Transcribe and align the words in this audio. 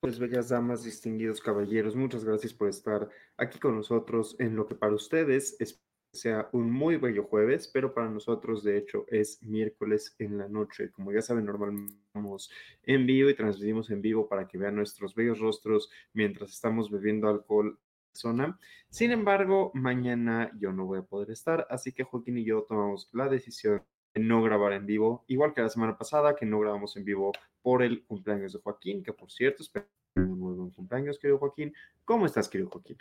Pues 0.00 0.18
bellas 0.18 0.48
damas, 0.48 0.82
distinguidos 0.82 1.42
caballeros, 1.42 1.94
muchas 1.94 2.24
gracias 2.24 2.54
por 2.54 2.70
estar 2.70 3.10
aquí 3.36 3.58
con 3.58 3.76
nosotros 3.76 4.34
en 4.38 4.56
lo 4.56 4.66
que 4.66 4.74
para 4.74 4.94
ustedes 4.94 5.56
es, 5.60 5.78
sea 6.10 6.48
un 6.52 6.70
muy 6.70 6.96
bello 6.96 7.24
jueves, 7.24 7.68
pero 7.68 7.92
para 7.92 8.08
nosotros 8.08 8.64
de 8.64 8.78
hecho 8.78 9.04
es 9.08 9.42
miércoles 9.42 10.14
en 10.18 10.38
la 10.38 10.48
noche. 10.48 10.90
Como 10.90 11.12
ya 11.12 11.20
saben, 11.20 11.44
normalmente 11.44 11.92
estamos 12.06 12.50
en 12.82 13.04
vivo 13.04 13.28
y 13.28 13.34
transmitimos 13.34 13.90
en 13.90 14.00
vivo 14.00 14.26
para 14.26 14.48
que 14.48 14.56
vean 14.56 14.76
nuestros 14.76 15.14
bellos 15.14 15.38
rostros 15.38 15.90
mientras 16.14 16.50
estamos 16.52 16.90
bebiendo 16.90 17.28
alcohol 17.28 17.78
zona. 18.14 18.58
Sin 18.88 19.10
embargo, 19.10 19.70
mañana 19.74 20.50
yo 20.58 20.72
no 20.72 20.86
voy 20.86 21.00
a 21.00 21.02
poder 21.02 21.30
estar, 21.30 21.66
así 21.68 21.92
que 21.92 22.04
Joaquín 22.04 22.38
y 22.38 22.44
yo 22.46 22.62
tomamos 22.66 23.10
la 23.12 23.28
decisión 23.28 23.82
no 24.14 24.42
grabar 24.42 24.72
en 24.72 24.86
vivo, 24.86 25.24
igual 25.28 25.54
que 25.54 25.60
la 25.60 25.68
semana 25.68 25.96
pasada 25.96 26.34
que 26.34 26.46
no 26.46 26.58
grabamos 26.58 26.96
en 26.96 27.04
vivo 27.04 27.32
por 27.62 27.82
el 27.82 28.04
cumpleaños 28.04 28.52
de 28.52 28.60
Joaquín, 28.60 29.02
que 29.02 29.12
por 29.12 29.30
cierto, 29.30 29.62
espero 29.62 29.86
muy 30.14 30.54
buen 30.54 30.70
cumpleaños, 30.70 31.18
querido 31.18 31.38
Joaquín. 31.38 31.72
¿Cómo 32.04 32.26
estás, 32.26 32.48
querido 32.48 32.70
Joaquín? 32.70 32.98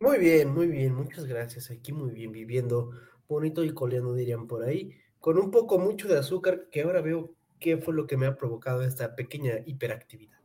Muy 0.00 0.18
bien, 0.18 0.52
muy 0.52 0.66
bien, 0.66 0.94
muchas 0.94 1.26
gracias. 1.26 1.70
Aquí 1.70 1.92
muy 1.92 2.12
bien, 2.12 2.32
viviendo 2.32 2.90
bonito 3.28 3.64
y 3.64 3.72
coleando, 3.72 4.14
dirían 4.14 4.46
por 4.46 4.62
ahí, 4.62 4.94
con 5.18 5.38
un 5.38 5.50
poco 5.50 5.78
mucho 5.78 6.08
de 6.08 6.18
azúcar, 6.18 6.68
que 6.70 6.82
ahora 6.82 7.00
veo 7.00 7.34
qué 7.58 7.78
fue 7.78 7.94
lo 7.94 8.06
que 8.06 8.16
me 8.16 8.26
ha 8.26 8.36
provocado 8.36 8.82
esta 8.82 9.16
pequeña 9.16 9.54
hiperactividad. 9.64 10.38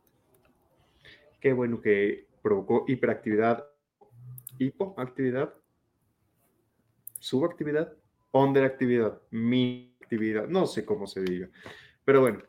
Qué 1.40 1.52
bueno 1.52 1.80
que 1.80 2.28
provocó 2.42 2.84
hiperactividad, 2.88 3.64
hipoactividad, 4.58 5.54
subactividad 7.18 7.96
actividad, 8.64 9.20
mi 9.30 9.94
actividad, 10.00 10.48
no 10.48 10.66
sé 10.66 10.84
cómo 10.84 11.06
se 11.06 11.22
diga. 11.22 11.48
Pero 12.04 12.20
bueno, 12.20 12.42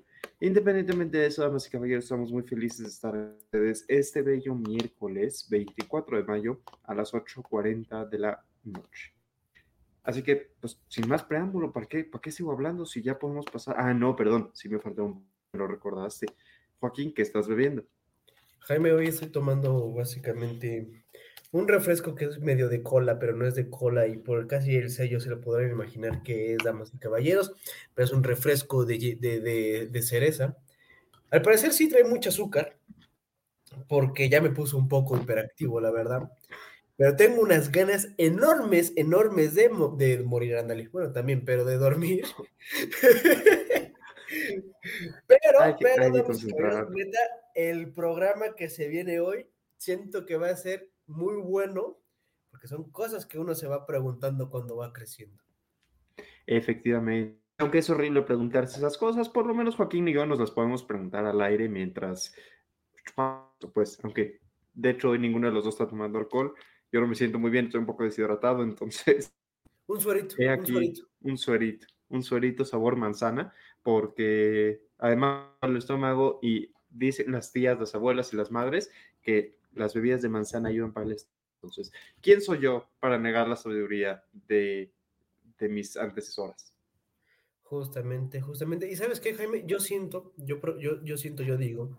independientemente 0.46 1.18
de 1.18 1.28
eso, 1.28 1.42
damas 1.42 1.66
y 1.68 1.70
caballeros, 1.70 2.04
estamos 2.04 2.30
muy 2.30 2.44
felices 2.44 2.80
de 2.80 2.88
estar 2.88 3.16
ustedes 3.16 3.86
este 3.88 4.22
bello 4.22 4.54
miércoles 4.54 5.48
24 5.50 6.18
de 6.18 6.24
mayo 6.24 6.62
a 6.84 6.94
las 6.94 7.14
8.40 7.14 8.10
de 8.10 8.20
la 8.20 8.46
noche. 8.64 9.14
Así 10.04 10.22
que, 10.22 10.52
pues, 10.60 10.78
sin 10.90 11.08
más 11.08 11.24
preámbulo, 11.24 11.72
¿para 11.72 11.86
qué, 11.86 12.04
¿para 12.04 12.22
qué 12.22 12.30
sigo 12.30 12.52
hablando 12.52 12.86
si 12.86 13.02
ya 13.02 13.18
podemos 13.18 13.46
pasar? 13.46 13.76
Ah, 13.78 13.94
no, 13.94 14.18
perdón, 14.18 14.52
si 14.54 14.68
me 14.68 14.80
faltó 14.80 15.06
un... 15.06 15.26
Me 15.54 15.60
lo 15.60 15.68
recordaste. 15.68 16.26
Joaquín, 16.80 17.14
¿qué 17.14 17.22
estás 17.22 17.48
bebiendo? 17.48 17.86
Jaime, 18.62 18.92
hoy 18.92 19.08
estoy 19.08 19.30
tomando 19.30 19.94
básicamente 19.94 21.03
un 21.54 21.68
refresco 21.68 22.16
que 22.16 22.26
es 22.26 22.40
medio 22.40 22.68
de 22.68 22.82
cola, 22.82 23.20
pero 23.20 23.36
no 23.36 23.46
es 23.46 23.54
de 23.54 23.70
cola 23.70 24.08
y 24.08 24.18
por 24.18 24.48
casi 24.48 24.76
el 24.76 24.90
sello 24.90 25.20
se 25.20 25.30
lo 25.30 25.40
podrán 25.40 25.70
imaginar 25.70 26.24
que 26.24 26.54
es 26.54 26.58
Damas 26.64 26.92
y 26.94 26.98
Caballeros, 26.98 27.54
pero 27.94 28.06
es 28.06 28.12
un 28.12 28.24
refresco 28.24 28.86
de, 28.86 30.02
cereza. 30.02 30.58
Al 31.30 31.44
parecer 31.44 31.72
sí 31.72 31.88
trae 31.88 32.04
mucho 32.04 32.30
azúcar, 32.30 32.76
porque 33.88 34.30
ya 34.30 34.42
me 34.42 34.50
puso 34.50 34.78
un 34.78 34.88
poco 34.88 35.16
hiperactivo, 35.16 35.80
la 35.80 35.92
verdad. 35.92 36.32
Pero 36.98 37.16
tengo 37.16 37.44
unas 37.44 37.72
ganas 37.72 38.10
enormes, 38.18 38.92
enormes 38.96 39.54
de, 39.54 39.70
de 39.98 40.24
morir, 40.24 40.58
Andale. 40.58 40.90
Bueno, 40.90 41.12
también, 41.12 41.46
pero 41.46 41.66
de 41.66 41.78
dormir. 41.78 42.26
pero, 45.28 45.78
pero, 45.80 46.26
el 47.54 47.94
programa 47.94 48.56
que 48.56 48.70
se 48.70 48.88
viene 48.88 49.20
hoy, 49.20 49.46
siento 49.78 50.26
que 50.26 50.38
va 50.38 50.50
a 50.50 50.56
ser 50.56 50.93
muy 51.14 51.36
bueno, 51.36 52.00
porque 52.50 52.68
son 52.68 52.92
cosas 52.92 53.26
que 53.26 53.40
uno 53.40 53.56
se 53.56 53.68
va 53.68 53.86
preguntando 53.86 54.50
cuando 54.50 54.76
va 54.76 54.94
creciendo. 54.94 55.44
Efectivamente. 56.46 57.42
Aunque 57.60 57.80
es 57.80 57.90
horrible 57.90 58.24
preguntarse 58.24 58.78
esas 58.78 58.98
cosas, 58.98 59.30
por 59.30 59.46
lo 59.46 59.54
menos 59.54 59.76
Joaquín 59.76 60.08
y 60.08 60.14
yo 60.14 60.26
nos 60.26 60.40
las 60.40 60.52
podemos 60.52 60.84
preguntar 60.84 61.26
al 61.26 61.40
aire 61.42 61.70
mientras, 61.70 62.36
pues, 63.74 64.00
aunque 64.04 64.42
de 64.74 64.90
hecho 64.90 65.12
hoy 65.12 65.20
ninguno 65.20 65.48
de 65.48 65.54
los 65.54 65.64
dos 65.64 65.76
está 65.76 65.88
tomando 65.88 66.18
alcohol, 66.18 66.54
yo 66.92 67.00
no 67.00 67.08
me 67.08 67.16
siento 67.16 67.40
muy 67.40 67.52
bien, 67.52 67.66
estoy 67.66 67.80
un 67.80 67.86
poco 67.86 68.04
deshidratado, 68.04 68.64
entonces... 68.64 69.34
Un 69.86 70.02
suerito. 70.02 70.36
un 70.40 70.66
suerito. 70.66 71.08
Un 71.22 71.38
suerito, 71.38 71.88
un 72.10 72.24
suerito 72.24 72.66
sabor 72.66 72.96
manzana, 72.96 73.54
porque 73.82 74.82
además 74.98 75.50
el 75.62 75.78
estómago 75.78 76.40
y 76.42 76.72
dicen 76.90 77.32
las 77.32 77.52
tías, 77.52 77.80
las 77.80 77.94
abuelas 77.94 78.34
y 78.34 78.38
las 78.38 78.52
madres 78.52 78.92
que 79.22 79.58
las 79.76 79.94
bebidas 79.94 80.22
de 80.22 80.30
manzana 80.30 80.70
ayudan 80.70 80.94
para 80.94 81.06
el 81.08 81.18
Entonces, 81.56 81.92
¿quién 82.22 82.42
soy 82.42 82.60
yo 82.62 82.90
para 83.00 83.18
negar 83.18 83.48
la 83.48 83.56
sabiduría 83.56 84.24
de, 84.48 84.92
mis 85.62 85.96
antecesoras? 85.96 86.76
Justamente, 87.62 88.42
justamente. 88.42 88.92
Y 88.92 88.96
sabes 88.98 89.20
qué, 89.20 89.34
Jaime, 89.34 89.64
yo 89.66 89.80
siento, 89.80 90.34
yo, 90.38 90.60
yo, 90.78 91.02
yo 91.04 91.18
siento, 91.18 91.42
yo 91.44 91.56
digo, 91.56 91.98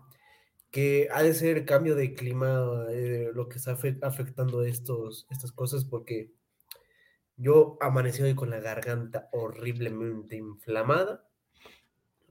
que 0.69 1.07
ha 1.11 1.23
de 1.23 1.33
ser 1.33 1.57
el 1.57 1.65
cambio 1.65 1.95
de 1.95 2.13
clima 2.13 2.85
eh, 2.89 3.31
lo 3.33 3.49
que 3.49 3.57
está 3.57 3.77
afectando 4.01 4.61
estos, 4.63 5.25
estas 5.31 5.51
cosas, 5.51 5.85
porque 5.85 6.31
yo 7.37 7.77
amanecí 7.81 8.21
hoy 8.21 8.35
con 8.35 8.49
la 8.49 8.59
garganta 8.59 9.29
horriblemente 9.31 10.37
inflamada. 10.37 11.27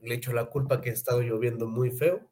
Le 0.00 0.14
echo 0.14 0.32
la 0.32 0.46
culpa 0.46 0.80
que 0.80 0.90
ha 0.90 0.92
estado 0.92 1.20
lloviendo 1.22 1.66
muy 1.66 1.90
feo. 1.90 2.30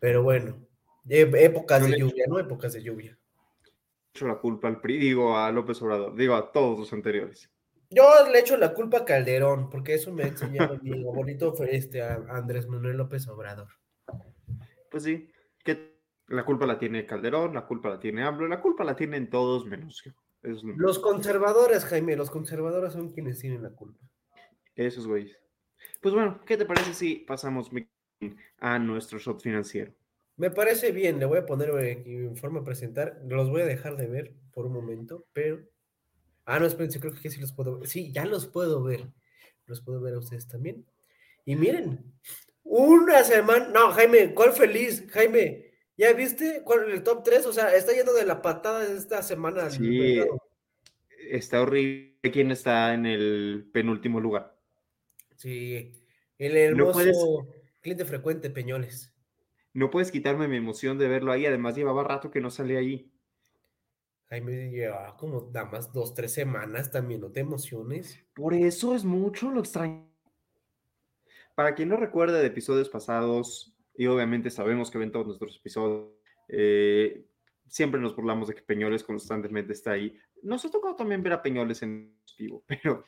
Pero 0.00 0.22
bueno, 0.22 0.66
épocas 1.08 1.86
de 1.88 1.98
lluvia, 1.98 2.26
¿no? 2.28 2.38
Épocas 2.38 2.72
de 2.72 2.82
lluvia. 2.82 3.18
Echo 4.14 4.26
la 4.26 4.38
culpa 4.38 4.68
al 4.68 4.80
PRI, 4.80 4.98
digo 4.98 5.36
a 5.36 5.50
López 5.50 5.80
Obrador, 5.82 6.14
digo 6.14 6.34
a 6.34 6.52
todos 6.52 6.78
los 6.78 6.92
anteriores. 6.92 7.50
Yo 7.90 8.04
le 8.30 8.38
echo 8.38 8.56
la 8.56 8.72
culpa 8.72 8.98
a 8.98 9.04
Calderón, 9.04 9.68
porque 9.68 9.94
eso 9.94 10.12
me 10.12 10.24
ha 10.24 10.28
enseñado 10.28 10.78
mi 10.82 11.02
bonito 11.02 11.54
este, 11.64 12.02
a 12.02 12.14
Andrés 12.30 12.66
Manuel 12.66 12.96
López 12.96 13.28
Obrador. 13.28 13.68
Pues 14.90 15.02
sí, 15.02 15.30
que 15.62 15.98
la 16.28 16.44
culpa 16.44 16.66
la 16.66 16.78
tiene 16.78 17.04
Calderón, 17.04 17.54
la 17.54 17.66
culpa 17.66 17.90
la 17.90 18.00
tiene 18.00 18.22
AMLO, 18.22 18.48
la 18.48 18.60
culpa 18.60 18.84
la 18.84 18.96
tienen 18.96 19.28
todos 19.28 19.66
menos 19.66 20.02
yo. 20.04 20.12
Los 20.42 20.98
conservadores, 20.98 21.84
Jaime, 21.84 22.16
los 22.16 22.30
conservadores 22.30 22.94
son 22.94 23.12
quienes 23.12 23.38
tienen 23.38 23.62
la 23.62 23.70
culpa. 23.70 24.00
Esos 24.74 25.06
güeyes. 25.06 25.38
Pues 26.00 26.14
bueno, 26.14 26.40
¿qué 26.44 26.56
te 26.56 26.64
parece 26.64 26.94
si 26.94 27.16
pasamos 27.16 27.70
a 28.58 28.78
nuestro 28.78 29.18
shot 29.18 29.40
financiero? 29.40 29.92
Me 30.36 30.50
parece 30.50 30.92
bien, 30.92 31.18
le 31.18 31.26
voy 31.26 31.38
a 31.38 31.46
poner 31.46 31.70
eh, 31.80 32.02
en 32.06 32.36
forma 32.36 32.60
de 32.60 32.64
presentar. 32.64 33.20
Los 33.26 33.50
voy 33.50 33.62
a 33.62 33.66
dejar 33.66 33.96
de 33.96 34.06
ver 34.06 34.34
por 34.52 34.66
un 34.66 34.72
momento, 34.72 35.26
pero. 35.32 35.60
Ah, 36.44 36.58
no, 36.58 36.66
espérense, 36.66 37.00
creo 37.00 37.12
que 37.12 37.30
sí 37.30 37.40
los 37.40 37.52
puedo 37.52 37.78
ver. 37.78 37.88
Sí, 37.88 38.12
ya 38.12 38.24
los 38.24 38.46
puedo 38.46 38.82
ver. 38.82 39.08
Los 39.66 39.82
puedo 39.82 40.00
ver 40.00 40.14
a 40.14 40.18
ustedes 40.18 40.48
también. 40.48 40.86
Y 41.44 41.56
miren, 41.56 42.12
una 42.64 43.22
semana. 43.24 43.68
No, 43.68 43.92
Jaime, 43.92 44.34
¿cuál 44.34 44.52
feliz? 44.52 45.06
Jaime, 45.10 45.70
¿ya 45.96 46.12
viste 46.12 46.62
cuál 46.64 46.90
el 46.90 47.02
top 47.02 47.22
3? 47.22 47.46
O 47.46 47.52
sea, 47.52 47.74
está 47.74 47.92
yendo 47.92 48.14
de 48.14 48.24
la 48.24 48.42
patada 48.42 48.84
esta 48.84 49.22
semana. 49.22 49.70
Sí, 49.70 50.20
está 51.30 51.62
horrible. 51.62 52.12
¿Quién 52.32 52.50
está 52.52 52.94
en 52.94 53.04
el 53.04 53.68
penúltimo 53.72 54.20
lugar? 54.20 54.56
Sí, 55.36 55.92
el 56.38 56.56
hermoso 56.56 57.48
cliente 57.80 58.04
frecuente 58.04 58.48
Peñoles 58.48 59.11
no 59.74 59.90
puedes 59.90 60.10
quitarme 60.10 60.48
mi 60.48 60.56
emoción 60.56 60.98
de 60.98 61.08
verlo 61.08 61.32
ahí. 61.32 61.46
Además, 61.46 61.76
llevaba 61.76 62.04
rato 62.04 62.30
que 62.30 62.40
no 62.40 62.50
salía 62.50 62.78
ahí. 62.78 63.10
Jaime 64.32 64.70
llevaba 64.70 65.14
como 65.16 65.50
nada 65.52 65.70
más 65.70 65.92
dos, 65.92 66.14
tres 66.14 66.32
semanas 66.32 66.90
también, 66.90 67.20
no 67.20 67.30
te 67.30 67.40
emociones. 67.40 68.24
Por 68.34 68.54
eso 68.54 68.94
es 68.94 69.04
mucho 69.04 69.50
lo 69.50 69.60
extraño. 69.60 70.08
Para 71.54 71.74
quien 71.74 71.90
no 71.90 71.96
recuerde 71.98 72.40
de 72.40 72.46
episodios 72.46 72.88
pasados, 72.88 73.76
y 73.94 74.06
obviamente 74.06 74.48
sabemos 74.48 74.90
que 74.90 74.96
ven 74.96 75.12
todos 75.12 75.26
nuestros 75.26 75.58
episodios, 75.58 76.12
eh, 76.48 77.26
siempre 77.68 78.00
nos 78.00 78.16
burlamos 78.16 78.48
de 78.48 78.54
que 78.54 78.62
Peñoles 78.62 79.04
constantemente 79.04 79.74
está 79.74 79.92
ahí. 79.92 80.18
Nos 80.42 80.64
ha 80.64 80.70
tocado 80.70 80.96
también 80.96 81.22
ver 81.22 81.34
a 81.34 81.42
Peñoles 81.42 81.82
en 81.82 82.16
vivo, 82.38 82.64
pero, 82.66 83.04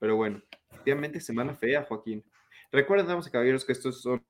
pero 0.00 0.16
bueno, 0.16 0.42
obviamente 0.82 1.20
semana 1.20 1.54
fea, 1.54 1.84
Joaquín. 1.84 2.24
Recuerden, 2.72 3.06
damas 3.06 3.28
y 3.28 3.30
caballeros, 3.30 3.64
que 3.64 3.72
estos 3.72 4.02
son 4.02 4.24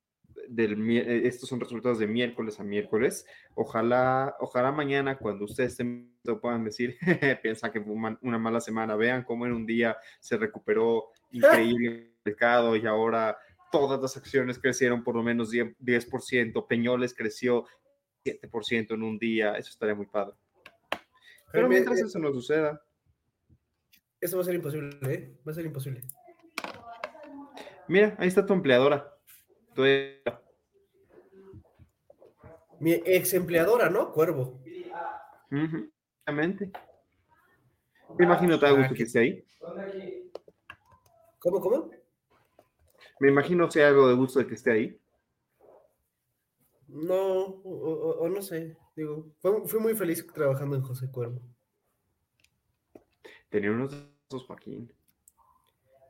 del, 0.49 0.91
eh, 0.91 1.27
estos 1.27 1.49
son 1.49 1.61
resultados 1.61 1.99
de 1.99 2.07
miércoles 2.07 2.59
a 2.61 2.65
miércoles. 2.65 3.27
Ojalá, 3.55 4.37
ojalá 4.41 4.73
mañana 4.73 5.19
cuando 5.19 5.45
ustedes 5.45 5.73
estén 5.73 6.19
puedan 6.41 6.65
decir, 6.65 6.97
piensan 7.43 7.73
que 7.73 7.81
fue 7.81 7.95
una 8.23 8.39
mala 8.39 8.61
semana, 8.61 8.97
vean 8.97 9.25
cómo 9.25 9.47
en 9.47 9.53
un 9.53 9.67
día 9.67 9.97
se 10.21 10.37
recuperó 10.37 11.09
increíble 11.31 11.89
el 11.89 12.15
mercado 12.25 12.77
y 12.77 12.87
ahora 12.87 13.39
todas 13.71 14.01
las 14.01 14.17
acciones 14.17 14.59
crecieron 14.59 15.03
por 15.03 15.15
lo 15.15 15.23
menos 15.23 15.53
10%, 15.53 16.67
Peñoles 16.67 17.15
creció 17.15 17.65
7% 18.25 18.95
en 18.95 19.03
un 19.03 19.19
día, 19.19 19.55
eso 19.55 19.71
estaría 19.71 19.95
muy 19.95 20.07
padre. 20.07 20.35
Pero 21.53 21.69
mientras 21.69 21.99
eh, 21.99 22.05
eso 22.07 22.19
no 22.19 22.33
suceda. 22.33 22.83
Eso 24.21 24.37
va 24.37 24.43
a 24.43 24.47
ser 24.47 24.55
imposible, 24.55 24.99
¿eh? 25.03 25.39
Va 25.47 25.53
a 25.53 25.55
ser 25.55 25.65
imposible. 25.65 26.03
Mira, 27.87 28.15
ahí 28.19 28.29
está 28.29 28.45
tu 28.45 28.53
empleadora. 28.53 29.18
Mi 32.81 32.93
ex 32.93 33.35
empleadora, 33.35 33.89
¿no? 33.91 34.13
Cuervo. 34.13 34.61
Exactamente. 35.51 36.71
Me 38.17 38.25
imagino 38.25 38.59
te 38.59 38.67
da 38.67 38.73
gusto 38.73 38.95
que 38.95 39.03
esté 39.03 39.19
ahí. 39.21 39.45
¿Cómo, 41.39 41.61
cómo? 41.61 41.91
Me 43.21 43.29
imagino 43.29 43.71
sea 43.71 43.89
algo 43.89 44.09
de 44.09 44.15
gusto 44.15 44.39
de 44.39 44.47
que 44.47 44.55
esté 44.55 44.73
ahí. 44.73 45.01
No, 46.89 47.45
o, 47.65 48.29
no 48.29 48.43
sé. 48.43 48.77
Digo, 48.97 49.27
fui 49.67 49.81
muy 49.81 49.95
feliz 49.95 50.27
trabajando 50.33 50.77
en 50.77 50.83
José 50.83 51.11
Cuervo. 51.11 51.41
Tenía 53.49 53.71
unos 53.71 53.95
Joaquín. 54.47 54.93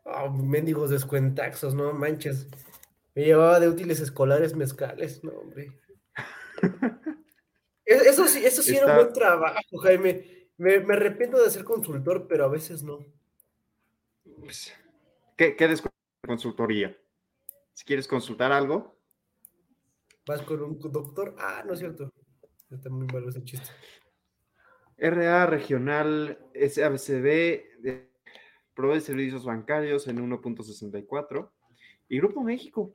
Oh, 0.04 0.30
mendigos 0.30 0.90
descuentaxos, 0.90 1.74
no 1.74 1.92
manches. 1.92 2.48
Me 3.18 3.24
llevaba 3.24 3.58
de 3.58 3.68
útiles 3.68 3.98
escolares 3.98 4.54
mezcales, 4.54 5.24
no, 5.24 5.32
hombre. 5.32 5.72
E, 7.84 7.94
eso 7.94 8.28
sí, 8.28 8.44
eso 8.44 8.62
sí 8.62 8.76
era 8.76 8.86
un 8.86 8.94
buen 8.94 9.12
trabajo, 9.12 9.78
Jaime. 9.82 10.46
Me, 10.56 10.74
arrepiento 10.74 11.42
de 11.42 11.50
ser 11.50 11.64
consultor, 11.64 12.28
pero 12.28 12.44
a 12.44 12.48
veces 12.48 12.84
no. 12.84 13.04
Pues, 14.38 14.72
¿Qué, 15.36 15.56
qué 15.56 15.74
consultoría? 16.24 16.96
Si 17.72 17.84
quieres 17.84 18.06
consultar 18.06 18.52
algo. 18.52 18.96
¿Vas 20.24 20.42
con 20.42 20.62
un 20.62 20.78
doctor? 20.78 21.34
Ah, 21.38 21.64
no 21.66 21.72
es 21.72 21.80
cierto. 21.80 22.12
Está 22.70 22.88
muy 22.88 23.08
malo 23.08 23.30
ese 23.30 23.42
chiste. 23.42 23.68
RA 24.96 25.46
regional 25.46 26.38
SABCB 26.54 28.06
provee 28.74 29.00
servicios 29.00 29.44
bancarios 29.44 30.06
en 30.06 30.18
1.64 30.18 31.50
y 32.08 32.18
Grupo 32.18 32.44
México 32.44 32.94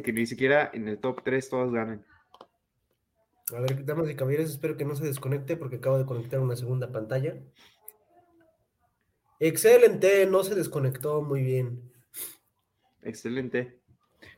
que 0.00 0.12
ni 0.12 0.24
siquiera 0.26 0.70
en 0.72 0.88
el 0.88 0.98
top 0.98 1.22
3 1.22 1.50
todos 1.50 1.72
ganan. 1.72 2.06
A 3.54 3.60
ver, 3.60 3.84
damas 3.84 4.08
y 4.08 4.14
caballeros, 4.14 4.50
espero 4.50 4.76
que 4.76 4.84
no 4.84 4.96
se 4.96 5.04
desconecte 5.04 5.56
porque 5.56 5.76
acabo 5.76 5.98
de 5.98 6.06
conectar 6.06 6.40
una 6.40 6.56
segunda 6.56 6.90
pantalla. 6.90 7.36
Excelente, 9.40 10.24
no 10.26 10.44
se 10.44 10.54
desconectó 10.54 11.20
muy 11.20 11.42
bien. 11.42 11.92
Excelente. 13.02 13.82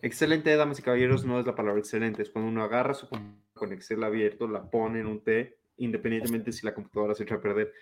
Excelente, 0.01 0.57
damas 0.57 0.79
y 0.79 0.83
caballeros, 0.83 1.25
no 1.25 1.39
es 1.39 1.47
la 1.47 1.55
palabra 1.55 1.79
excelente, 1.79 2.23
es 2.23 2.31
cuando 2.31 2.51
uno 2.51 2.65
agarra 2.65 2.95
su 2.95 3.07
con 3.09 3.73
Excel 3.73 4.03
abierto, 4.03 4.49
la 4.49 4.69
pone 4.69 5.01
en 5.01 5.07
un 5.07 5.23
T, 5.23 5.57
independientemente 5.77 6.53
si 6.53 6.67
la 6.67 6.75
computadora 6.75 7.15
se 7.15 7.23
echa 7.23 7.37
a 7.37 7.41
perder. 7.41 7.73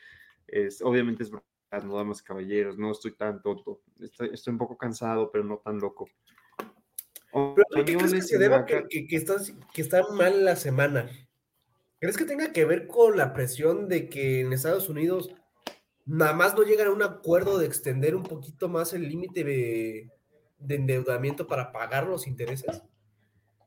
Es, 0.46 0.82
obviamente 0.82 1.22
es 1.22 1.30
verdad, 1.30 1.86
no 1.86 1.96
damas 1.96 2.20
y 2.20 2.24
caballeros, 2.24 2.76
no 2.76 2.90
estoy 2.90 3.12
tan 3.12 3.40
tonto. 3.40 3.80
Estoy, 4.00 4.30
estoy 4.32 4.52
un 4.52 4.58
poco 4.58 4.76
cansado, 4.76 5.30
pero 5.30 5.44
no 5.44 5.58
tan 5.58 5.78
loco. 5.78 6.08
Pero 7.32 7.84
¿qué 7.84 7.96
crees 7.96 8.12
que 8.12 8.22
se 8.22 8.38
deba 8.38 8.66
que, 8.66 8.86
que, 9.06 9.16
está, 9.16 10.02
mal 10.12 10.44
la 10.44 10.54
semana? 10.54 11.10
¿Crees 11.98 12.16
que 12.16 12.24
tenga 12.24 12.52
que 12.52 12.64
ver 12.66 12.86
con 12.86 13.16
la 13.16 13.32
presión 13.32 13.88
de 13.88 14.08
que 14.08 14.40
en 14.40 14.52
Estados 14.52 14.88
Unidos 14.88 15.34
nada 16.04 16.34
más 16.34 16.54
no 16.54 16.62
llegan 16.62 16.88
a 16.88 16.92
un 16.92 17.02
acuerdo 17.02 17.58
de 17.58 17.66
extender 17.66 18.14
un 18.14 18.22
poquito 18.22 18.68
más 18.68 18.92
el 18.92 19.08
límite 19.08 19.44
de, 19.44 20.10
endeudamiento 20.68 21.46
para 21.46 21.72
pagar 21.72 22.06
los 22.06 22.26
intereses? 22.26 22.82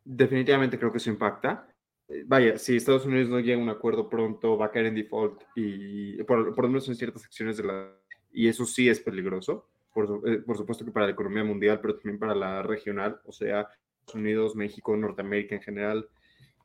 Definitivamente 0.03 0.77
creo 0.77 0.91
que 0.91 0.99
eso 0.99 1.09
impacta. 1.09 1.67
Eh, 2.07 2.23
vaya, 2.27 2.59
si 2.59 2.75
Estados 2.75 3.05
Unidos 3.07 3.29
no 3.29 3.39
llega 3.39 3.59
a 3.59 3.63
un 3.63 3.69
acuerdo 3.69 4.07
pronto, 4.07 4.57
va 4.57 4.67
a 4.67 4.71
caer 4.71 4.87
en 4.87 4.95
default 4.95 5.41
y 5.55 6.21
por, 6.23 6.53
por 6.53 6.65
lo 6.65 6.69
menos 6.69 6.87
en 6.87 6.95
ciertas 6.95 7.23
secciones 7.23 7.57
de 7.57 7.63
la... 7.63 7.91
Y 8.31 8.47
eso 8.47 8.65
sí 8.65 8.89
es 8.89 8.99
peligroso. 8.99 9.69
Eh, 9.95 10.39
por, 10.45 10.57
supuesto 10.57 10.83
que 10.83 10.91
para 10.91 11.05
la 11.05 11.13
economía 11.13 11.43
mundial, 11.43 11.79
pero 11.81 11.95
también 11.95 12.19
para 12.19 12.35
la 12.35 12.61
regional, 12.61 13.19
o 13.25 13.31
sea, 13.31 13.67
Estados 14.01 14.15
Unidos, 14.15 14.55
México, 14.55 14.95
Norteamérica 14.95 15.55
en 15.55 15.61
general. 15.61 16.09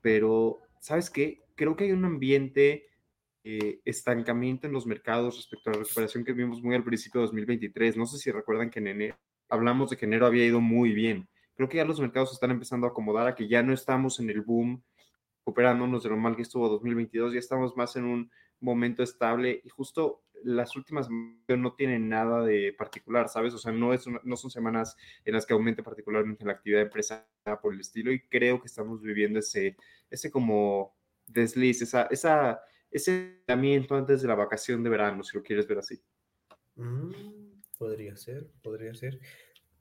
Pero, 0.03 0.59
¿sabes 0.81 1.11
qué? 1.11 1.43
Creo 1.55 1.77
que 1.77 1.85
hay 1.85 1.93
un 1.93 2.05
ambiente 2.05 2.89
eh, 3.45 3.81
estancamiento 3.85 4.67
en 4.67 4.73
los 4.73 4.87
mercados 4.87 5.37
respecto 5.37 5.71
a 5.71 5.75
la 5.75 5.79
recuperación 5.81 6.25
que 6.25 6.33
vimos 6.33 6.63
muy 6.63 6.75
al 6.75 6.85
principio 6.85 7.21
de 7.21 7.27
2023. 7.27 7.97
No 7.97 8.07
sé 8.07 8.19
si 8.19 8.31
recuerdan 8.31 8.71
que 8.71 8.81
en 8.81 8.89
enero 8.89 9.17
hablamos 9.49 9.91
de 9.91 9.97
que 9.97 10.07
enero 10.07 10.27
había 10.27 10.47
ido 10.47 10.61
muy 10.61 10.93
bien. 10.93 11.29
Creo 11.55 11.69
que 11.69 11.77
ya 11.77 11.85
los 11.85 12.01
mercados 12.01 12.33
están 12.33 12.51
empezando 12.51 12.87
a 12.87 12.91
acomodar 12.91 13.27
a 13.27 13.35
que 13.35 13.49
ya 13.49 13.63
no 13.63 13.73
estamos 13.73 14.19
en 14.21 14.31
el 14.31 14.41
boom 14.41 14.83
recuperándonos 15.41 16.03
de 16.03 16.11
lo 16.11 16.17
mal 16.17 16.37
que 16.37 16.43
estuvo 16.43 16.69
2022, 16.69 17.33
ya 17.33 17.39
estamos 17.39 17.77
más 17.77 17.97
en 17.97 18.05
un 18.05 18.31
momento 18.61 19.03
estable 19.03 19.61
y 19.65 19.69
justo 19.69 20.23
las 20.45 20.77
últimas 20.77 21.09
no 21.11 21.75
tienen 21.75 22.09
nada 22.09 22.45
de 22.45 22.73
particular, 22.73 23.29
¿sabes? 23.29 23.55
O 23.55 23.59
sea, 23.59 23.73
no, 23.73 23.93
es 23.93 24.05
no 24.07 24.37
son 24.37 24.51
semanas 24.51 24.97
en 25.25 25.35
las 25.35 25.47
que 25.47 25.53
aumente 25.53 25.83
particularmente 25.83 26.45
la 26.45 26.53
actividad 26.53 26.81
de 26.81 26.85
empresa 26.87 27.29
por 27.63 27.75
el 27.75 27.81
estilo 27.81 28.13
y 28.13 28.21
creo 28.29 28.61
que 28.61 28.67
estamos 28.67 29.03
viviendo 29.03 29.39
ese, 29.39 29.77
ese 30.11 30.31
como 30.31 30.95
desliz, 31.27 31.83
esa, 31.83 32.05
esa, 32.11 32.61
ese 32.91 33.43
aislamiento 33.49 33.95
antes 33.95 34.23
de 34.23 34.29
la 34.29 34.35
vacación 34.35 34.83
de 34.83 34.91
verano, 34.91 35.23
si 35.23 35.37
lo 35.37 35.43
quieres 35.43 35.67
ver 35.67 35.79
así. 35.79 36.01
Mm, 36.77 37.13
podría 37.79 38.17
ser, 38.17 38.47
podría 38.63 38.95
ser. 38.95 39.19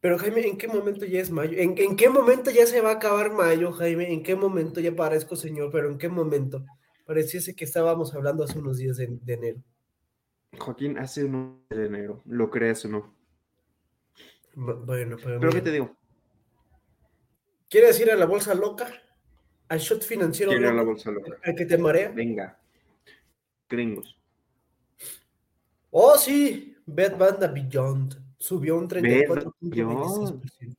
Pero 0.01 0.17
Jaime, 0.17 0.47
¿en 0.47 0.57
qué 0.57 0.67
momento 0.67 1.05
ya 1.05 1.19
es 1.19 1.29
mayo? 1.29 1.57
¿En, 1.57 1.77
¿En, 1.77 1.95
qué 1.95 2.09
momento 2.09 2.51
ya 2.51 2.65
se 2.65 2.79
va 2.81 2.91
a 2.91 2.95
acabar 2.95 3.33
mayo, 3.33 3.73
Jaime? 3.73 4.11
¿En 4.13 4.23
qué 4.23 4.35
momento 4.35 4.79
ya 4.79 4.95
parezco 4.95 5.35
señor? 5.35 5.71
Pero 5.71 5.89
¿en 5.89 5.97
qué 5.97 6.07
momento? 6.07 6.65
Pareciese 7.05 7.55
que 7.55 7.65
estábamos 7.65 8.13
hablando 8.13 8.43
hace 8.43 8.59
unos 8.59 8.77
días 8.77 8.97
de 8.97 9.19
enero. 9.27 9.61
Joaquín, 10.57 10.97
hace 10.97 11.23
un 11.23 11.63
de 11.69 11.85
enero, 11.85 12.21
¿lo 12.25 12.49
crees 12.49 12.83
o 12.85 12.89
no? 12.89 13.13
Bueno, 14.55 15.17
pero. 15.23 15.39
¿Pero 15.39 15.51
qué 15.51 15.61
te 15.61 15.71
digo? 15.71 15.95
¿Quieres 17.69 17.99
ir 17.99 18.09
a 18.11 18.15
la 18.15 18.25
bolsa 18.25 18.55
loca? 18.55 18.91
¿Al 19.67 19.79
shot 19.79 20.01
financiero? 20.03 20.51
Quiero 20.51 20.69
a 20.69 20.73
la 20.73 20.81
bolsa 20.81 21.11
loca. 21.11 21.37
¿Al 21.43 21.53
que 21.55 21.65
te 21.65 21.77
marea? 21.77 22.09
Venga. 22.09 22.59
Gringos. 23.69 24.17
Oh, 25.91 26.17
sí. 26.17 26.75
Bad 26.85 27.17
Banda 27.17 27.47
Beyond. 27.47 28.19
Subió 28.39 28.77
un 28.77 28.89
34.26%. 28.89 30.75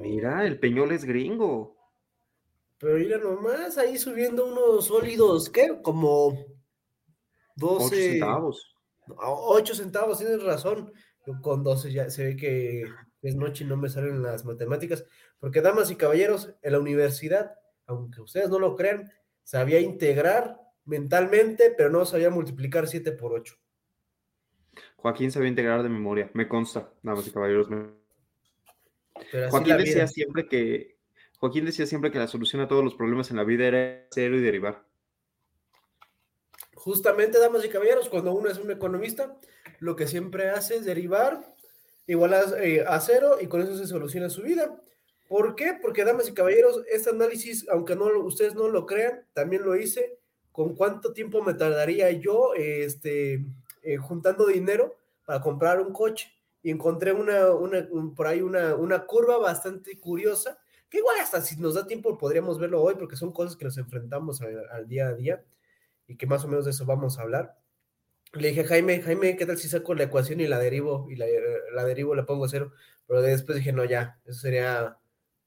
Mira, 0.00 0.46
el 0.46 0.58
Peñol 0.58 0.92
es 0.92 1.04
gringo. 1.04 1.74
Pero 2.78 2.98
mira 2.98 3.16
nomás, 3.16 3.78
ahí 3.78 3.96
subiendo 3.96 4.44
unos 4.46 4.86
sólidos, 4.86 5.48
¿qué? 5.48 5.80
Como 5.80 6.36
12. 7.56 7.84
8 7.86 7.96
centavos. 7.96 8.73
8 9.08 9.74
centavos, 9.74 10.18
tienes 10.18 10.42
razón. 10.42 10.92
con 11.42 11.62
12 11.62 11.92
ya 11.92 12.10
se 12.10 12.24
ve 12.24 12.36
que 12.36 12.84
es 13.22 13.34
noche 13.34 13.64
y 13.64 13.66
no 13.66 13.76
me 13.76 13.88
salen 13.88 14.22
las 14.22 14.44
matemáticas. 14.44 15.04
Porque, 15.38 15.60
damas 15.60 15.90
y 15.90 15.96
caballeros, 15.96 16.54
en 16.62 16.72
la 16.72 16.78
universidad, 16.78 17.54
aunque 17.86 18.20
ustedes 18.20 18.48
no 18.50 18.58
lo 18.58 18.76
crean, 18.76 19.10
sabía 19.42 19.80
integrar 19.80 20.58
mentalmente, 20.84 21.74
pero 21.76 21.90
no 21.90 22.04
sabía 22.04 22.30
multiplicar 22.30 22.86
7 22.86 23.12
por 23.12 23.32
8. 23.32 23.54
Joaquín 24.96 25.30
sabía 25.30 25.48
integrar 25.48 25.82
de 25.82 25.88
memoria, 25.88 26.30
me 26.34 26.48
consta, 26.48 26.92
damas 27.02 27.26
y 27.26 27.30
caballeros. 27.30 27.68
Joaquín 29.50 29.76
decía 29.76 30.06
siempre 30.06 30.48
que 30.48 30.94
Joaquín 31.38 31.66
decía 31.66 31.86
siempre 31.86 32.10
que 32.10 32.18
la 32.18 32.26
solución 32.26 32.62
a 32.62 32.68
todos 32.68 32.82
los 32.82 32.94
problemas 32.94 33.30
en 33.30 33.36
la 33.36 33.44
vida 33.44 33.66
era 33.66 34.06
cero 34.10 34.36
y 34.38 34.40
derivar 34.40 34.86
justamente, 36.84 37.38
damas 37.38 37.64
y 37.64 37.70
caballeros, 37.70 38.10
cuando 38.10 38.34
uno 38.34 38.50
es 38.50 38.58
un 38.58 38.70
economista, 38.70 39.34
lo 39.80 39.96
que 39.96 40.06
siempre 40.06 40.50
hace 40.50 40.76
es 40.76 40.84
derivar 40.84 41.40
igual 42.06 42.34
a, 42.34 42.42
eh, 42.62 42.84
a, 42.86 43.00
cero 43.00 43.38
y 43.40 43.46
con 43.46 43.62
eso 43.62 43.74
se 43.74 43.86
soluciona 43.86 44.28
su 44.28 44.42
vida. 44.42 44.78
¿Por 45.26 45.54
qué? 45.54 45.78
Porque, 45.80 46.04
damas 46.04 46.28
y 46.28 46.34
caballeros, 46.34 46.82
este 46.92 47.08
análisis, 47.08 47.66
aunque 47.70 47.96
no 47.96 48.04
ustedes 48.18 48.54
no 48.54 48.68
lo 48.68 48.84
crean, 48.84 49.24
también 49.32 49.62
lo 49.62 49.74
hice 49.76 50.18
con 50.52 50.76
cuánto 50.76 51.14
tiempo 51.14 51.42
me 51.42 51.54
tardaría 51.54 52.10
yo 52.10 52.52
este, 52.54 53.46
eh, 53.82 53.96
juntando 53.96 54.46
dinero 54.46 54.94
para 55.24 55.40
comprar 55.40 55.80
un 55.80 55.90
coche. 55.90 56.30
Y 56.62 56.70
encontré 56.70 57.12
una, 57.12 57.50
una 57.52 57.88
por 58.14 58.26
ahí 58.26 58.42
una, 58.42 58.74
una 58.74 59.06
curva 59.06 59.38
bastante 59.38 59.98
curiosa 59.98 60.58
que 60.90 60.98
igual 60.98 61.16
hasta 61.20 61.40
si 61.40 61.56
nos 61.56 61.74
da 61.74 61.86
tiempo 61.86 62.16
podríamos 62.16 62.58
verlo 62.58 62.82
hoy 62.82 62.94
porque 62.94 63.16
son 63.16 63.32
cosas 63.32 63.56
que 63.56 63.66
nos 63.66 63.76
enfrentamos 63.76 64.40
al 64.40 64.88
día 64.88 65.08
a 65.08 65.12
día 65.12 65.44
y 66.06 66.16
que 66.16 66.26
más 66.26 66.44
o 66.44 66.48
menos 66.48 66.64
de 66.64 66.72
eso 66.72 66.84
vamos 66.86 67.18
a 67.18 67.22
hablar. 67.22 67.58
Le 68.32 68.48
dije, 68.48 68.64
Jaime, 68.64 69.00
Jaime, 69.00 69.36
¿qué 69.36 69.46
tal 69.46 69.58
si 69.58 69.68
saco 69.68 69.94
la 69.94 70.04
ecuación 70.04 70.40
y 70.40 70.46
la 70.46 70.58
derivo? 70.58 71.06
Y 71.10 71.16
la, 71.16 71.26
la 71.72 71.84
derivo 71.84 72.14
la 72.14 72.26
pongo 72.26 72.48
cero. 72.48 72.72
Pero 73.06 73.22
después 73.22 73.56
dije, 73.56 73.72
no, 73.72 73.84
ya, 73.84 74.18
eso 74.24 74.40
sería 74.40 74.98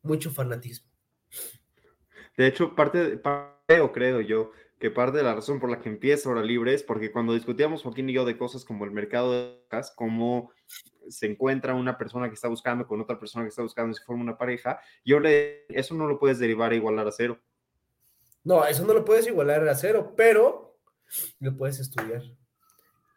mucho 0.04 0.32
fanatismo. 0.32 0.90
De 2.38 2.48
hecho, 2.48 2.76
parte, 2.76 3.18
parte 3.18 3.82
o 3.82 3.92
creo 3.92 4.22
yo, 4.22 4.52
que 4.80 4.92
parte 4.92 5.18
de 5.18 5.24
la 5.24 5.34
razón 5.34 5.60
por 5.60 5.72
la 5.72 5.82
que 5.82 5.90
empieza 5.90 6.30
Hora 6.30 6.44
Libre 6.44 6.74
es 6.74 6.84
porque 6.84 7.12
cuando 7.12 7.34
discutíamos 7.34 7.82
Joaquín 7.82 8.10
y 8.10 8.14
yo 8.14 8.26
de 8.26 8.38
cosas 8.38 8.64
como 8.64 8.86
el 8.86 8.92
mercado 8.92 9.34
de 9.34 9.66
gas, 9.70 9.92
cómo 9.96 10.52
se 11.10 11.26
encuentra 11.26 11.74
una 11.74 11.98
persona 11.98 12.28
que 12.28 12.36
está 12.36 12.48
buscando 12.48 12.86
con 12.86 13.02
otra 13.02 13.20
persona 13.20 13.44
que 13.44 13.50
está 13.50 13.64
buscando, 13.64 13.94
se 13.94 14.04
forma 14.04 14.24
una 14.24 14.38
pareja, 14.38 14.80
yo 15.04 15.20
le, 15.20 15.66
eso 15.70 15.96
no 15.96 16.06
lo 16.08 16.20
puedes 16.20 16.38
derivar 16.38 16.74
e 16.74 16.78
igualar 16.78 17.08
a 17.08 17.12
cero. 17.12 17.40
No, 18.48 18.66
eso 18.66 18.86
no 18.86 18.94
lo 18.94 19.04
puedes 19.04 19.28
igualar 19.28 19.68
a 19.68 19.76
cero, 19.76 20.14
pero 20.16 20.80
lo 21.42 21.58
puedes 21.58 21.82
estudiar. 21.82 22.24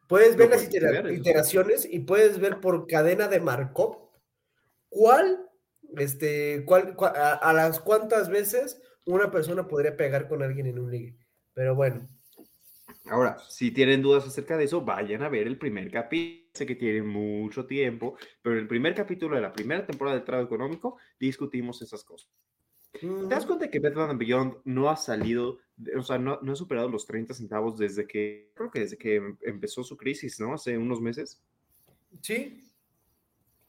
Puedes 0.09 0.35
ver 0.37 0.51
las 0.51 0.65
itera 0.65 1.13
iteraciones 1.13 1.87
y 1.89 2.01
puedes 2.01 2.41
ver 2.41 2.59
por 2.59 2.89
cadena 2.89 3.29
de 3.29 3.39
Markov 3.39 4.11
cuál, 4.89 5.49
este, 5.97 6.65
cuál, 6.67 6.97
cuál 6.97 7.15
a, 7.15 7.35
a, 7.35 7.53
las 7.53 7.79
cuántas 7.79 8.29
veces 8.29 8.83
una 9.05 9.31
persona 9.31 9.69
podría 9.69 9.97
pegar 9.97 10.27
con 10.27 10.43
alguien 10.43 10.67
en 10.67 10.81
un 10.81 10.91
ligue. 10.91 11.17
Pero 11.55 11.77
bueno. 11.77 12.09
Ahora, 13.05 13.39
si 13.49 13.71
tienen 13.71 14.03
dudas 14.03 14.27
acerca 14.27 14.57
de 14.57 14.65
eso, 14.65 14.81
vayan 14.81 15.23
a 15.23 15.29
ver 15.29 15.47
el 15.47 15.59
primer 15.59 15.93
capítulo. 15.93 16.51
Sé 16.55 16.67
que 16.67 16.75
tiene 16.75 17.05
mucho 17.05 17.67
tiempo, 17.67 18.17
pero 18.43 18.57
en 18.57 18.63
el 18.63 18.67
primer 18.67 18.97
capítulo 18.97 19.37
de 19.37 19.43
la 19.43 19.53
primera 19.53 19.87
temporada 19.87 20.17
del 20.17 20.27
Trago 20.27 20.43
Económico 20.43 20.97
discutimos 21.21 21.81
esas 21.83 22.03
cosas. 22.03 22.33
¿Te 22.93 23.07
das 23.29 23.47
cuenta 23.47 23.71
que 23.71 23.79
Batman 23.79 24.19
Beyond 24.19 24.57
no 24.65 24.91
ha 24.91 24.97
salido, 24.97 25.59
o 25.97 26.03
sea, 26.03 26.19
no, 26.19 26.41
no, 26.43 26.53
ha 26.53 26.57
superado 26.57 26.89
los 26.89 27.07
30 27.07 27.35
centavos 27.35 27.79
desde 27.79 28.07
que, 28.07 28.51
creo 28.55 28.71
que 28.71 28.81
desde 28.81 28.99
que 28.99 29.37
empezó 29.43 29.85
su 29.85 29.97
crisis, 29.97 30.41
¿no? 30.41 30.55
Hace 30.55 30.77
unos 30.77 31.01
meses. 31.01 31.41
Sí, 32.21 32.69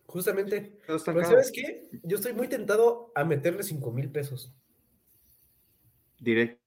justamente. 0.07 0.79
Pero 0.85 0.97
¿sabes 0.99 1.51
qué? 1.51 1.87
Yo 2.03 2.17
estoy 2.17 2.33
muy 2.33 2.47
tentado 2.47 3.11
a 3.13 3.23
meterle 3.23 3.61
5 3.63 3.91
mil 3.91 4.11
pesos. 4.11 4.53
Directo. 6.19 6.59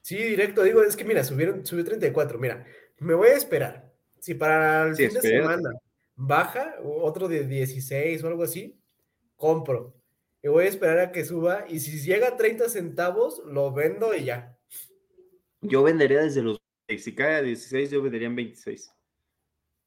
Sí, 0.00 0.16
directo. 0.16 0.62
Digo, 0.62 0.82
es 0.82 0.96
que 0.96 1.04
mira, 1.04 1.22
subieron, 1.22 1.66
subió 1.66 1.84
34. 1.84 2.38
Mira, 2.38 2.64
me 2.98 3.14
voy 3.14 3.28
a 3.28 3.36
esperar. 3.36 3.92
Si 4.18 4.34
para 4.34 4.88
el 4.88 4.96
sí, 4.96 5.06
fin 5.06 5.14
de 5.14 5.20
semana 5.20 5.70
baja, 6.16 6.76
otro 6.82 7.28
de 7.28 7.46
16 7.46 8.22
o 8.22 8.28
algo 8.28 8.42
así, 8.42 8.78
compro 9.36 9.99
y 10.42 10.48
voy 10.48 10.64
a 10.64 10.68
esperar 10.68 10.98
a 10.98 11.12
que 11.12 11.24
suba 11.24 11.64
y 11.68 11.80
si 11.80 12.00
llega 12.00 12.28
a 12.28 12.36
30 12.36 12.68
centavos, 12.68 13.42
lo 13.46 13.72
vendo 13.72 14.14
y 14.14 14.24
ya. 14.24 14.58
Yo 15.60 15.82
vendería 15.82 16.22
desde 16.22 16.42
los 16.42 16.60
si 16.98 17.14
cae 17.14 17.36
a 17.36 17.42
16, 17.42 17.90
yo 17.90 18.02
vendería 18.02 18.28
en 18.28 18.36
26. 18.36 18.92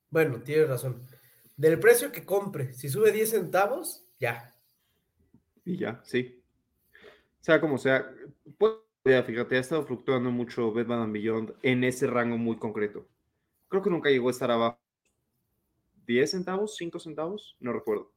Bueno, 0.10 0.41
tienes 0.41 0.69
razón. 0.69 1.05
Del 1.57 1.79
precio 1.79 2.12
que 2.12 2.25
compre, 2.25 2.74
si 2.74 2.89
sube 2.89 3.12
10 3.12 3.29
centavos, 3.29 4.07
ya. 4.19 4.53
Y 5.65 5.77
ya, 5.77 6.01
sí. 6.03 6.41
Sea 7.41 7.60
como 7.60 7.77
sea, 7.77 8.10
pues, 8.57 8.74
fíjate, 9.03 9.57
ha 9.57 9.60
estado 9.60 9.86
fluctuando 9.86 10.31
mucho 10.31 10.72
Batman 10.72 11.12
Beyond 11.12 11.55
en 11.62 11.83
ese 11.83 12.07
rango 12.07 12.38
muy 12.38 12.57
concreto. 12.57 13.07
Creo 13.67 13.81
que 13.81 13.89
nunca 13.89 14.10
llegó 14.10 14.29
a 14.29 14.31
estar 14.31 14.50
abajo. 14.50 14.79
¿10 16.05 16.27
centavos? 16.27 16.77
¿5 16.79 17.00
centavos? 17.00 17.57
No 17.60 17.74
recuerdo. 17.74 18.12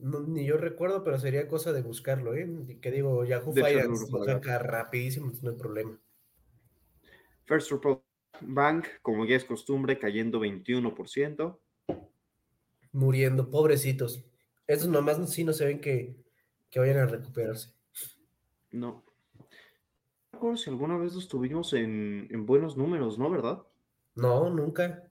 No, 0.00 0.20
ni 0.20 0.46
yo 0.46 0.56
recuerdo, 0.56 1.04
pero 1.04 1.18
sería 1.18 1.46
cosa 1.46 1.72
de 1.72 1.82
buscarlo, 1.82 2.34
¿eh? 2.34 2.78
Que 2.80 2.90
digo, 2.90 3.24
Yahoo 3.24 3.52
Finance 3.52 4.06
lo 4.10 4.24
saca 4.24 4.58
rapidísimo, 4.58 5.32
no 5.42 5.50
hay 5.50 5.56
problema. 5.56 6.00
First 7.44 7.70
Republic 7.70 8.02
Bank, 8.40 8.86
como 9.02 9.24
ya 9.26 9.36
es 9.36 9.44
costumbre, 9.44 9.98
cayendo 9.98 10.40
21%. 10.40 11.58
Muriendo, 12.92 13.50
pobrecitos. 13.50 14.24
Esos 14.66 14.88
nomás 14.88 15.32
sí 15.32 15.44
no 15.44 15.52
se 15.52 15.66
ven 15.66 15.80
que, 15.80 16.16
que 16.70 16.80
vayan 16.80 16.98
a 16.98 17.06
recuperarse. 17.06 17.74
No. 18.70 19.04
No 19.34 20.30
recuerdo 20.32 20.56
si 20.56 20.70
alguna 20.70 20.96
vez 20.96 21.14
los 21.14 21.28
tuvimos 21.28 21.72
en, 21.72 22.28
en 22.30 22.46
buenos 22.46 22.76
números, 22.76 23.18
¿no? 23.18 23.30
¿Verdad? 23.30 23.62
No, 24.14 24.48
nunca. 24.48 25.10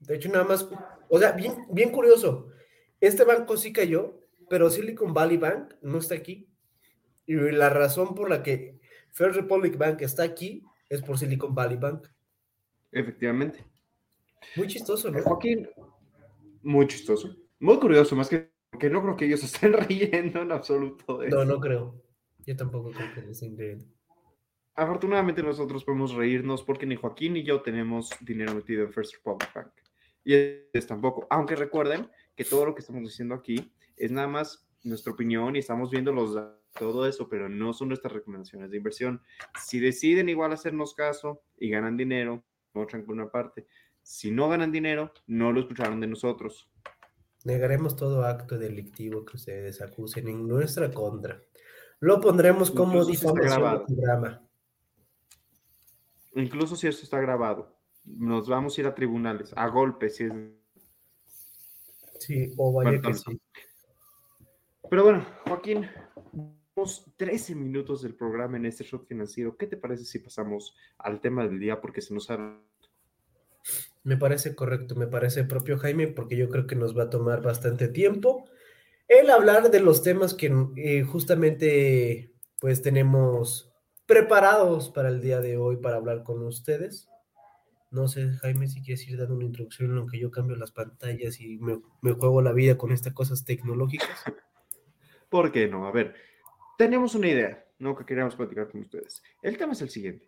De 0.00 0.16
hecho, 0.16 0.28
nada 0.30 0.44
más, 0.44 0.68
o 1.08 1.18
sea, 1.18 1.32
bien, 1.32 1.66
bien 1.70 1.90
curioso. 1.90 2.48
Este 3.00 3.24
banco 3.24 3.56
sí 3.56 3.72
cayó, 3.72 4.23
pero 4.48 4.70
Silicon 4.70 5.12
Valley 5.12 5.36
Bank 5.36 5.74
no 5.82 5.98
está 5.98 6.14
aquí. 6.14 6.48
Y 7.26 7.34
la 7.34 7.70
razón 7.70 8.14
por 8.14 8.28
la 8.28 8.42
que 8.42 8.80
First 9.12 9.36
Republic 9.36 9.78
Bank 9.78 10.02
está 10.02 10.22
aquí 10.22 10.62
es 10.88 11.02
por 11.02 11.18
Silicon 11.18 11.54
Valley 11.54 11.76
Bank. 11.76 12.08
Efectivamente. 12.92 13.64
Muy 14.56 14.66
chistoso, 14.68 15.10
¿no? 15.10 15.22
Joaquín, 15.22 15.68
muy 16.62 16.86
chistoso. 16.86 17.36
Muy 17.60 17.78
curioso, 17.78 18.16
más 18.16 18.28
que, 18.28 18.50
que 18.78 18.90
no 18.90 19.02
creo 19.02 19.16
que 19.16 19.26
ellos 19.26 19.42
estén 19.44 19.72
riendo 19.72 20.42
en 20.42 20.52
absoluto. 20.52 21.18
De 21.18 21.28
no, 21.28 21.42
eso. 21.42 21.52
no 21.52 21.60
creo. 21.60 22.02
Yo 22.46 22.56
tampoco 22.56 22.90
creo 22.90 23.12
que 23.14 23.30
estén 23.30 23.56
riendo. 23.56 23.86
Afortunadamente 24.74 25.42
nosotros 25.42 25.84
podemos 25.84 26.14
reírnos 26.14 26.62
porque 26.62 26.84
ni 26.84 26.96
Joaquín 26.96 27.34
ni 27.34 27.44
yo 27.44 27.62
tenemos 27.62 28.10
dinero 28.20 28.54
metido 28.54 28.82
en 28.84 28.92
First 28.92 29.14
Republic 29.14 29.52
Bank. 29.54 29.72
Y 30.24 30.34
ellos 30.34 30.86
tampoco. 30.86 31.26
Aunque 31.30 31.54
recuerden 31.54 32.10
que 32.36 32.44
todo 32.44 32.66
lo 32.66 32.74
que 32.74 32.80
estamos 32.80 33.02
diciendo 33.02 33.34
aquí 33.34 33.72
es 33.96 34.10
nada 34.10 34.28
más 34.28 34.66
nuestra 34.82 35.12
opinión 35.12 35.56
y 35.56 35.60
estamos 35.60 35.90
viendo 35.90 36.12
los 36.12 36.36
todo 36.74 37.06
eso, 37.06 37.28
pero 37.28 37.48
no 37.48 37.72
son 37.72 37.88
nuestras 37.88 38.12
recomendaciones 38.12 38.70
de 38.70 38.76
inversión. 38.76 39.22
Si 39.62 39.78
deciden 39.78 40.28
igual 40.28 40.52
hacernos 40.52 40.94
caso 40.94 41.42
y 41.56 41.70
ganan 41.70 41.96
dinero, 41.96 42.44
no 42.74 42.86
por 42.86 43.12
una 43.12 43.30
parte. 43.30 43.66
Si 44.02 44.30
no 44.30 44.48
ganan 44.48 44.72
dinero, 44.72 45.12
no 45.26 45.52
lo 45.52 45.60
escucharon 45.60 46.00
de 46.00 46.08
nosotros. 46.08 46.68
Negaremos 47.44 47.94
todo 47.94 48.24
acto 48.24 48.58
delictivo 48.58 49.24
que 49.24 49.36
ustedes 49.36 49.80
acusen 49.80 50.28
en 50.28 50.48
nuestra 50.48 50.90
contra. 50.90 51.40
Lo 52.00 52.20
pondremos 52.20 52.70
como 52.70 53.04
difamación 53.04 53.78
de 53.78 53.84
programa. 53.86 54.48
Incluso 56.34 56.74
si 56.74 56.88
esto 56.88 57.04
está 57.04 57.20
grabado, 57.20 57.78
nos 58.04 58.48
vamos 58.48 58.76
a 58.76 58.80
ir 58.80 58.86
a 58.88 58.94
tribunales, 58.94 59.52
a 59.56 59.68
golpes, 59.68 60.16
si 60.16 60.24
es 60.24 60.32
Sí, 62.26 62.52
o 62.56 62.72
vaya 62.72 63.00
que 63.00 63.14
sí. 63.14 63.40
Pero 64.88 65.04
bueno, 65.04 65.26
Joaquín, 65.46 65.88
tenemos 66.74 67.04
13 67.16 67.54
minutos 67.54 68.02
del 68.02 68.14
programa 68.14 68.56
en 68.56 68.66
este 68.66 68.84
shock 68.84 69.06
financiero. 69.06 69.56
¿Qué 69.56 69.66
te 69.66 69.76
parece 69.76 70.04
si 70.04 70.18
pasamos 70.18 70.74
al 70.98 71.20
tema 71.20 71.46
del 71.46 71.58
día? 71.58 71.80
Porque 71.80 72.00
se 72.00 72.14
nos 72.14 72.30
ha... 72.30 72.60
Me 74.02 74.16
parece 74.16 74.54
correcto, 74.54 74.94
me 74.94 75.06
parece 75.06 75.44
propio 75.44 75.78
Jaime, 75.78 76.08
porque 76.08 76.36
yo 76.36 76.48
creo 76.48 76.66
que 76.66 76.76
nos 76.76 76.96
va 76.96 77.04
a 77.04 77.10
tomar 77.10 77.42
bastante 77.42 77.88
tiempo 77.88 78.44
el 79.08 79.30
hablar 79.30 79.70
de 79.70 79.80
los 79.80 80.02
temas 80.02 80.34
que 80.34 80.52
eh, 80.76 81.02
justamente 81.02 82.32
pues 82.60 82.82
tenemos 82.82 83.70
preparados 84.06 84.90
para 84.90 85.08
el 85.08 85.20
día 85.20 85.40
de 85.40 85.56
hoy 85.56 85.76
para 85.76 85.96
hablar 85.96 86.22
con 86.22 86.42
ustedes. 86.42 87.08
No 87.94 88.08
sé, 88.08 88.28
Jaime, 88.40 88.66
si 88.66 88.82
quieres 88.82 89.06
ir 89.08 89.16
dando 89.16 89.36
una 89.36 89.44
introducción 89.44 89.90
en 89.90 89.94
lo 89.94 90.06
que 90.06 90.18
yo 90.18 90.28
cambio 90.28 90.56
las 90.56 90.72
pantallas 90.72 91.40
y 91.40 91.58
me, 91.58 91.80
juego 92.02 92.42
la 92.42 92.52
vida 92.52 92.76
con 92.76 92.90
estas 92.90 93.12
cosas 93.12 93.44
tecnológicas. 93.44 94.24
¿Por 95.30 95.52
qué 95.52 95.68
no? 95.68 95.86
A 95.86 95.92
ver, 95.92 96.12
tenemos 96.76 97.14
una 97.14 97.28
idea, 97.28 97.64
¿no? 97.78 97.94
Que 97.94 98.04
queríamos 98.04 98.34
platicar 98.34 98.68
con 98.68 98.80
ustedes. 98.80 99.22
El 99.42 99.56
tema 99.56 99.74
es 99.74 99.82
el 99.82 99.90
siguiente. 99.90 100.26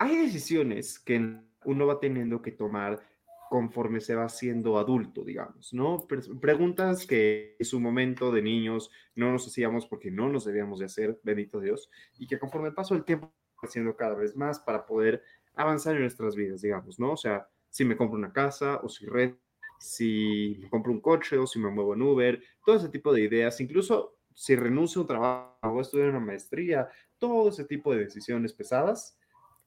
Hay 0.00 0.16
decisiones 0.16 0.98
que 0.98 1.38
uno 1.64 1.86
va 1.86 2.00
teniendo 2.00 2.42
que 2.42 2.50
tomar 2.50 3.00
conforme 3.48 4.00
se 4.00 4.16
va 4.16 4.28
siendo 4.28 4.76
adulto, 4.76 5.22
digamos, 5.22 5.72
¿no? 5.72 6.08
Preguntas 6.40 7.06
que 7.06 7.54
en 7.56 7.64
su 7.64 7.78
momento 7.78 8.32
de 8.32 8.42
niños 8.42 8.90
no 9.14 9.30
nos 9.30 9.46
hacíamos 9.46 9.86
porque 9.86 10.10
no 10.10 10.28
nos 10.28 10.44
debíamos 10.44 10.80
de 10.80 10.86
hacer, 10.86 11.20
bendito 11.22 11.60
Dios, 11.60 11.88
y 12.18 12.26
que 12.26 12.40
conforme 12.40 12.68
el 12.68 12.74
paso 12.74 12.94
del 12.94 13.04
tiempo 13.04 13.32
haciendo 13.62 13.96
cada 13.96 14.16
vez 14.16 14.34
más 14.34 14.58
para 14.58 14.84
poder 14.84 15.22
avanzar 15.54 15.94
en 15.94 16.02
nuestras 16.02 16.34
vidas, 16.34 16.62
digamos, 16.62 16.98
¿no? 16.98 17.12
O 17.12 17.16
sea, 17.16 17.48
si 17.70 17.84
me 17.84 17.96
compro 17.96 18.18
una 18.18 18.32
casa 18.32 18.80
o 18.82 18.88
si 18.88 19.06
red, 19.06 19.34
si 19.78 20.58
me 20.62 20.70
compro 20.70 20.92
un 20.92 21.00
coche 21.00 21.38
o 21.38 21.46
si 21.46 21.58
me 21.58 21.70
muevo 21.70 21.94
en 21.94 22.02
Uber, 22.02 22.42
todo 22.64 22.76
ese 22.76 22.88
tipo 22.88 23.12
de 23.12 23.22
ideas, 23.22 23.60
incluso 23.60 24.16
si 24.34 24.56
renuncio 24.56 25.00
a 25.00 25.02
un 25.02 25.08
trabajo 25.08 25.52
o 25.62 25.80
estudiar 25.80 26.10
una 26.10 26.20
maestría, 26.20 26.88
todo 27.18 27.48
ese 27.48 27.64
tipo 27.64 27.92
de 27.92 28.04
decisiones 28.04 28.52
pesadas 28.52 29.18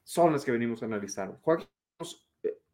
son 0.04 0.32
las 0.32 0.44
que 0.44 0.52
venimos 0.52 0.82
a 0.82 0.86
analizar. 0.86 1.38
Joaquín, 1.42 1.68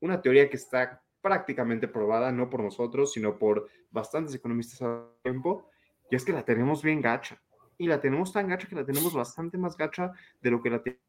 una 0.00 0.20
teoría 0.20 0.48
que 0.50 0.56
está 0.56 1.02
prácticamente 1.20 1.88
probada, 1.88 2.30
no 2.30 2.50
por 2.50 2.62
nosotros, 2.62 3.12
sino 3.12 3.38
por 3.38 3.68
bastantes 3.90 4.34
economistas 4.34 4.82
a 4.82 5.08
tiempo, 5.22 5.70
y 6.10 6.16
es 6.16 6.24
que 6.24 6.32
la 6.32 6.44
tenemos 6.44 6.82
bien 6.82 7.00
gacha. 7.00 7.40
Y 7.78 7.86
la 7.86 8.00
tenemos 8.00 8.32
tan 8.32 8.48
gacha 8.48 8.68
que 8.68 8.76
la 8.76 8.84
tenemos 8.84 9.14
bastante 9.14 9.58
más 9.58 9.76
gacha 9.76 10.12
de 10.40 10.50
lo 10.50 10.62
que 10.62 10.70
la 10.70 10.82
tenemos 10.82 11.02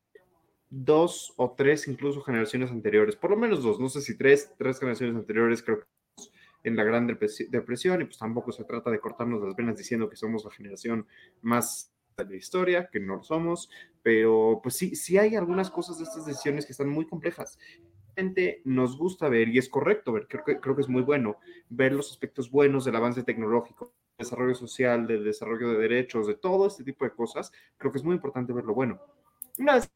dos 0.69 1.33
o 1.37 1.53
tres 1.55 1.87
incluso 1.87 2.21
generaciones 2.21 2.71
anteriores, 2.71 3.15
por 3.15 3.29
lo 3.29 3.37
menos 3.37 3.63
dos, 3.63 3.79
no 3.79 3.89
sé 3.89 4.01
si 4.01 4.17
tres, 4.17 4.53
tres 4.57 4.79
generaciones 4.79 5.15
anteriores 5.15 5.61
creo 5.63 5.79
que 5.79 5.85
en 6.63 6.75
la 6.75 6.83
Gran 6.83 7.05
Depresión 7.07 8.01
y 8.01 8.05
pues 8.05 8.17
tampoco 8.17 8.51
se 8.51 8.63
trata 8.63 8.89
de 8.89 8.99
cortarnos 8.99 9.41
las 9.43 9.55
venas 9.55 9.77
diciendo 9.77 10.09
que 10.09 10.15
somos 10.15 10.43
la 10.43 10.51
generación 10.51 11.07
más 11.41 11.93
de 12.17 12.25
la 12.25 12.35
historia, 12.35 12.89
que 12.91 12.99
no 12.99 13.17
lo 13.17 13.23
somos, 13.23 13.69
pero 14.01 14.61
pues 14.63 14.75
sí, 14.75 14.95
sí 14.95 15.17
hay 15.17 15.35
algunas 15.35 15.69
cosas 15.69 15.97
de 15.99 16.05
estas 16.05 16.25
decisiones 16.25 16.65
que 16.65 16.71
están 16.71 16.89
muy 16.89 17.05
complejas. 17.05 17.59
Nos 18.63 18.97
gusta 18.97 19.27
ver, 19.29 19.49
y 19.49 19.57
es 19.57 19.69
correcto 19.69 20.13
ver, 20.13 20.27
creo 20.27 20.43
que, 20.43 20.59
creo 20.59 20.75
que 20.75 20.81
es 20.81 20.89
muy 20.89 21.01
bueno, 21.01 21.37
ver 21.69 21.91
los 21.91 22.09
aspectos 22.11 22.49
buenos 22.49 22.85
del 22.85 22.95
avance 22.95 23.23
tecnológico, 23.23 23.93
desarrollo 24.17 24.55
social, 24.55 25.05
del 25.05 25.25
desarrollo 25.25 25.69
de 25.69 25.79
derechos, 25.79 26.25
de 26.25 26.35
todo 26.35 26.67
este 26.67 26.83
tipo 26.83 27.03
de 27.03 27.11
cosas, 27.11 27.51
creo 27.77 27.91
que 27.91 27.97
es 27.97 28.03
muy 28.03 28.15
importante 28.15 28.53
ver 28.53 28.63
lo 28.63 28.73
bueno. 28.73 29.01
Una 29.59 29.75
vez 29.75 29.91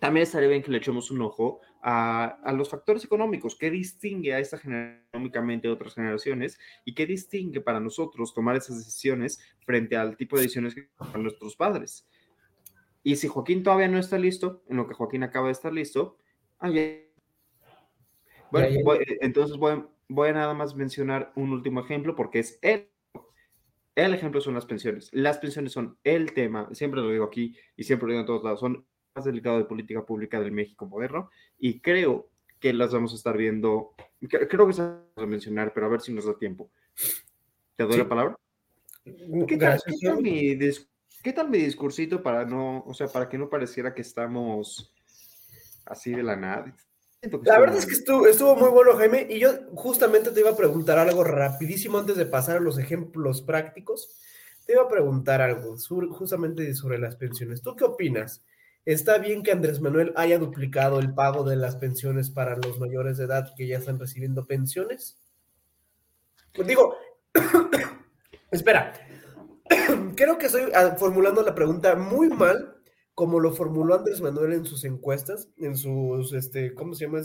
también 0.00 0.22
estaría 0.22 0.48
bien 0.48 0.62
que 0.62 0.70
le 0.70 0.78
echemos 0.78 1.10
un 1.10 1.22
ojo 1.22 1.60
a, 1.82 2.52
los 2.54 2.68
factores 2.68 3.04
económicos, 3.04 3.56
qué 3.56 3.70
distingue 3.70 4.34
a 4.34 4.38
esta 4.38 4.58
generación 4.58 5.04
económicamente 5.08 5.68
de 5.68 5.74
otras 5.74 5.94
generaciones 5.94 6.58
y 6.84 6.94
qué 6.94 7.06
distingue 7.06 7.60
para 7.60 7.80
nosotros 7.80 8.34
tomar 8.34 8.56
esas 8.56 8.78
decisiones 8.78 9.40
frente 9.64 9.96
al 9.96 10.16
tipo 10.16 10.36
de 10.36 10.42
decisiones 10.42 10.74
que 10.74 10.88
toman 10.96 11.22
nuestros 11.22 11.56
padres. 11.56 12.08
Y 13.02 13.16
si 13.16 13.28
Joaquín 13.28 13.62
todavía 13.62 13.88
no 13.88 13.98
está 13.98 14.18
listo, 14.18 14.62
en 14.68 14.76
lo 14.76 14.86
que 14.86 14.94
Joaquín 14.94 15.22
acaba 15.22 15.46
de 15.46 15.52
estar 15.52 15.72
listo, 15.72 16.18
bueno, 18.50 18.68
entonces 19.20 19.56
voy, 19.56 19.84
voy 20.08 20.30
a 20.30 20.32
nada 20.32 20.54
más 20.54 20.74
mencionar 20.74 21.32
un 21.36 21.52
último 21.52 21.80
ejemplo 21.80 22.14
porque 22.14 22.40
es 22.40 22.58
el 22.62 22.88
el 24.04 24.14
ejemplo 24.14 24.40
son 24.40 24.54
las 24.54 24.64
pensiones. 24.64 25.10
Las 25.12 25.38
pensiones 25.38 25.72
son 25.72 25.98
el 26.04 26.32
tema, 26.32 26.68
siempre 26.72 27.00
lo 27.00 27.10
digo 27.10 27.24
aquí 27.24 27.56
y 27.76 27.82
siempre 27.82 28.06
lo 28.06 28.12
digo 28.12 28.20
en 28.20 28.26
todos 28.26 28.44
lados, 28.44 28.60
son 28.60 28.86
más 29.18 29.24
delicado 29.24 29.58
de 29.58 29.64
política 29.64 30.04
pública 30.06 30.40
del 30.40 30.52
México 30.52 30.86
moderno 30.86 31.30
y 31.58 31.80
creo 31.80 32.28
que 32.60 32.72
las 32.72 32.92
vamos 32.92 33.12
a 33.12 33.16
estar 33.16 33.36
viendo, 33.36 33.94
creo 34.20 34.66
que 34.66 34.72
se 34.72 34.82
vamos 34.82 35.06
a 35.16 35.26
mencionar, 35.26 35.72
pero 35.72 35.86
a 35.86 35.90
ver 35.90 36.00
si 36.00 36.12
nos 36.12 36.26
da 36.26 36.38
tiempo. 36.38 36.70
¿Te 37.76 37.84
doy 37.84 37.98
la 37.98 38.08
palabra? 38.08 38.36
¿Qué 39.04 39.56
tal, 39.56 39.80
¿qué 41.22 41.32
tal, 41.32 41.48
mi, 41.50 41.58
discursito 41.58 42.22
para 42.22 42.44
no, 42.44 42.84
o 42.86 42.94
sea, 42.94 43.08
para 43.08 43.28
que 43.28 43.38
no 43.38 43.48
pareciera 43.48 43.94
que 43.94 44.02
estamos 44.02 44.92
así 45.84 46.12
de 46.12 46.22
la 46.22 46.36
nada? 46.36 46.74
La 47.42 47.58
verdad 47.58 47.78
es 47.78 47.86
que 47.86 47.94
estuvo, 47.94 48.26
estuvo, 48.26 48.54
muy 48.54 48.70
bueno, 48.70 48.96
Jaime, 48.96 49.26
y 49.28 49.40
yo 49.40 49.50
justamente 49.74 50.30
te 50.30 50.40
iba 50.40 50.50
a 50.50 50.56
preguntar 50.56 50.98
algo 50.98 51.24
rapidísimo 51.24 51.98
antes 51.98 52.16
de 52.16 52.26
pasar 52.26 52.58
a 52.58 52.60
los 52.60 52.78
ejemplos 52.78 53.42
prácticos. 53.42 54.16
Te 54.66 54.74
iba 54.74 54.82
a 54.82 54.88
preguntar 54.88 55.40
algo 55.40 55.76
justamente 56.10 56.72
sobre 56.74 56.98
las 56.98 57.16
pensiones. 57.16 57.62
¿Tú 57.62 57.74
qué 57.74 57.84
opinas? 57.84 58.44
Está 58.88 59.18
bien 59.18 59.42
que 59.42 59.52
Andrés 59.52 59.82
Manuel 59.82 60.14
haya 60.16 60.38
duplicado 60.38 60.98
el 60.98 61.12
pago 61.12 61.44
de 61.44 61.56
las 61.56 61.76
pensiones 61.76 62.30
para 62.30 62.56
los 62.56 62.80
mayores 62.80 63.18
de 63.18 63.24
edad 63.24 63.52
que 63.54 63.66
ya 63.66 63.76
están 63.76 63.98
recibiendo 63.98 64.46
pensiones. 64.46 65.20
Pues 66.54 66.66
digo, 66.66 66.96
espera, 68.50 68.94
creo 70.16 70.38
que 70.38 70.46
estoy 70.46 70.72
ah, 70.74 70.96
formulando 70.98 71.42
la 71.42 71.54
pregunta 71.54 71.96
muy 71.96 72.30
mal, 72.30 72.76
como 73.12 73.40
lo 73.40 73.52
formuló 73.52 73.94
Andrés 73.94 74.22
Manuel 74.22 74.54
en 74.54 74.64
sus 74.64 74.82
encuestas, 74.86 75.50
en 75.58 75.76
sus, 75.76 76.32
este, 76.32 76.72
¿cómo 76.72 76.94
se 76.94 77.04
llama? 77.04 77.20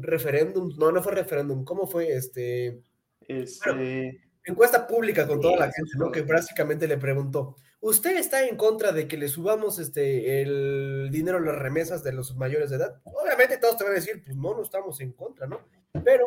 referéndum, 0.00 0.74
no, 0.78 0.90
no 0.90 1.02
fue 1.02 1.12
referéndum, 1.12 1.62
¿cómo 1.66 1.86
fue? 1.86 2.10
Este, 2.16 2.80
este... 3.28 4.18
encuesta 4.46 4.86
pública 4.86 5.26
con 5.26 5.42
toda 5.42 5.58
la 5.58 5.70
gente, 5.70 5.90
¿no? 5.98 6.10
Que 6.10 6.22
básicamente 6.22 6.88
le 6.88 6.96
preguntó, 6.96 7.56
¿Usted 7.84 8.16
está 8.16 8.48
en 8.48 8.56
contra 8.56 8.92
de 8.92 9.06
que 9.06 9.18
le 9.18 9.28
subamos 9.28 9.78
este, 9.78 10.40
el 10.40 11.10
dinero 11.12 11.36
a 11.36 11.40
las 11.42 11.58
remesas 11.58 12.02
de 12.02 12.14
los 12.14 12.34
mayores 12.34 12.70
de 12.70 12.76
edad? 12.76 13.02
Obviamente 13.04 13.58
todos 13.58 13.76
te 13.76 13.84
van 13.84 13.92
a 13.92 13.96
decir, 13.96 14.22
pues 14.24 14.34
no, 14.34 14.54
no 14.54 14.62
estamos 14.62 15.02
en 15.02 15.12
contra, 15.12 15.46
¿no? 15.46 15.60
Pero 16.02 16.26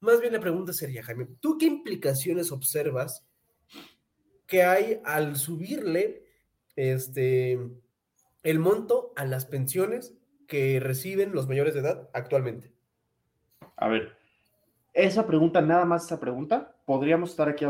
más 0.00 0.20
bien 0.20 0.32
la 0.32 0.40
pregunta 0.40 0.72
sería, 0.72 1.04
Jaime, 1.04 1.28
¿tú 1.38 1.58
qué 1.58 1.66
implicaciones 1.66 2.50
observas 2.50 3.24
que 4.48 4.64
hay 4.64 5.00
al 5.04 5.36
subirle 5.36 6.24
este, 6.74 7.60
el 8.42 8.58
monto 8.58 9.12
a 9.14 9.24
las 9.26 9.46
pensiones 9.46 10.14
que 10.48 10.80
reciben 10.80 11.30
los 11.30 11.46
mayores 11.46 11.74
de 11.74 11.80
edad 11.82 12.10
actualmente? 12.12 12.72
A 13.76 13.86
ver, 13.86 14.16
esa 14.92 15.24
pregunta, 15.24 15.60
nada 15.60 15.84
más 15.84 16.06
esa 16.06 16.18
pregunta, 16.18 16.74
podríamos 16.84 17.30
estar 17.30 17.48
aquí 17.48 17.64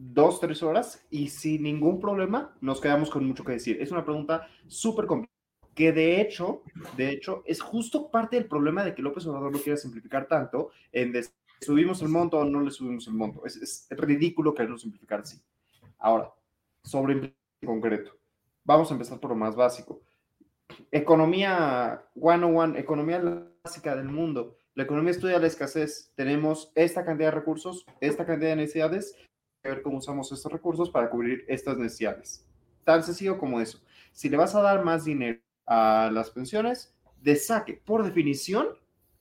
dos, 0.00 0.40
tres 0.40 0.62
horas 0.62 1.06
y 1.10 1.28
sin 1.28 1.62
ningún 1.62 2.00
problema 2.00 2.56
nos 2.60 2.80
quedamos 2.80 3.10
con 3.10 3.26
mucho 3.26 3.44
que 3.44 3.52
decir. 3.52 3.80
Es 3.80 3.90
una 3.90 4.04
pregunta 4.04 4.48
súper 4.66 5.06
complicada 5.06 5.40
que 5.74 5.92
de 5.92 6.20
hecho, 6.20 6.62
de 6.96 7.10
hecho, 7.10 7.42
es 7.46 7.60
justo 7.60 8.10
parte 8.10 8.36
del 8.36 8.46
problema 8.46 8.84
de 8.84 8.94
que 8.94 9.02
López 9.02 9.26
Obrador 9.26 9.52
no 9.52 9.58
quiere 9.58 9.76
simplificar 9.76 10.26
tanto 10.26 10.70
en 10.92 11.12
subimos 11.60 12.02
el 12.02 12.08
monto 12.08 12.38
o 12.38 12.44
no 12.44 12.60
le 12.60 12.70
subimos 12.70 13.06
el 13.06 13.14
monto. 13.14 13.44
Es, 13.46 13.56
es 13.56 13.86
ridículo 13.90 14.54
quererlo 14.54 14.78
simplificar 14.78 15.20
así. 15.20 15.40
Ahora, 15.98 16.32
sobre 16.82 17.14
en 17.14 17.34
concreto, 17.64 18.12
vamos 18.64 18.90
a 18.90 18.94
empezar 18.94 19.20
por 19.20 19.30
lo 19.30 19.36
más 19.36 19.54
básico. 19.54 20.00
Economía 20.90 22.04
101, 22.14 22.76
economía 22.76 23.46
básica 23.62 23.94
del 23.94 24.08
mundo. 24.08 24.56
La 24.74 24.84
economía 24.84 25.10
estudia 25.10 25.38
la 25.38 25.46
escasez. 25.46 26.12
Tenemos 26.14 26.72
esta 26.74 27.04
cantidad 27.04 27.28
de 27.28 27.36
recursos, 27.36 27.84
esta 28.00 28.24
cantidad 28.24 28.50
de 28.50 28.56
necesidades 28.56 29.16
ver 29.62 29.82
cómo 29.82 29.98
usamos 29.98 30.30
estos 30.32 30.50
recursos 30.50 30.90
para 30.90 31.10
cubrir 31.10 31.44
estas 31.48 31.76
necesidades. 31.76 32.46
Tan 32.84 33.02
sencillo 33.02 33.38
como 33.38 33.60
eso. 33.60 33.80
Si 34.12 34.28
le 34.28 34.36
vas 34.36 34.54
a 34.54 34.62
dar 34.62 34.84
más 34.84 35.04
dinero 35.04 35.40
a 35.66 36.10
las 36.12 36.30
pensiones, 36.30 36.94
de 37.20 37.36
saque, 37.36 37.74
por 37.74 38.02
definición, 38.02 38.68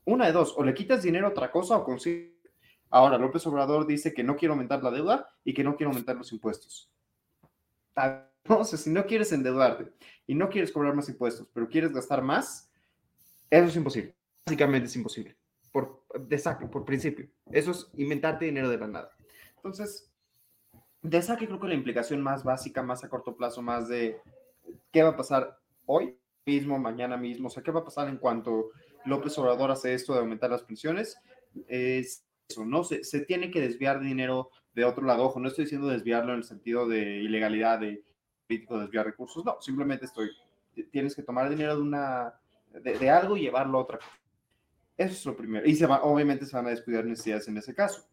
una 0.06 0.28
de 0.28 0.32
dos, 0.32 0.56
o 0.58 0.64
le 0.64 0.74
quitas 0.74 1.04
dinero 1.04 1.28
a 1.28 1.32
otra 1.32 1.52
cosa 1.52 1.78
o 1.78 1.84
consigues. 1.84 2.34
Ahora, 2.90 3.18
López 3.18 3.46
Obrador 3.46 3.86
dice 3.86 4.14
que 4.14 4.24
no 4.24 4.36
quiere 4.36 4.54
aumentar 4.54 4.82
la 4.82 4.90
deuda 4.90 5.30
y 5.44 5.54
que 5.54 5.64
no 5.64 5.76
quiere 5.76 5.90
aumentar 5.90 6.16
los 6.16 6.32
impuestos. 6.32 6.92
Entonces, 8.44 8.80
si 8.80 8.90
no 8.90 9.06
quieres 9.06 9.32
endeudarte 9.32 9.92
y 10.26 10.34
no 10.34 10.50
quieres 10.50 10.72
cobrar 10.72 10.96
más 10.96 11.10
impuestos, 11.10 11.48
pero 11.54 11.68
quieres 11.68 11.92
gastar 11.92 12.24
más, 12.24 12.72
eso 13.50 13.66
es 13.66 13.76
imposible. 13.76 14.16
Básicamente 14.46 14.88
es 14.88 14.96
imposible. 14.96 15.38
Por, 15.72 16.04
de 16.20 16.38
saque, 16.40 16.66
por 16.66 16.86
principio. 16.86 17.30
Eso 17.52 17.72
es 17.72 17.92
inventarte 17.96 18.46
dinero 18.46 18.70
de 18.70 18.78
la 18.78 18.88
nada. 18.88 19.12
Entonces, 19.58 20.10
de 21.02 21.18
esa 21.18 21.38
que 21.38 21.48
creo 21.48 21.60
que 21.60 21.68
la 21.68 21.76
implicación 21.76 22.22
más 22.22 22.44
básica, 22.44 22.84
más 22.84 23.04
a 23.04 23.10
corto 23.10 23.36
plazo, 23.36 23.62
más 23.62 23.88
de 23.88 24.20
qué 24.92 25.04
va 25.04 25.10
a 25.10 25.18
pasar 25.18 25.58
hoy 25.86 26.18
mismo, 26.46 26.78
mañana 26.78 27.18
mismo, 27.18 27.48
o 27.48 27.50
sea, 27.50 27.64
qué 27.64 27.72
va 27.72 27.82
a 27.82 27.86
pasar 27.86 28.10
en 28.10 28.18
cuanto 28.18 28.70
López 29.06 29.38
Obrador 29.38 29.72
hace 29.72 29.94
esto 29.94 30.14
de 30.14 30.20
aumentar 30.20 30.50
las 30.50 30.64
pensiones, 30.64 31.18
es 31.68 32.26
eso, 32.48 32.66
¿no? 32.66 32.84
Se, 32.84 33.04
se 33.04 33.22
tiene 33.22 33.52
que 33.52 33.62
desviar 33.62 34.00
dinero 34.00 34.50
de 34.74 34.84
otro 34.86 35.06
lado. 35.06 35.26
Ojo, 35.26 35.40
no 35.40 35.48
estoy 35.48 35.66
diciendo 35.66 35.88
desviarlo 35.88 36.34
en 36.34 36.40
el 36.40 36.44
sentido 36.44 36.88
de 36.88 37.22
ilegalidad, 37.22 37.80
de 37.80 38.04
político, 38.48 38.80
desviar 38.80 39.06
recursos, 39.06 39.46
no, 39.46 39.58
simplemente 39.62 40.06
estoy, 40.06 40.32
tienes 40.92 41.16
que 41.16 41.22
tomar 41.22 41.50
dinero 41.50 41.76
de 41.76 41.82
una, 41.82 42.34
de, 42.72 43.10
algo 43.10 43.38
y 43.38 43.42
llevarlo 43.42 43.78
a 43.78 43.82
otra. 43.82 44.00
Eso 44.98 45.14
es 45.14 45.26
lo 45.26 45.36
primero. 45.36 45.66
Y 45.68 45.76
se 45.76 45.86
va, 45.86 46.04
obviamente 46.04 46.46
se 46.46 46.56
van 46.56 46.66
a 46.66 46.72
descuidar 46.72 47.06
necesidades 47.06 47.48
en 47.48 47.58
ese 47.58 47.74
caso. 47.74 48.08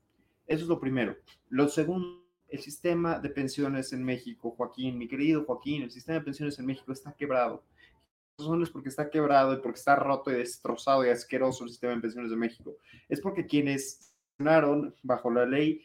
Eso 0.46 0.62
es 0.62 0.68
lo 0.68 0.78
primero. 0.78 1.16
Lo 1.48 1.68
segundo 1.68 2.25
el 2.56 2.62
sistema 2.62 3.18
de 3.18 3.28
pensiones 3.28 3.92
en 3.92 4.02
México, 4.02 4.50
Joaquín, 4.56 4.98
mi 4.98 5.06
querido 5.06 5.44
Joaquín, 5.44 5.82
el 5.82 5.90
sistema 5.90 6.18
de 6.18 6.24
pensiones 6.24 6.58
en 6.58 6.66
México 6.66 6.90
está 6.90 7.12
quebrado. 7.12 7.62
No 8.38 8.62
es 8.62 8.70
porque 8.70 8.88
está 8.88 9.08
quebrado 9.10 9.54
y 9.54 9.58
porque 9.58 9.78
está 9.78 9.96
roto 9.96 10.30
y 10.30 10.34
destrozado 10.34 11.04
y 11.06 11.10
asqueroso 11.10 11.64
el 11.64 11.70
sistema 11.70 11.94
de 11.94 12.00
pensiones 12.00 12.30
de 12.30 12.36
México. 12.36 12.76
Es 13.08 13.20
porque 13.20 13.46
quienes 13.46 14.14
pensionaron 14.36 14.94
bajo 15.02 15.30
la 15.30 15.46
ley 15.46 15.82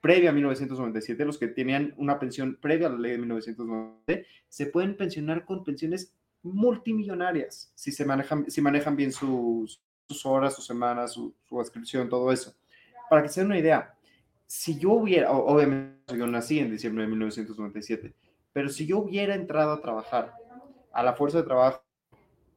previa 0.00 0.30
a 0.30 0.32
1997, 0.32 1.24
los 1.24 1.38
que 1.38 1.48
tenían 1.48 1.94
una 1.96 2.18
pensión 2.18 2.58
previa 2.60 2.88
a 2.88 2.90
la 2.90 2.98
ley 2.98 3.12
de 3.12 3.18
1997, 3.18 4.26
se 4.48 4.66
pueden 4.66 4.96
pensionar 4.96 5.44
con 5.44 5.64
pensiones 5.64 6.14
multimillonarias 6.42 7.72
si 7.74 7.90
se 7.90 8.04
manejan, 8.04 8.50
si 8.50 8.60
manejan 8.60 8.96
bien 8.96 9.12
sus, 9.12 9.80
horas, 10.24 10.54
sus 10.54 10.66
semanas, 10.66 11.12
su, 11.12 11.34
su 11.48 11.60
ascripción, 11.60 12.08
todo 12.08 12.30
eso. 12.32 12.54
Para 13.08 13.22
que 13.22 13.28
se 13.30 13.40
den 13.40 13.46
una 13.46 13.58
idea, 13.58 13.94
si 14.46 14.78
yo 14.78 14.92
hubiera, 14.92 15.32
obviamente 15.32 15.93
yo 16.08 16.26
nací 16.26 16.58
en 16.58 16.70
diciembre 16.70 17.04
de 17.04 17.10
1997, 17.10 18.14
pero 18.52 18.68
si 18.68 18.86
yo 18.86 18.98
hubiera 18.98 19.34
entrado 19.34 19.72
a 19.72 19.80
trabajar 19.80 20.34
a 20.92 21.02
la 21.02 21.14
fuerza 21.14 21.38
de 21.38 21.44
trabajo 21.44 21.82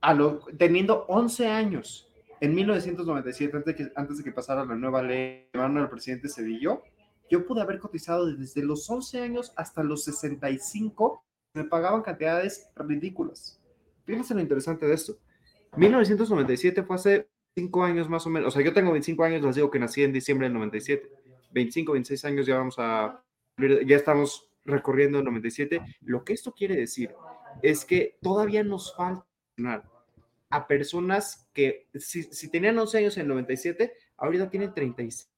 a 0.02 0.14
lo, 0.14 0.40
teniendo 0.58 1.06
11 1.08 1.48
años 1.48 2.10
en 2.40 2.54
1997, 2.54 3.58
antes 3.58 3.66
de 3.66 3.76
que, 3.76 3.92
antes 3.96 4.18
de 4.18 4.24
que 4.24 4.32
pasara 4.32 4.66
la 4.66 4.76
nueva 4.76 5.02
ley, 5.02 5.48
mano 5.54 5.80
del 5.80 5.90
presidente 5.90 6.30
Cedillo, 6.30 6.84
yo 7.30 7.46
pude 7.46 7.62
haber 7.62 7.80
cotizado 7.80 8.32
desde 8.32 8.64
los 8.64 8.90
11 8.90 9.22
años 9.22 9.54
hasta 9.56 9.84
los 9.84 10.04
65, 10.04 11.24
me 11.54 11.64
pagaban 11.64 12.04
cantidades 12.04 12.70
ridículas. 12.76 13.60
Fíjense 14.06 14.34
lo 14.34 14.42
interesante 14.42 14.86
de 14.86 14.94
esto. 14.94 15.18
1997 15.76 16.84
fue 16.84 16.96
hace 16.96 17.30
5 17.56 17.84
años 17.84 18.08
más 18.08 18.26
o 18.28 18.30
menos, 18.30 18.50
o 18.50 18.52
sea, 18.52 18.64
yo 18.64 18.74
tengo 18.74 18.92
25 18.92 19.24
años, 19.24 19.42
les 19.42 19.56
digo 19.56 19.72
que 19.72 19.80
nací 19.80 20.04
en 20.04 20.14
diciembre 20.14 20.46
del 20.46 20.54
97 20.54 21.10
25, 21.52 21.94
26 21.94 22.26
años 22.26 22.46
ya 22.46 22.58
vamos 22.58 22.76
a, 22.78 23.24
ya 23.58 23.96
estamos 23.96 24.48
recorriendo 24.66 25.20
el 25.20 25.26
97. 25.26 25.82
Lo 26.02 26.24
que 26.24 26.34
esto 26.34 26.54
quiere 26.54 26.76
decir 26.76 27.14
es 27.62 27.86
que 27.86 28.18
todavía 28.22 28.64
nos 28.64 28.96
falta 28.96 29.26
a 30.50 30.68
personas 30.68 31.50
que 31.54 31.88
si, 31.96 32.24
si 32.24 32.50
tenían 32.50 32.78
11 32.78 32.98
años 33.00 33.18
en 33.18 33.22
el 33.22 33.30
97, 33.30 33.94
ahorita 34.18 34.50
tienen 34.50 34.74
36. 34.74 35.32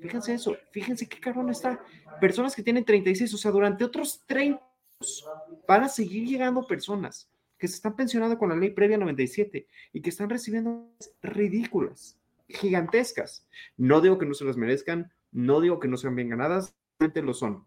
Fíjense 0.00 0.34
eso, 0.34 0.56
fíjense 0.70 1.08
qué 1.08 1.18
cabrón 1.18 1.50
está. 1.50 1.84
Personas 2.20 2.54
que 2.54 2.62
tienen 2.62 2.84
36, 2.84 3.34
o 3.34 3.36
sea, 3.36 3.50
durante 3.50 3.84
otros 3.84 4.24
30 4.26 4.62
van 5.66 5.84
a 5.84 5.88
seguir 5.88 6.26
llegando 6.28 6.66
personas 6.66 7.30
que 7.58 7.68
se 7.68 7.74
están 7.74 7.96
pensionando 7.96 8.38
con 8.38 8.48
la 8.48 8.56
ley 8.56 8.70
previa 8.70 8.98
97 8.98 9.66
y 9.92 10.00
que 10.00 10.10
están 10.10 10.30
recibiendo 10.30 10.92
ridículas, 11.22 12.18
gigantescas. 12.48 13.46
No 13.76 14.00
digo 14.00 14.18
que 14.18 14.26
no 14.26 14.34
se 14.34 14.44
las 14.44 14.56
merezcan, 14.56 15.12
no 15.32 15.60
digo 15.60 15.80
que 15.80 15.88
no 15.88 15.96
sean 15.96 16.14
bien 16.14 16.28
ganadas, 16.28 16.74
realmente 16.98 17.22
lo 17.22 17.32
son, 17.32 17.64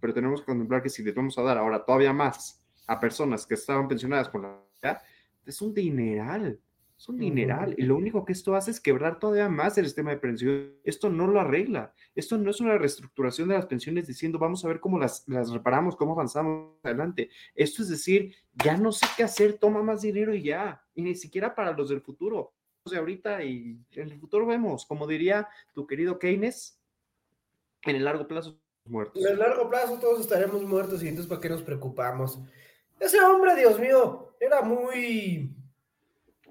pero 0.00 0.14
tenemos 0.14 0.40
que 0.40 0.46
contemplar 0.46 0.82
que 0.82 0.88
si 0.88 1.02
les 1.02 1.14
vamos 1.14 1.36
a 1.38 1.42
dar 1.42 1.58
ahora 1.58 1.84
todavía 1.84 2.12
más 2.12 2.62
a 2.86 2.98
personas 2.98 3.46
que 3.46 3.54
estaban 3.54 3.88
pensionadas 3.88 4.28
con 4.28 4.42
la 4.42 5.02
es 5.44 5.62
un 5.62 5.74
dineral. 5.74 6.60
Es 6.96 7.08
un 7.08 7.16
dineral. 7.16 7.74
Y 7.78 7.82
lo 7.82 7.96
único 7.96 8.24
que 8.24 8.32
esto 8.32 8.54
hace 8.54 8.70
es 8.70 8.80
quebrar 8.80 9.18
todavía 9.18 9.48
más 9.48 9.78
el 9.78 9.86
sistema 9.86 10.10
de 10.10 10.18
pensión. 10.18 10.74
Esto 10.84 11.08
no 11.08 11.26
lo 11.26 11.40
arregla. 11.40 11.94
Esto 12.14 12.36
no 12.36 12.50
es 12.50 12.60
una 12.60 12.76
reestructuración 12.76 13.48
de 13.48 13.54
las 13.54 13.66
pensiones 13.66 14.06
diciendo 14.06 14.38
vamos 14.38 14.64
a 14.64 14.68
ver 14.68 14.80
cómo 14.80 14.98
las, 14.98 15.26
las 15.26 15.50
reparamos, 15.50 15.96
cómo 15.96 16.12
avanzamos 16.12 16.74
adelante. 16.82 17.30
Esto 17.54 17.82
es 17.82 17.88
decir, 17.88 18.34
ya 18.52 18.76
no 18.76 18.92
sé 18.92 19.06
qué 19.16 19.22
hacer, 19.22 19.58
toma 19.58 19.82
más 19.82 20.02
dinero 20.02 20.34
y 20.34 20.42
ya. 20.42 20.82
Y 20.94 21.02
ni 21.02 21.14
siquiera 21.14 21.54
para 21.54 21.72
los 21.72 21.88
del 21.88 22.02
futuro. 22.02 22.52
De 22.84 22.96
ahorita 22.96 23.44
y 23.44 23.78
en 23.92 24.10
el 24.10 24.18
futuro 24.18 24.46
vemos, 24.46 24.86
como 24.86 25.06
diría 25.06 25.48
tu 25.74 25.86
querido 25.86 26.18
Keynes, 26.18 26.80
en 27.82 27.96
el 27.96 28.04
largo 28.04 28.26
plazo 28.26 28.58
muertos. 28.88 29.24
En 29.24 29.32
el 29.32 29.38
largo 29.38 29.68
plazo 29.68 29.98
todos 29.98 30.20
estaremos 30.20 30.62
muertos 30.62 31.02
y 31.02 31.08
entonces 31.08 31.28
¿para 31.28 31.40
qué 31.40 31.48
nos 31.48 31.62
preocupamos? 31.62 32.40
Ese 32.98 33.20
hombre, 33.20 33.54
Dios 33.54 33.78
mío, 33.78 34.34
era 34.40 34.62
muy 34.62 35.54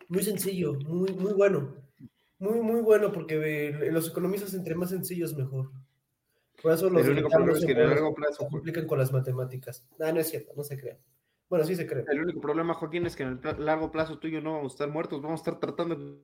muy 0.07 0.23
sencillo, 0.23 0.73
muy, 0.73 1.11
muy 1.13 1.33
bueno. 1.33 1.75
Muy, 2.39 2.61
muy 2.61 2.81
bueno, 2.81 3.11
porque 3.11 3.89
los 3.91 4.09
economistas 4.09 4.53
entre 4.53 4.75
más 4.75 4.91
sencillos 4.91 5.35
mejor. 5.35 5.71
Por 6.61 6.71
eso 6.71 6.89
los 6.89 7.05
el 7.05 7.13
único 7.13 7.29
problema 7.29 7.57
es 7.57 7.65
que 7.65 7.71
en 7.71 7.79
el 7.79 7.89
largo 7.89 8.13
plazo 8.13 8.43
se 8.43 8.49
complican 8.49 8.87
con 8.87 8.99
las 8.99 9.11
matemáticas. 9.11 9.85
No, 9.97 10.11
no 10.11 10.19
es 10.19 10.29
cierto, 10.29 10.53
no 10.55 10.63
se 10.63 10.77
crea. 10.77 10.97
Bueno, 11.49 11.65
sí 11.65 11.75
se 11.75 11.87
cree. 11.87 12.03
El 12.07 12.21
único 12.21 12.41
problema, 12.41 12.73
Joaquín, 12.73 13.05
es 13.05 13.15
que 13.15 13.23
en 13.23 13.39
el 13.43 13.65
largo 13.65 13.91
plazo 13.91 14.19
tú 14.19 14.27
y 14.27 14.31
yo 14.31 14.41
no 14.41 14.53
vamos 14.53 14.73
a 14.73 14.75
estar 14.75 14.89
muertos, 14.89 15.21
vamos 15.21 15.39
a 15.39 15.43
estar 15.43 15.59
tratando 15.59 15.95
de 15.95 16.19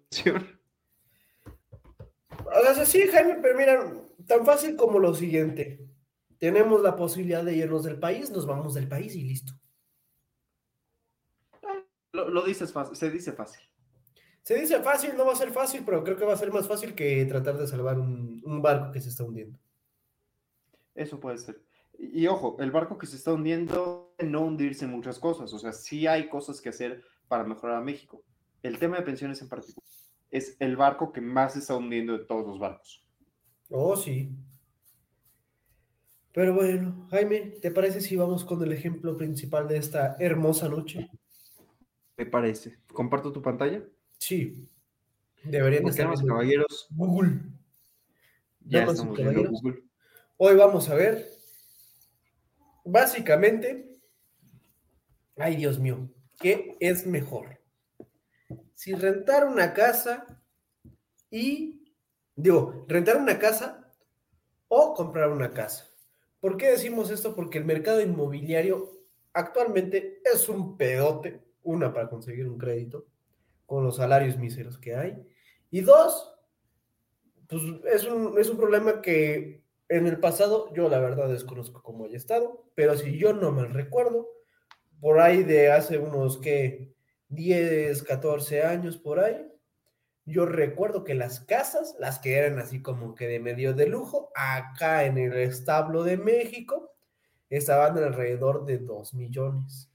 O 2.46 2.74
sea, 2.76 2.86
sí, 2.86 3.08
Jaime, 3.08 3.40
pero 3.42 3.58
mira, 3.58 3.94
tan 4.28 4.46
fácil 4.46 4.76
como 4.76 5.00
lo 5.00 5.14
siguiente. 5.14 5.80
Tenemos 6.44 6.82
la 6.82 6.98
posibilidad 6.98 7.42
de 7.42 7.56
irnos 7.56 7.86
del 7.86 7.98
país, 7.98 8.30
nos 8.30 8.46
vamos 8.46 8.74
del 8.74 8.90
país 8.90 9.16
y 9.16 9.24
listo. 9.24 9.54
Lo, 12.12 12.28
lo 12.28 12.42
dices 12.42 12.74
fácil, 12.74 12.98
se 12.98 13.10
dice 13.10 13.32
fácil. 13.32 13.62
Se 14.42 14.60
dice 14.60 14.82
fácil, 14.82 15.16
no 15.16 15.26
va 15.26 15.32
a 15.32 15.38
ser 15.38 15.52
fácil, 15.52 15.84
pero 15.86 16.04
creo 16.04 16.18
que 16.18 16.26
va 16.26 16.34
a 16.34 16.38
ser 16.38 16.52
más 16.52 16.68
fácil 16.68 16.96
que 16.96 17.24
tratar 17.24 17.58
de 17.58 17.66
salvar 17.66 17.98
un, 17.98 18.62
barco 18.62 18.92
que 18.92 19.00
se 19.00 19.08
está 19.08 19.24
hundiendo. 19.24 19.58
Eso 20.94 21.18
puede 21.18 21.38
ser. 21.38 21.64
Y, 21.98 22.28
ojo, 22.28 22.58
el 22.60 22.72
barco 22.72 22.98
que 22.98 23.08
se 23.08 23.16
está 23.16 23.32
hundiendo, 23.32 24.14
no 24.20 24.42
hundirse 24.42 24.84
en 24.84 24.92
muchas 24.92 25.20
cosas. 25.20 25.54
O 25.54 25.60
sea, 25.60 25.72
sí 25.72 26.08
hay 26.08 26.28
cosas 26.28 26.60
que 26.60 26.68
hacer 26.68 27.06
para 27.30 27.46
mejorar 27.46 27.78
a 27.78 27.86
México. 27.86 28.22
El 28.64 28.80
tema 28.80 28.98
de 28.98 29.04
pensiones 29.04 29.42
en 29.42 29.48
particular 29.48 29.90
es 30.30 30.58
el 30.60 30.76
barco 30.76 31.14
que 31.14 31.22
más 31.22 31.54
se 31.54 31.60
está 31.60 31.78
hundiendo 31.78 32.18
de 32.18 32.26
todos 32.26 32.46
los 32.46 32.60
barcos. 32.60 33.02
Oh, 33.70 33.96
sí. 33.96 34.36
Pero 36.34 36.56
bueno, 36.56 37.08
Jaime, 37.12 37.54
¿te 37.62 37.70
parece 37.70 38.02
si 38.02 38.16
vamos 38.16 38.44
con 38.44 38.62
el 38.64 38.72
ejemplo 38.72 39.16
principal 39.16 39.68
de 39.68 39.78
esta 39.78 40.18
hermosa 40.20 40.68
noche? 40.68 41.12
Me 42.18 42.26
parece. 42.26 42.80
¿Comparto 42.92 43.32
tu 43.32 43.40
pantalla? 43.40 43.84
Sí. 44.18 44.68
Deberían 45.44 45.88
estar. 45.88 46.12
caballeros. 46.26 46.88
Google. 46.90 47.40
Ya 48.62 48.84
estamos 48.84 49.16
viendo 49.16 49.48
Google. 49.48 49.84
Hoy 50.38 50.56
vamos 50.56 50.90
a 50.90 50.96
ver. 50.96 51.30
Básicamente. 52.84 53.92
Ay, 55.38 55.58
Dios 55.58 55.78
mío. 55.78 56.10
¿Qué 56.40 56.78
es 56.80 57.06
mejor? 57.06 57.62
Si 58.74 58.94
rentar 58.94 59.46
una 59.46 59.74
casa 59.74 60.42
y. 61.30 61.94
Digo, 62.36 62.86
rentar 62.88 63.18
una 63.18 63.38
casa 63.38 63.92
o 64.68 64.96
comprar 64.96 65.30
una 65.30 65.52
casa. 65.52 65.93
¿Por 66.44 66.58
qué 66.58 66.72
decimos 66.72 67.10
esto? 67.10 67.34
Porque 67.36 67.58
el 67.58 67.64
mercado 67.64 68.02
inmobiliario 68.02 68.92
actualmente 69.32 70.20
es 70.26 70.50
un 70.50 70.76
pedote. 70.76 71.40
Una, 71.64 71.94
para 71.94 72.10
conseguir 72.10 72.50
un 72.50 72.58
crédito 72.58 73.06
con 73.66 73.86
los 73.86 73.96
salarios 73.96 74.38
míseros 74.38 74.78
que 74.78 74.94
hay. 74.94 75.26
Y 75.72 75.80
dos, 75.80 76.36
pues 77.48 77.64
es 77.94 78.04
un, 78.04 78.38
es 78.38 78.50
un 78.50 78.58
problema 78.58 79.02
que 79.02 79.64
en 79.88 80.06
el 80.06 80.20
pasado 80.20 80.74
yo 80.74 80.90
la 80.90 81.00
verdad 81.00 81.30
desconozco 81.30 81.82
cómo 81.82 82.04
haya 82.04 82.18
estado, 82.18 82.70
pero 82.76 82.98
si 82.98 83.18
yo 83.18 83.32
no 83.32 83.54
me 83.54 83.64
recuerdo, 83.64 84.28
por 85.00 85.22
ahí 85.22 85.44
de 85.44 85.72
hace 85.72 85.98
unos 85.98 86.40
que 86.40 86.94
10, 87.30 88.04
14 88.04 88.64
años 88.64 88.98
por 88.98 89.22
ahí, 89.22 89.50
yo 90.26 90.46
recuerdo 90.46 91.04
que 91.04 91.16
las 91.16 91.42
casas, 91.42 91.96
las 92.00 92.20
que 92.20 92.38
eran 92.38 92.60
así 92.60 92.82
como 92.82 93.16
que 93.16 93.28
de 93.28 93.40
medio 93.40 93.74
de 93.74 93.88
lujo, 93.88 94.32
acá 94.36 95.06
en 95.06 95.18
el 95.18 95.34
establo 95.34 96.04
de 96.04 96.18
México, 96.18 96.92
estaban 97.50 97.98
alrededor 97.98 98.66
de 98.66 98.80
2 98.80 99.14
millones. 99.14 99.90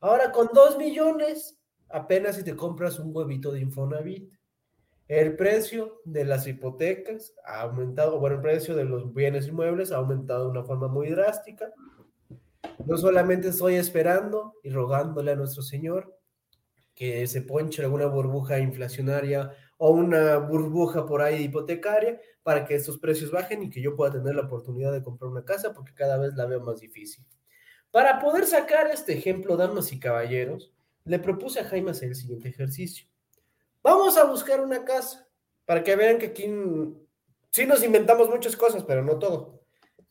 Ahora 0.00 0.30
con 0.32 0.50
2 0.52 0.78
millones 0.78 1.58
apenas 1.92 2.36
si 2.36 2.42
te 2.42 2.56
compras 2.56 2.98
un 2.98 3.14
huevito 3.14 3.52
de 3.52 3.60
Infonavit. 3.60 4.32
El 5.08 5.36
precio 5.36 6.00
de 6.04 6.24
las 6.24 6.46
hipotecas 6.46 7.34
ha 7.44 7.60
aumentado, 7.62 8.18
bueno, 8.18 8.36
el 8.36 8.42
precio 8.42 8.74
de 8.74 8.84
los 8.84 9.12
bienes 9.12 9.46
inmuebles 9.46 9.92
ha 9.92 9.96
aumentado 9.96 10.44
de 10.44 10.50
una 10.50 10.64
forma 10.64 10.88
muy 10.88 11.10
drástica. 11.10 11.70
No 12.86 12.96
solamente 12.96 13.48
estoy 13.48 13.74
esperando 13.74 14.54
y 14.62 14.70
rogándole 14.70 15.32
a 15.32 15.36
nuestro 15.36 15.62
Señor 15.62 16.16
que 16.94 17.26
se 17.26 17.42
ponche 17.42 17.82
alguna 17.82 18.06
burbuja 18.06 18.58
inflacionaria 18.58 19.50
o 19.84 19.90
una 19.90 20.36
burbuja 20.36 21.04
por 21.04 21.22
ahí 21.22 21.42
hipotecaria 21.42 22.20
para 22.44 22.64
que 22.64 22.76
estos 22.76 22.98
precios 22.98 23.32
bajen 23.32 23.64
y 23.64 23.68
que 23.68 23.82
yo 23.82 23.96
pueda 23.96 24.12
tener 24.12 24.32
la 24.36 24.42
oportunidad 24.42 24.92
de 24.92 25.02
comprar 25.02 25.28
una 25.28 25.44
casa 25.44 25.74
porque 25.74 25.92
cada 25.92 26.16
vez 26.18 26.34
la 26.36 26.46
veo 26.46 26.60
más 26.60 26.78
difícil. 26.78 27.26
Para 27.90 28.20
poder 28.20 28.46
sacar 28.46 28.86
este 28.92 29.12
ejemplo, 29.12 29.56
damas 29.56 29.92
y 29.92 29.98
caballeros, 29.98 30.72
le 31.04 31.18
propuse 31.18 31.58
a 31.58 31.64
Jaime 31.64 31.90
hacer 31.90 32.10
el 32.10 32.14
siguiente 32.14 32.48
ejercicio. 32.48 33.08
Vamos 33.82 34.16
a 34.16 34.24
buscar 34.24 34.60
una 34.60 34.84
casa 34.84 35.28
para 35.64 35.82
que 35.82 35.96
vean 35.96 36.18
que 36.18 36.26
aquí 36.26 36.44
sí 37.50 37.66
nos 37.66 37.82
inventamos 37.82 38.30
muchas 38.30 38.54
cosas, 38.54 38.84
pero 38.84 39.02
no 39.02 39.18
todo. 39.18 39.64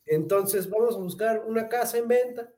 Entonces, 0.06 0.70
vamos 0.70 0.96
a 0.96 1.00
buscar 1.00 1.46
una 1.48 1.70
casa 1.70 1.98
en 1.98 2.10
venta. 2.10 2.52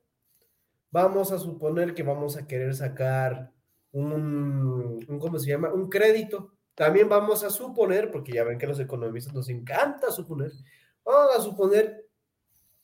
Vamos 0.90 1.30
a 1.30 1.38
suponer 1.38 1.94
que 1.94 2.02
vamos 2.02 2.36
a 2.36 2.44
querer 2.44 2.74
sacar 2.74 3.52
un, 3.92 4.98
¿cómo 5.20 5.38
se 5.38 5.50
llama? 5.50 5.72
Un 5.72 5.88
crédito. 5.88 6.53
También 6.74 7.08
vamos 7.08 7.44
a 7.44 7.50
suponer, 7.50 8.10
porque 8.10 8.32
ya 8.32 8.44
ven 8.44 8.58
que 8.58 8.66
los 8.66 8.80
economistas 8.80 9.34
nos 9.34 9.48
encanta 9.48 10.10
suponer, 10.10 10.50
vamos 11.04 11.36
a 11.36 11.40
suponer 11.40 12.04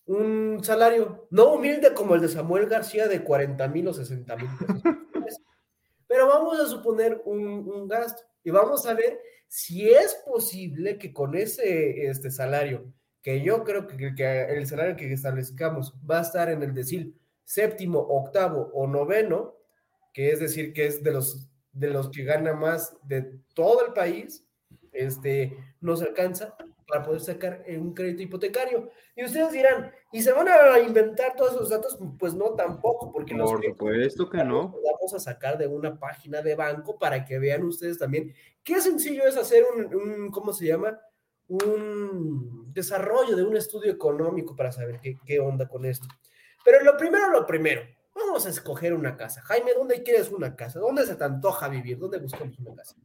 un 0.06 0.62
salario 0.62 1.28
no 1.30 1.54
humilde 1.54 1.94
como 1.94 2.14
el 2.14 2.20
de 2.20 2.28
Samuel 2.28 2.66
García 2.66 3.06
de 3.06 3.22
40 3.22 3.68
mil 3.68 3.88
o 3.88 3.94
60 3.94 4.36
mil 4.36 4.50
pesos. 4.58 4.82
Pero 6.08 6.26
vamos 6.26 6.58
a 6.58 6.66
suponer 6.66 7.22
un, 7.24 7.86
gasto 7.86 8.22
y 8.42 8.50
vamos 8.50 8.86
a 8.86 8.94
ver 8.94 9.20
si 9.46 9.88
es 9.88 10.14
posible 10.26 10.98
que 10.98 11.12
con 11.12 11.36
ese 11.36 12.06
este 12.06 12.30
salario, 12.30 12.92
que 13.22 13.42
yo 13.42 13.62
creo 13.62 13.86
que, 13.86 14.14
que 14.14 14.42
el 14.44 14.66
salario 14.66 14.96
que 14.96 15.12
establezcamos 15.12 15.94
va 16.08 16.18
a 16.18 16.22
estar 16.22 16.48
en 16.48 16.62
el 16.62 16.74
decir 16.74 17.14
séptimo, 17.44 18.00
octavo 18.00 18.70
o 18.74 18.86
noveno, 18.86 19.56
que 20.12 20.30
es 20.30 20.40
decir, 20.40 20.72
que 20.72 20.86
es 20.86 21.02
de 21.02 21.12
los, 21.12 21.49
de 21.72 21.90
los 21.90 22.10
que 22.10 22.24
gana 22.24 22.52
más 22.52 22.96
de 23.02 23.38
todo 23.54 23.86
el 23.86 23.92
país, 23.92 24.44
este, 24.92 25.56
nos 25.80 26.02
alcanza 26.02 26.56
para 26.90 27.04
poder 27.04 27.20
sacar 27.20 27.64
un 27.68 27.94
crédito 27.94 28.22
hipotecario. 28.22 28.90
Y 29.14 29.24
ustedes 29.24 29.52
dirán, 29.52 29.92
¿y 30.12 30.22
se 30.22 30.32
van 30.32 30.48
a 30.48 30.78
inventar 30.80 31.36
todos 31.36 31.52
esos 31.52 31.68
datos? 31.68 31.98
Pues 32.18 32.34
no, 32.34 32.54
tampoco, 32.54 33.12
porque 33.12 33.34
los 33.34 33.50
Por 33.50 33.64
supuesto 33.64 34.28
que 34.28 34.42
no. 34.44 34.74
Vamos 34.84 35.14
a 35.14 35.20
sacar 35.20 35.56
de 35.56 35.68
una 35.68 35.98
página 35.98 36.42
de 36.42 36.56
banco 36.56 36.98
para 36.98 37.24
que 37.24 37.38
vean 37.38 37.62
ustedes 37.64 37.98
también 37.98 38.34
qué 38.62 38.80
sencillo 38.80 39.24
es 39.26 39.36
hacer 39.36 39.64
un, 39.64 40.30
¿cómo 40.30 40.52
se 40.52 40.66
llama? 40.66 40.98
Un 41.48 42.72
desarrollo 42.72 43.36
de 43.36 43.42
un 43.42 43.56
estudio 43.56 43.90
económico 43.92 44.54
para 44.54 44.72
saber 44.72 45.00
qué, 45.00 45.16
qué 45.24 45.40
onda 45.40 45.68
con 45.68 45.84
esto. 45.84 46.06
Pero 46.64 46.82
lo 46.84 46.96
primero, 46.96 47.30
lo 47.30 47.46
primero, 47.46 47.82
vamos 48.14 48.46
a 48.46 48.50
escoger 48.50 48.94
una 48.94 49.16
casa. 49.16 49.42
Jaime, 49.42 49.72
¿dónde 49.74 50.02
quieres 50.02 50.30
una 50.30 50.56
casa? 50.56 50.78
¿Dónde 50.80 51.06
se 51.06 51.16
te 51.16 51.24
antoja 51.24 51.68
vivir? 51.68 51.98
¿Dónde 51.98 52.18
buscamos 52.18 52.58
una 52.58 52.74
casa? 52.74 52.96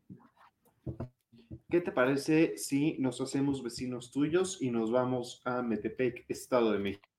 ¿Qué 1.70 1.82
te 1.82 1.92
parece 1.92 2.58
si 2.58 2.98
nos 3.00 3.20
hacemos 3.22 3.64
vecinos 3.64 4.12
tuyos 4.12 4.62
y 4.62 4.70
nos 4.70 4.92
vamos 4.92 5.42
a 5.46 5.62
Metepec, 5.62 6.26
Estado 6.30 6.72
de 6.72 6.80
México? 6.80 7.10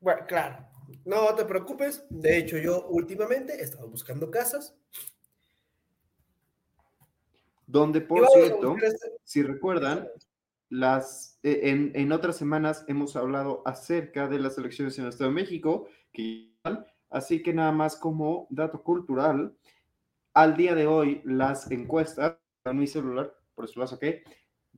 Bueno, 0.00 0.24
claro, 0.26 0.66
no 1.04 1.34
te 1.34 1.44
preocupes. 1.44 2.04
De 2.08 2.38
hecho, 2.38 2.58
yo 2.58 2.86
últimamente 2.88 3.54
he 3.54 3.62
estado 3.62 3.88
buscando 3.88 4.30
casas. 4.30 4.74
Donde, 7.66 8.00
por 8.00 8.26
cierto, 8.28 8.76
este 8.82 9.12
si 9.24 9.42
recuerdan, 9.42 10.08
las, 10.68 11.38
eh, 11.42 11.60
en, 11.64 11.92
en, 11.94 12.12
otras 12.12 12.36
semanas 12.36 12.84
hemos 12.88 13.16
hablado 13.16 13.62
acerca 13.66 14.28
de 14.28 14.38
las 14.38 14.56
elecciones 14.58 14.96
en 14.98 15.04
el 15.04 15.10
Estado 15.10 15.30
de 15.30 15.34
México, 15.34 15.88
así 17.10 17.42
que 17.42 17.52
nada 17.52 17.72
más 17.72 17.96
como 17.96 18.46
dato 18.50 18.82
cultural, 18.82 19.56
al 20.34 20.56
día 20.56 20.74
de 20.74 20.86
hoy 20.86 21.22
las 21.24 21.70
encuestas, 21.70 22.36
en 22.64 22.78
mi 22.78 22.86
celular, 22.86 23.34
por 23.54 23.64
eso 23.64 23.80
las 23.80 23.90
saqué, 23.90 24.22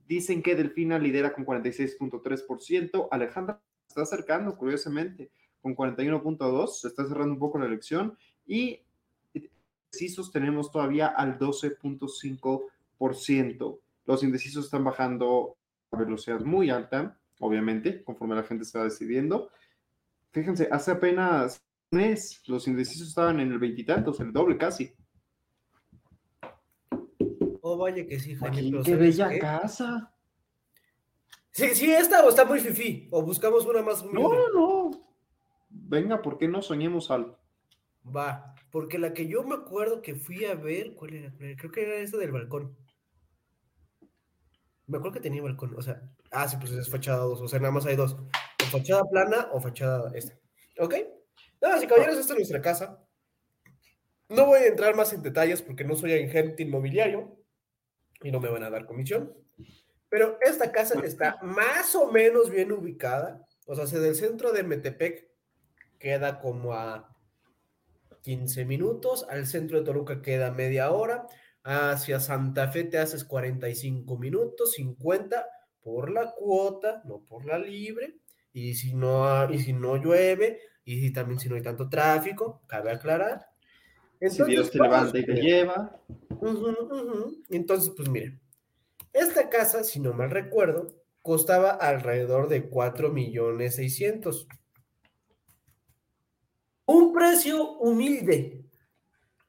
dicen 0.07 0.41
que 0.41 0.55
Delfina 0.55 0.97
lidera 0.97 1.33
con 1.33 1.45
46.3%, 1.45 3.09
Alejandra 3.11 3.61
está 3.87 4.03
acercando, 4.03 4.57
curiosamente, 4.57 5.31
con 5.61 5.75
41.2%, 5.75 6.67
se 6.67 6.87
está 6.87 7.07
cerrando 7.07 7.33
un 7.33 7.39
poco 7.39 7.59
la 7.59 7.65
elección, 7.65 8.17
y 8.45 8.81
indecisos 9.91 10.31
tenemos 10.31 10.71
todavía 10.71 11.07
al 11.07 11.39
12.5%. 11.39 13.79
Los 14.05 14.23
indecisos 14.23 14.65
están 14.65 14.83
bajando 14.83 15.57
a 15.91 15.97
velocidad 15.97 16.41
muy 16.41 16.69
alta, 16.69 17.17
obviamente, 17.39 18.03
conforme 18.03 18.35
la 18.35 18.43
gente 18.43 18.65
va 18.75 18.83
decidiendo. 18.83 19.49
Fíjense, 20.31 20.67
hace 20.71 20.91
apenas 20.91 21.63
un 21.91 21.99
mes 21.99 22.41
los 22.47 22.67
indecisos 22.67 23.07
estaban 23.07 23.39
en 23.39 23.51
el 23.51 23.59
veintitantos, 23.59 24.19
el 24.19 24.31
doble 24.31 24.57
casi. 24.57 24.93
Oh, 27.61 27.77
vaya 27.77 28.05
que 28.05 28.19
sí, 28.19 28.35
Jaime. 28.35 28.81
¡Qué 28.83 28.95
bella 28.95 29.37
casa! 29.39 30.13
Sí, 31.51 31.69
sí, 31.73 31.91
esta 31.91 32.23
o 32.23 32.29
está 32.29 32.45
muy 32.45 32.59
fifí, 32.59 33.07
o 33.11 33.21
buscamos 33.21 33.65
una 33.65 33.81
más 33.81 34.01
humilde. 34.01 34.21
No, 34.53 34.91
no, 34.91 35.09
Venga, 35.69 36.21
¿por 36.21 36.37
qué 36.37 36.47
no 36.47 36.61
soñemos 36.61 37.11
algo? 37.11 37.37
Va, 38.15 38.55
porque 38.71 38.97
la 38.97 39.13
que 39.13 39.27
yo 39.27 39.43
me 39.43 39.55
acuerdo 39.55 40.01
que 40.01 40.15
fui 40.15 40.45
a 40.45 40.55
ver, 40.55 40.95
¿cuál 40.95 41.13
era? 41.15 41.33
Creo 41.37 41.71
que 41.71 41.83
era 41.83 41.95
esta 41.95 42.17
del 42.17 42.31
balcón. 42.31 42.75
Me 44.87 44.97
acuerdo 44.97 45.15
que 45.15 45.19
tenía 45.19 45.41
balcón, 45.41 45.75
o 45.75 45.81
sea, 45.81 46.01
ah, 46.31 46.47
sí, 46.47 46.57
pues 46.59 46.71
es 46.71 46.89
fachada 46.89 47.23
2, 47.23 47.41
o 47.41 47.47
sea, 47.47 47.59
nada 47.59 47.71
más 47.71 47.85
hay 47.85 47.95
dos. 47.95 48.17
Fachada 48.69 49.03
plana 49.05 49.49
o 49.51 49.59
fachada 49.59 50.11
esta. 50.15 50.37
¿Ok? 50.79 50.95
Nada, 51.61 51.79
si 51.79 51.87
caballeros, 51.87 52.17
esta 52.17 52.33
es 52.33 52.39
nuestra 52.39 52.61
casa. 52.61 53.03
No 54.29 54.45
voy 54.45 54.59
a 54.59 54.67
entrar 54.67 54.95
más 54.95 55.11
en 55.13 55.23
detalles 55.23 55.61
porque 55.61 55.83
no 55.83 55.95
soy 55.95 56.13
agente 56.13 56.63
inmobiliario 56.63 57.37
y 58.21 58.31
no 58.31 58.39
me 58.39 58.49
van 58.49 58.63
a 58.63 58.69
dar 58.69 58.85
comisión. 58.85 59.33
Pero 60.09 60.37
esta 60.41 60.71
casa 60.71 60.99
está 61.03 61.39
más 61.41 61.95
o 61.95 62.11
menos 62.11 62.49
bien 62.49 62.71
ubicada. 62.71 63.45
O 63.65 63.75
sea, 63.75 63.85
desde 63.85 64.07
el 64.07 64.15
centro 64.15 64.51
de 64.51 64.63
Metepec 64.63 65.29
queda 65.99 66.39
como 66.39 66.73
a 66.73 67.15
15 68.21 68.65
minutos, 68.65 69.25
al 69.29 69.45
centro 69.45 69.79
de 69.79 69.85
Toluca 69.85 70.21
queda 70.21 70.51
media 70.51 70.91
hora, 70.91 71.27
hacia 71.63 72.19
Santa 72.19 72.71
Fe 72.71 72.85
te 72.85 72.97
haces 72.97 73.23
45 73.25 74.17
minutos, 74.17 74.73
50 74.73 75.45
por 75.81 76.11
la 76.11 76.31
cuota, 76.31 77.01
no 77.05 77.23
por 77.25 77.45
la 77.45 77.57
libre, 77.57 78.17
y 78.53 78.73
si 78.75 78.93
no, 78.93 79.51
y 79.51 79.59
si 79.59 79.73
no 79.73 79.97
llueve, 79.97 80.59
y 80.83 81.01
si, 81.01 81.13
también 81.13 81.39
si 81.39 81.49
no 81.49 81.55
hay 81.55 81.61
tanto 81.61 81.89
tráfico, 81.89 82.61
cabe 82.67 82.91
aclarar. 82.91 83.47
si 84.19 84.43
Dios 84.43 84.71
te 84.71 84.79
levanta 84.79 85.17
y 85.17 85.25
te 85.25 85.33
lleva. 85.33 85.99
Entonces, 87.49 87.93
pues 87.95 88.09
miren, 88.09 88.39
esta 89.13 89.49
casa, 89.49 89.83
si 89.83 89.99
no 89.99 90.13
mal 90.13 90.31
recuerdo, 90.31 90.87
costaba 91.21 91.71
alrededor 91.71 92.47
de 92.47 92.69
4 92.69 93.09
millones 93.09 93.75
600. 93.75 94.47
Un 96.85 97.13
precio 97.13 97.73
humilde. 97.77 98.58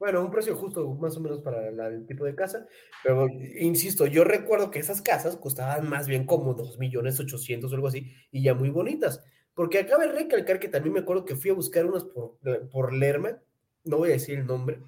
Bueno, 0.00 0.22
un 0.24 0.30
precio 0.30 0.56
justo 0.56 0.94
más 0.94 1.14
o 1.18 1.20
menos 1.20 1.40
para 1.40 1.68
el 1.88 2.06
tipo 2.06 2.24
de 2.24 2.34
casa, 2.34 2.66
pero 3.04 3.28
insisto, 3.58 4.06
yo 4.06 4.24
recuerdo 4.24 4.70
que 4.70 4.78
esas 4.78 5.02
casas 5.02 5.36
costaban 5.36 5.86
más 5.90 6.08
bien 6.08 6.24
como 6.24 6.54
2 6.54 6.78
millones 6.78 7.20
800 7.20 7.70
o 7.70 7.74
algo 7.74 7.88
así, 7.88 8.10
y 8.32 8.42
ya 8.42 8.54
muy 8.54 8.70
bonitas. 8.70 9.22
Porque 9.52 9.78
acaba 9.78 10.06
de 10.06 10.12
recalcar 10.12 10.58
que 10.58 10.68
también 10.68 10.94
me 10.94 11.00
acuerdo 11.00 11.26
que 11.26 11.36
fui 11.36 11.50
a 11.50 11.54
buscar 11.54 11.84
unas 11.84 12.04
por, 12.04 12.38
por 12.70 12.94
Lerma, 12.94 13.42
no 13.84 13.98
voy 13.98 14.08
a 14.08 14.12
decir 14.12 14.38
el 14.38 14.46
nombre, 14.46 14.80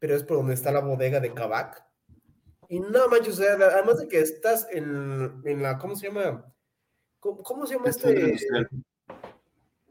pero 0.00 0.16
es 0.16 0.24
por 0.24 0.38
donde 0.38 0.54
está 0.54 0.72
la 0.72 0.80
bodega 0.80 1.20
de 1.20 1.32
Kavak. 1.32 1.84
Y 2.68 2.80
no 2.80 3.06
manches, 3.06 3.34
o 3.34 3.42
sea, 3.42 3.52
además 3.52 4.00
de 4.00 4.08
que 4.08 4.18
estás 4.18 4.66
en, 4.72 5.42
en 5.44 5.62
la, 5.62 5.78
¿cómo 5.78 5.94
se 5.94 6.08
llama? 6.08 6.52
¿Cómo, 7.20 7.44
cómo 7.44 7.66
se 7.66 7.74
llama 7.76 7.88
este? 7.88 8.34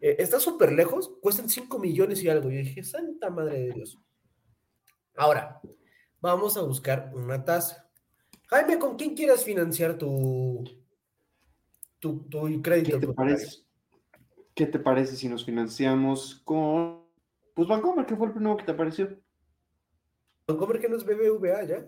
Eh, 0.01 0.15
está 0.19 0.37
súper 0.41 0.73
lejos, 0.73 1.13
cuestan 1.21 1.47
5 1.47 1.79
millones 1.79 2.21
y 2.23 2.29
algo. 2.29 2.49
Yo 2.49 2.57
dije, 2.57 2.83
santa 2.83 3.29
madre 3.29 3.59
de 3.59 3.71
Dios. 3.71 3.97
Ahora, 5.19 5.59
vamos 6.21 6.55
a 6.55 6.61
buscar 6.61 7.11
una 7.13 7.43
tasa. 7.43 7.91
Jaime, 8.47 8.79
¿con 8.79 8.95
quién 8.95 9.15
quieres 9.15 9.43
financiar 9.43 9.97
tu, 9.97 10.63
tu, 11.99 12.23
tu 12.29 12.61
crédito? 12.61 12.97
¿Qué 13.01 13.05
te, 13.05 13.13
parece? 13.13 13.57
¿Qué 14.55 14.65
te 14.65 14.79
parece 14.79 15.17
si 15.17 15.27
nos 15.27 15.43
financiamos 15.43 16.41
con... 16.45 17.05
Pues 17.53 17.67
Vancomer, 17.67 18.05
que 18.05 18.15
fue 18.15 18.27
el 18.27 18.33
primero 18.33 18.55
que 18.55 18.63
te 18.63 18.71
apareció. 18.71 19.09
Vancomer 20.47 20.79
que 20.79 20.87
no 20.87 20.95
es 20.95 21.03
BBVA, 21.03 21.63
¿ya? 21.65 21.85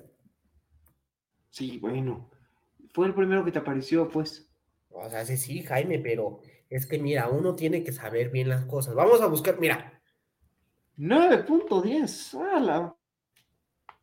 Sí, 1.52 1.80
bueno. 1.80 2.30
Fue 2.94 3.08
el 3.08 3.16
primero 3.16 3.46
que 3.46 3.54
te 3.54 3.60
apareció, 3.60 4.10
pues. 4.10 4.52
O 4.90 5.10
sea, 5.10 5.26
sí, 5.26 5.38
sí, 5.38 5.64
Jaime, 5.64 6.00
pero 6.00 6.42
es 6.70 6.86
que 6.86 7.00
mira, 7.00 7.30
uno 7.30 7.56
tiene 7.56 7.82
que 7.82 7.94
saber 7.94 8.30
bien 8.30 8.50
las 8.50 8.66
cosas. 8.66 8.94
Vamos 8.94 9.22
a 9.22 9.28
buscar, 9.28 9.58
mira. 9.58 10.02
9.10, 10.98 12.34
¡Hala! 12.38 12.98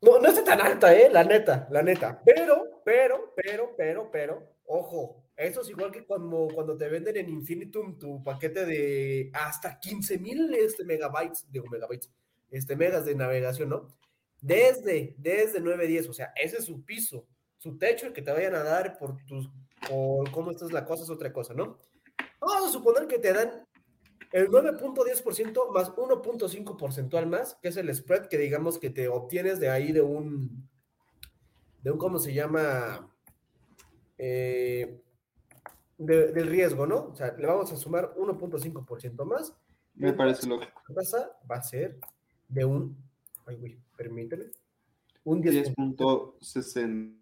No, 0.01 0.21
no 0.21 0.29
está 0.29 0.45
tan 0.45 0.61
alta, 0.61 0.95
¿eh? 0.95 1.09
La 1.11 1.25
neta, 1.25 1.67
la 1.71 1.83
neta. 1.83 2.23
Pero, 2.25 2.83
pero, 2.85 3.33
pero, 3.35 3.75
pero, 3.77 4.11
pero, 4.11 4.55
ojo, 4.67 5.25
eso 5.37 5.61
es 5.61 5.71
igual 5.71 5.91
que 5.91 6.05
cuando, 6.05 6.49
cuando 6.55 6.77
te 6.77 6.89
venden 6.89 7.17
en 7.17 7.29
Infinitum 7.29 7.99
tu 7.99 8.23
paquete 8.23 8.65
de 8.65 9.31
hasta 9.33 9.79
15 9.79 10.19
mil 10.19 10.55
este, 10.55 10.85
megabytes, 10.85 11.51
digo 11.51 11.67
megabytes, 11.69 12.13
este, 12.51 12.77
megas 12.77 13.05
de 13.05 13.15
navegación, 13.15 13.71
¿no? 13.71 13.89
Desde, 14.41 15.17
desde 15.19 15.61
9.10, 15.61 16.09
o 16.09 16.13
sea, 16.13 16.33
ese 16.37 16.59
es 16.59 16.65
su 16.65 16.85
piso, 16.85 17.27
su 17.57 17.77
techo, 17.77 18.07
el 18.07 18.13
que 18.13 18.23
te 18.23 18.31
vayan 18.31 18.55
a 18.55 18.63
dar 18.63 18.99
por 18.99 19.25
tus, 19.27 19.51
por 19.89 20.31
cómo 20.31 20.53
estás 20.53 20.73
la 20.73 20.85
cosa 20.85 21.03
es 21.03 21.11
otra 21.11 21.33
cosa, 21.33 21.55
¿no? 21.55 21.79
Vamos 22.41 22.69
a 22.69 22.73
suponer 22.73 23.09
que 23.09 23.19
te 23.19 23.33
dan 23.33 23.67
el 24.33 24.49
9.10% 24.49 25.73
más 25.73 25.91
1.5 25.95 26.77
porcentual 26.77 27.27
más, 27.27 27.55
que 27.63 27.69
es 27.69 27.77
el 27.77 27.95
spread 27.95 28.27
que 28.27 28.39
digamos 28.39 28.79
que 28.79 28.91
te 28.91 29.09
obtienes 29.09 29.59
de 29.61 29.71
ahí 29.71 29.93
de 29.93 30.03
un, 30.03 30.69
de 31.83 31.91
un, 31.91 31.99
¿cómo 31.99 32.19
se 32.19 32.35
llama? 32.35 33.11
Eh, 34.19 35.01
del 35.97 36.47
riesgo, 36.47 36.87
¿no? 36.87 37.07
O 37.07 37.17
sea, 37.17 37.35
le 37.37 37.47
vamos 37.47 37.73
a 37.73 37.77
sumar 37.77 38.15
1.5% 38.17 39.25
más. 39.25 39.57
Me 39.95 40.13
parece 40.13 40.47
lógico. 40.47 40.81
La 40.89 40.95
tasa 40.95 41.33
va 41.51 41.57
a 41.57 41.63
ser 41.63 41.99
de 42.49 42.65
un, 42.65 42.97
ay, 43.47 43.57
güey, 43.57 43.79
permíteme, 43.97 44.47
un 45.25 45.43
10.60. 45.43 47.15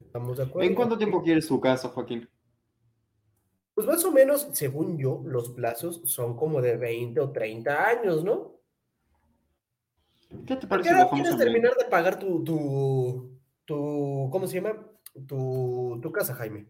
¿Estamos 0.00 0.36
de 0.36 0.42
acuerdo? 0.42 0.68
¿En 0.68 0.74
cuánto 0.74 0.98
tiempo 0.98 1.22
quieres 1.22 1.46
tu 1.46 1.60
casa, 1.60 1.88
Joaquín? 1.88 2.28
Pues 3.78 3.86
más 3.86 4.04
o 4.04 4.10
menos, 4.10 4.48
según 4.54 4.98
yo, 4.98 5.22
los 5.24 5.50
plazos 5.50 6.02
son 6.04 6.36
como 6.36 6.60
de 6.60 6.76
20 6.76 7.20
o 7.20 7.30
30 7.30 7.86
años, 7.86 8.24
¿no? 8.24 8.58
¿Qué 10.44 10.56
te 10.56 10.66
parece? 10.66 10.90
¿Qué 10.90 11.06
quieres 11.12 11.36
terminar 11.36 11.76
de 11.76 11.84
pagar 11.84 12.18
tu, 12.18 12.42
tu, 12.42 13.38
tu, 13.64 14.28
¿cómo 14.32 14.48
se 14.48 14.60
llama? 14.60 14.84
Tu, 15.28 15.96
tu 16.02 16.10
casa, 16.10 16.34
Jaime. 16.34 16.66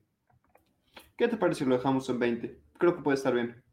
¿Qué 1.16 1.28
te 1.28 1.38
parece 1.38 1.60
si 1.60 1.64
lo 1.64 1.76
dejamos 1.76 2.06
en 2.10 2.18
20? 2.18 2.60
Creo 2.76 2.94
que 2.94 3.02
puede 3.02 3.16
estar 3.16 3.32
bien. 3.32 3.64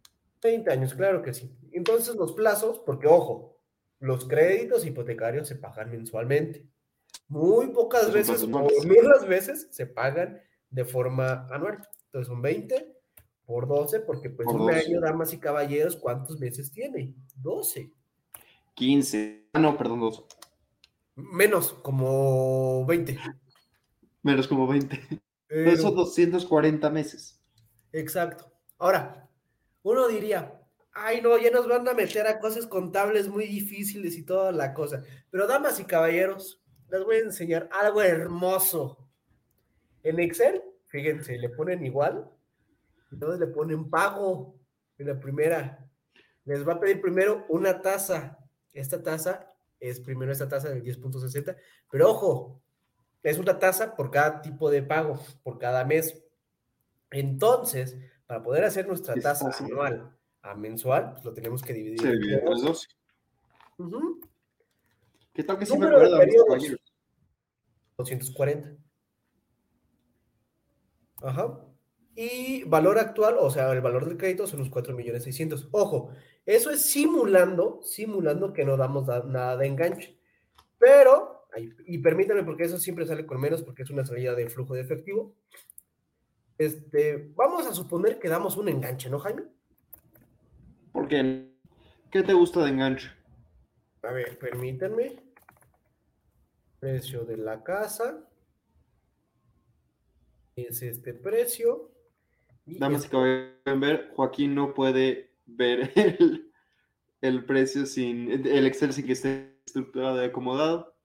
20 0.42 0.72
años, 0.72 0.94
claro 0.94 1.22
que 1.22 1.34
sí. 1.34 1.54
Entonces 1.74 2.16
los 2.16 2.32
plazos, 2.32 2.80
porque 2.86 3.08
ojo, 3.08 3.60
los 4.00 4.30
créditos 4.30 4.86
hipotecarios 4.86 5.50
se 5.50 5.58
pagan 5.58 5.92
mensualmente. 5.92 6.66
Muy 7.28 7.68
pocas 7.68 8.14
veces, 8.14 8.44
o 8.44 8.48
nulas 8.48 9.28
veces, 9.28 9.68
se 9.72 9.88
pagan 9.88 10.42
de 10.70 10.86
forma 10.86 11.50
anual. 11.52 11.86
Entonces 12.06 12.28
son 12.30 12.42
20 12.42 12.95
por 13.46 13.68
12, 13.68 14.02
porque 14.02 14.30
pues 14.30 14.48
un 14.48 14.72
año, 14.72 15.00
damas 15.00 15.34
y 15.34 15.40
caballeros, 15.40 15.96
¿cuántos 15.96 16.40
meses 16.40 16.72
tiene? 16.72 17.14
12. 17.38 17.92
15. 18.74 19.50
Ah, 19.54 19.60
no, 19.60 19.78
perdón, 19.78 20.00
12. 20.02 20.24
Menos, 21.16 21.74
como 21.74 22.86
20. 22.86 23.18
Menos 24.24 24.48
como 24.48 24.68
20. 24.68 25.00
Eso 25.50 25.92
240 25.92 26.90
meses. 26.90 27.40
Exacto. 27.92 28.52
Ahora, 28.78 29.30
uno 29.84 30.08
diría, 30.08 30.62
ay 30.92 31.22
no, 31.22 31.38
ya 31.38 31.52
nos 31.52 31.68
van 31.68 31.88
a 31.88 31.94
meter 31.94 32.28
a 32.28 32.40
cosas 32.40 32.66
contables 32.66 33.28
muy 33.28 33.46
difíciles 33.46 34.18
y 34.18 34.24
toda 34.24 34.52
la 34.52 34.74
cosa. 34.74 35.04
Pero 35.30 35.48
damas 35.48 35.80
y 35.80 35.86
caballeros, 35.86 36.62
les 36.90 37.04
voy 37.04 37.18
a 37.18 37.20
enseñar 37.20 37.70
algo 37.72 38.02
hermoso. 38.02 39.08
En 40.04 40.20
Excel, 40.20 40.62
fíjense, 40.88 41.38
le 41.38 41.50
ponen 41.50 41.86
igual 41.86 42.30
entonces 43.12 43.40
le 43.40 43.48
ponen 43.48 43.90
pago 43.90 44.56
en 44.98 45.08
la 45.08 45.20
primera. 45.20 45.88
Les 46.46 46.68
va 46.68 46.74
a 46.74 46.80
pedir 46.80 47.02
primero 47.02 47.46
una 47.50 47.82
tasa. 47.82 48.40
Esta 48.72 49.02
tasa 49.02 49.52
es 49.80 50.00
primero 50.00 50.32
esta 50.32 50.48
tasa 50.48 50.70
del 50.70 50.84
10.60. 50.84 51.56
Pero 51.90 52.12
ojo, 52.12 52.62
es 53.24 53.38
una 53.40 53.58
tasa 53.58 53.96
por 53.96 54.12
cada 54.12 54.42
tipo 54.42 54.70
de 54.70 54.84
pago, 54.84 55.20
por 55.44 55.58
cada 55.58 55.84
mes. 55.86 56.24
Entonces, 57.12 57.98
para 58.28 58.44
poder 58.44 58.64
hacer 58.64 58.88
nuestra 58.88 59.16
tasa 59.16 59.50
anual 59.60 60.16
a 60.42 60.56
mensual, 60.56 61.14
pues 61.14 61.26
lo 61.26 61.34
tenemos 61.34 61.62
que 61.62 61.74
dividir. 61.74 62.02
Se 62.02 62.12
divide 62.12 62.34
entre 62.36 62.46
por 62.48 62.62
dos. 62.62 62.88
12. 62.88 62.88
Ujú, 63.78 64.22
¿Qué 65.34 65.44
tal 65.44 65.58
que 65.58 65.66
sí 65.66 65.78
me 65.78 65.86
acuerdo? 65.86 66.12
damas 66.12 66.16
y 66.16 66.26
periodos. 66.28 66.48
caballeros? 66.48 66.94
240. 67.98 68.76
Ajá. 71.22 71.66
Y 72.16 72.64
valor 72.64 72.98
actual, 72.98 73.36
o 73.40 73.50
sea, 73.50 73.72
el 73.74 73.82
valor 73.82 74.06
del 74.06 74.18
crédito 74.18 74.48
son 74.48 74.60
los 74.60 74.70
4 74.70 74.96
millones 74.96 75.24
600. 75.24 75.68
Ojo, 75.72 76.12
eso 76.46 76.70
es 76.72 76.82
simulando, 76.86 77.82
simulando 77.84 78.54
que 78.54 78.64
no 78.64 78.78
damos 78.78 79.06
da- 79.06 79.24
nada 79.24 79.58
de 79.58 79.68
enganche. 79.68 80.18
Pero, 80.78 81.48
y 81.86 81.98
permítanme, 81.98 82.44
porque 82.44 82.64
eso 82.64 82.78
siempre 82.78 83.06
sale 83.06 83.26
con 83.26 83.42
menos, 83.42 83.64
porque 83.64 83.84
es 83.84 83.90
una 83.90 84.06
salida 84.06 84.34
de 84.34 84.50
flujo 84.50 84.76
de 84.76 84.82
efectivo. 84.82 85.36
Este, 86.58 87.32
vamos 87.36 87.68
a 87.68 87.74
suponer 87.74 88.18
que 88.18 88.30
damos 88.30 88.56
un 88.56 88.70
enganche, 88.70 89.10
¿no, 89.10 89.20
Jaime? 89.20 89.44
¿Por 90.94 91.10
qué? 91.10 91.52
¿Qué 92.12 92.24
te 92.24 92.32
gusta 92.34 92.64
de 92.64 92.70
enganche? 92.70 93.10
A 94.04 94.12
ver, 94.14 94.40
permítanme. 94.40 95.18
Precio 96.80 97.26
de 97.26 97.36
la 97.36 97.62
casa. 97.62 98.26
Es 100.56 100.82
este 100.82 101.14
precio. 101.14 101.92
Damas 102.66 103.06
y 103.06 103.10
caballeros, 103.10 103.54
pueden 103.64 103.80
ver, 103.80 104.12
Joaquín 104.16 104.56
no 104.56 104.74
puede 104.74 105.32
ver 105.46 105.92
el, 105.96 106.52
el 107.22 107.46
precio 107.46 107.86
sin, 107.86 108.32
el 108.32 108.66
Excel 108.66 108.94
sin 108.94 109.06
que 109.06 109.14
esté 109.14 109.56
estructurado 109.66 110.22
y 110.22 110.26
acomodado. 110.26 110.96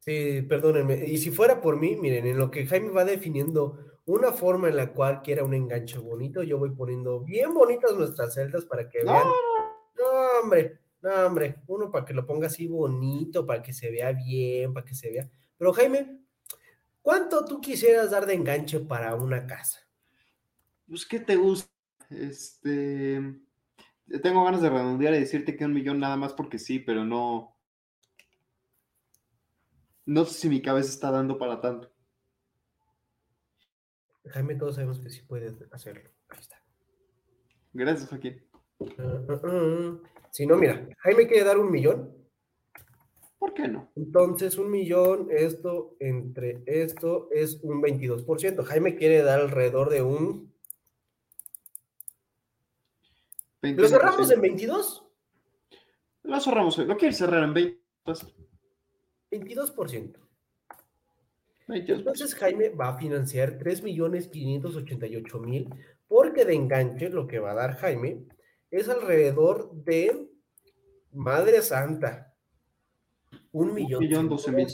Sí, 0.00 0.42
perdónenme. 0.42 1.04
Y 1.06 1.18
si 1.18 1.30
fuera 1.30 1.60
por 1.60 1.78
mí, 1.78 1.96
miren, 1.96 2.26
en 2.26 2.38
lo 2.38 2.50
que 2.50 2.66
Jaime 2.66 2.90
va 2.90 3.04
definiendo 3.04 3.78
una 4.04 4.30
forma 4.30 4.68
en 4.68 4.76
la 4.76 4.92
cual 4.92 5.20
quiera 5.20 5.42
un 5.42 5.52
enganche 5.52 5.98
bonito, 5.98 6.42
yo 6.44 6.58
voy 6.58 6.70
poniendo 6.70 7.20
bien 7.20 7.52
bonitas 7.52 7.92
nuestras 7.96 8.34
celdas 8.34 8.64
para 8.64 8.88
que 8.88 9.02
No, 9.02 9.12
vean. 9.12 9.24
No, 9.98 10.40
hombre, 10.42 10.78
no, 11.02 11.26
hombre. 11.26 11.56
Uno 11.66 11.90
para 11.90 12.04
que 12.04 12.14
lo 12.14 12.24
ponga 12.24 12.46
así 12.46 12.68
bonito, 12.68 13.44
para 13.44 13.62
que 13.62 13.72
se 13.72 13.90
vea 13.90 14.12
bien, 14.12 14.72
para 14.72 14.86
que 14.86 14.94
se 14.94 15.10
vea. 15.10 15.28
Pero 15.58 15.72
Jaime, 15.72 16.20
¿cuánto 17.02 17.44
tú 17.44 17.60
quisieras 17.60 18.12
dar 18.12 18.26
de 18.26 18.34
enganche 18.34 18.78
para 18.80 19.16
una 19.16 19.44
casa? 19.46 19.85
Pues, 20.88 21.06
¿qué 21.06 21.20
te 21.20 21.36
gusta? 21.36 21.70
Este. 22.10 23.20
Tengo 24.22 24.44
ganas 24.44 24.62
de 24.62 24.70
redondear 24.70 25.14
y 25.14 25.20
decirte 25.20 25.56
que 25.56 25.64
un 25.64 25.74
millón 25.74 25.98
nada 25.98 26.16
más 26.16 26.32
porque 26.32 26.58
sí, 26.58 26.78
pero 26.78 27.04
no. 27.04 27.56
No 30.04 30.24
sé 30.24 30.34
si 30.34 30.48
mi 30.48 30.62
cabeza 30.62 30.90
está 30.90 31.10
dando 31.10 31.36
para 31.36 31.60
tanto. 31.60 31.90
Jaime, 34.26 34.54
todos 34.54 34.76
sabemos 34.76 35.00
que 35.00 35.10
sí 35.10 35.22
puedes 35.22 35.54
hacerlo. 35.72 36.10
Ahí 36.28 36.40
está. 36.40 36.62
Gracias, 37.72 38.08
Joaquín. 38.08 38.42
Si 40.30 40.46
no, 40.46 40.56
mira, 40.56 40.88
Jaime 40.98 41.26
quiere 41.26 41.44
dar 41.44 41.58
un 41.58 41.70
millón. 41.70 42.14
¿Por 43.38 43.54
qué 43.54 43.68
no? 43.68 43.90
Entonces, 43.96 44.56
un 44.58 44.70
millón, 44.70 45.28
esto 45.30 45.96
entre 46.00 46.62
esto 46.66 47.28
es 47.30 47.60
un 47.62 47.82
22%. 47.82 48.64
Jaime 48.64 48.96
quiere 48.96 49.22
dar 49.22 49.40
alrededor 49.40 49.90
de 49.90 50.02
un. 50.02 50.52
¿Lo 53.74 53.88
cerramos 53.88 54.30
en 54.30 54.40
22? 54.40 55.04
Lo 56.24 56.40
cerramos. 56.40 56.78
¿Lo 56.78 56.96
quieres 56.96 57.18
cerrar 57.18 57.44
en 57.44 57.54
20? 57.54 57.80
Pues, 58.02 58.26
22%. 59.30 60.18
22. 61.68 61.98
Entonces, 61.98 62.34
Jaime 62.34 62.70
va 62.70 62.88
a 62.88 62.98
financiar 62.98 63.58
3.588.000 63.58 65.68
porque 66.08 66.44
de 66.44 66.54
enganche 66.54 67.08
lo 67.08 67.26
que 67.26 67.40
va 67.40 67.50
a 67.52 67.54
dar 67.54 67.76
Jaime 67.76 68.26
es 68.70 68.88
alrededor 68.88 69.72
de. 69.72 70.28
Madre 71.12 71.62
Santa. 71.62 72.34
Un 73.52 73.72
millón. 73.72 74.00
millón 74.00 74.28
doce 74.28 74.50
mil. 74.52 74.66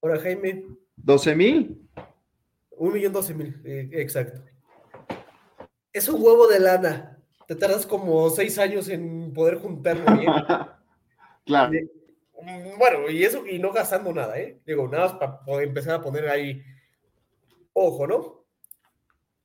Ahora, 0.00 0.20
Jaime, 0.20 0.64
12 0.96 1.34
mil. 1.34 1.88
Un 2.70 2.92
millón 2.92 3.12
doce 3.12 3.34
mil, 3.34 3.60
eh, 3.64 3.90
exacto. 3.92 4.44
Es 5.92 6.08
un 6.08 6.22
huevo 6.22 6.46
de 6.46 6.60
lana. 6.60 7.19
Te 7.50 7.56
tardas 7.56 7.84
como 7.84 8.30
seis 8.30 8.60
años 8.60 8.88
en 8.88 9.32
poder 9.32 9.56
juntarlo 9.56 10.04
bien. 10.16 10.30
claro. 11.44 11.72
Mm, 12.40 12.78
Bueno, 12.78 13.10
y 13.10 13.24
eso, 13.24 13.44
y 13.44 13.58
no 13.58 13.72
gastando 13.72 14.12
nada, 14.12 14.38
¿eh? 14.38 14.60
Digo, 14.64 14.86
nada 14.86 15.06
más 15.06 15.14
para 15.14 15.40
poder 15.40 15.66
empezar 15.66 15.96
a 15.96 16.00
poner 16.00 16.28
ahí 16.28 16.62
ojo, 17.72 18.06
¿no? 18.06 18.44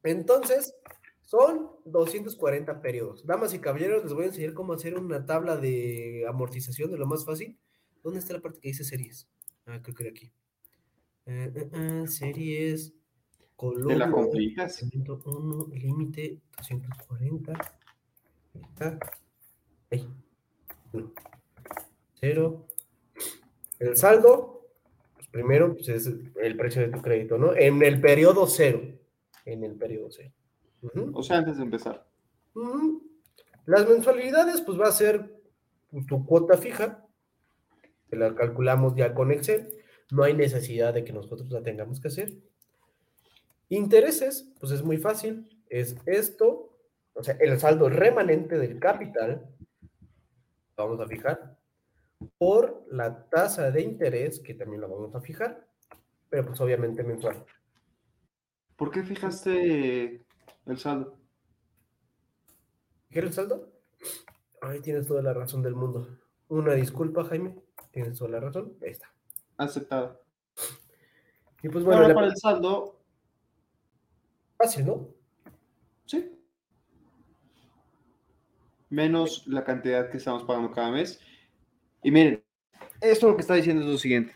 Entonces, 0.03 0.75
son 1.23 1.71
240 1.85 2.79
periodos. 2.79 3.25
Damas 3.25 3.55
y 3.55 3.59
caballeros, 3.59 4.03
les 4.03 4.13
voy 4.13 4.25
a 4.25 4.27
enseñar 4.27 4.53
cómo 4.53 4.73
hacer 4.73 4.95
una 4.99 5.25
tabla 5.25 5.57
de 5.57 6.27
amortización 6.29 6.91
de 6.91 6.99
lo 6.99 7.07
más 7.07 7.25
fácil. 7.25 7.57
¿Dónde 8.03 8.19
está 8.19 8.33
la 8.33 8.41
parte 8.41 8.59
que 8.59 8.67
dice 8.67 8.83
series? 8.83 9.27
Ah, 9.65 9.79
creo 9.81 9.95
que 9.95 10.03
era 10.03 10.11
aquí. 10.11 10.31
Eh, 11.25 11.51
eh, 11.55 11.69
eh, 11.73 12.07
series, 12.07 12.93
Te 13.87 13.95
la 13.95 14.11
complicas. 14.11 14.75
101, 14.75 15.69
límite 15.73 16.39
240. 16.55 17.81
Ahí 18.55 18.61
está. 18.63 18.99
Ahí. 19.91 20.09
Uno. 20.93 21.13
Cero. 22.15 22.65
El 23.79 23.97
saldo, 23.97 24.69
pues 25.15 25.27
primero 25.27 25.73
pues 25.75 25.89
es 25.89 26.07
el 26.07 26.57
precio 26.57 26.81
de 26.81 26.89
tu 26.89 27.01
crédito, 27.01 27.37
¿no? 27.37 27.55
En 27.55 27.81
el 27.83 27.99
periodo 27.99 28.47
cero. 28.47 28.81
En 29.43 29.63
el 29.63 29.75
periodo 29.75 30.09
cero. 30.09 30.31
O 31.13 31.23
sea, 31.23 31.37
antes 31.37 31.57
de 31.57 31.63
empezar. 31.63 32.07
Las 33.65 33.87
mensualidades, 33.87 34.61
pues 34.61 34.79
va 34.79 34.87
a 34.87 34.91
ser 34.91 35.41
tu 36.07 36.25
cuota 36.25 36.57
fija, 36.57 37.05
que 38.09 38.15
la 38.15 38.35
calculamos 38.35 38.95
ya 38.95 39.13
con 39.13 39.31
Excel. 39.31 39.73
No 40.11 40.23
hay 40.23 40.33
necesidad 40.33 40.93
de 40.93 41.03
que 41.03 41.13
nosotros 41.13 41.49
la 41.49 41.63
tengamos 41.63 41.99
que 41.99 42.07
hacer. 42.09 42.33
Intereses, 43.69 44.53
pues 44.59 44.71
es 44.71 44.83
muy 44.83 44.97
fácil. 44.97 45.49
Es 45.69 45.97
esto, 46.05 46.74
o 47.15 47.23
sea, 47.23 47.35
el 47.39 47.59
saldo 47.59 47.89
remanente 47.89 48.57
del 48.57 48.79
capital, 48.79 49.47
vamos 50.77 50.99
a 50.99 51.07
fijar, 51.07 51.57
por 52.37 52.85
la 52.91 53.27
tasa 53.29 53.71
de 53.71 53.81
interés, 53.81 54.39
que 54.39 54.53
también 54.53 54.81
la 54.81 54.87
vamos 54.87 55.15
a 55.15 55.21
fijar, 55.21 55.67
pero 56.29 56.45
pues 56.45 56.59
obviamente 56.61 57.03
mensual. 57.03 57.43
¿Por 58.75 58.91
qué 58.91 59.03
fijaste 59.03 60.25
el 60.65 60.77
saldo? 60.77 61.17
¿Quieres 63.09 63.29
el 63.29 63.35
saldo? 63.35 63.71
Ahí 64.61 64.81
tienes 64.81 65.07
toda 65.07 65.21
la 65.21 65.33
razón 65.33 65.61
del 65.61 65.75
mundo. 65.75 66.19
Una 66.49 66.73
disculpa, 66.73 67.23
Jaime. 67.23 67.55
Tienes 67.91 68.17
toda 68.17 68.31
la 68.31 68.39
razón. 68.41 68.77
Ahí 68.81 68.89
está. 68.89 69.09
Aceptado. 69.57 70.21
Y 71.63 71.69
pues 71.69 71.85
Bueno, 71.85 72.01
bueno, 72.01 72.07
la 72.09 72.13
para 72.13 72.27
el 72.27 72.35
saldo, 72.35 73.01
fácil, 74.57 74.85
¿no? 74.85 75.09
sí. 76.05 76.31
Menos 78.95 79.45
la 79.45 79.65
cantidad 79.65 80.09
que 80.09 80.15
estamos 80.15 80.45
pagando 80.45 80.71
cada 80.71 80.89
mes. 80.89 81.19
Y 82.01 82.11
miren, 82.11 82.41
esto 83.01 83.27
lo 83.27 83.35
que 83.35 83.41
está 83.41 83.55
diciendo 83.55 83.83
es 83.83 83.89
lo 83.89 83.97
siguiente. 83.97 84.33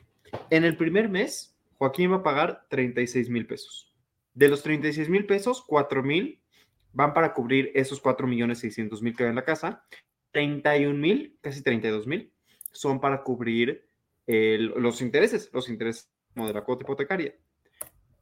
En 0.49 0.65
el 0.65 0.75
primer 0.75 1.07
mes, 1.07 1.57
Joaquín 1.77 2.11
va 2.11 2.17
a 2.17 2.23
pagar 2.23 2.65
36 2.69 3.29
mil 3.29 3.47
pesos. 3.47 3.95
De 4.33 4.49
los 4.49 4.61
36 4.61 5.07
mil 5.07 5.25
pesos, 5.25 5.63
4 5.65 6.03
mil 6.03 6.41
van 6.91 7.13
para 7.13 7.33
cubrir 7.33 7.71
esos 7.73 8.01
4 8.01 8.27
millones 8.27 8.59
600 8.59 9.01
mil 9.01 9.15
que 9.15 9.23
hay 9.23 9.29
en 9.29 9.37
la 9.37 9.45
casa. 9.45 9.85
31 10.31 10.99
mil, 10.99 11.37
casi 11.39 11.63
32 11.63 12.05
mil, 12.05 12.33
son 12.73 12.99
para 12.99 13.23
cubrir 13.23 13.87
el- 14.27 14.73
los 14.75 15.01
intereses, 15.01 15.49
los 15.53 15.69
intereses 15.69 16.11
de 16.35 16.53
la 16.53 16.65
cuota 16.65 16.83
hipotecaria. 16.83 17.33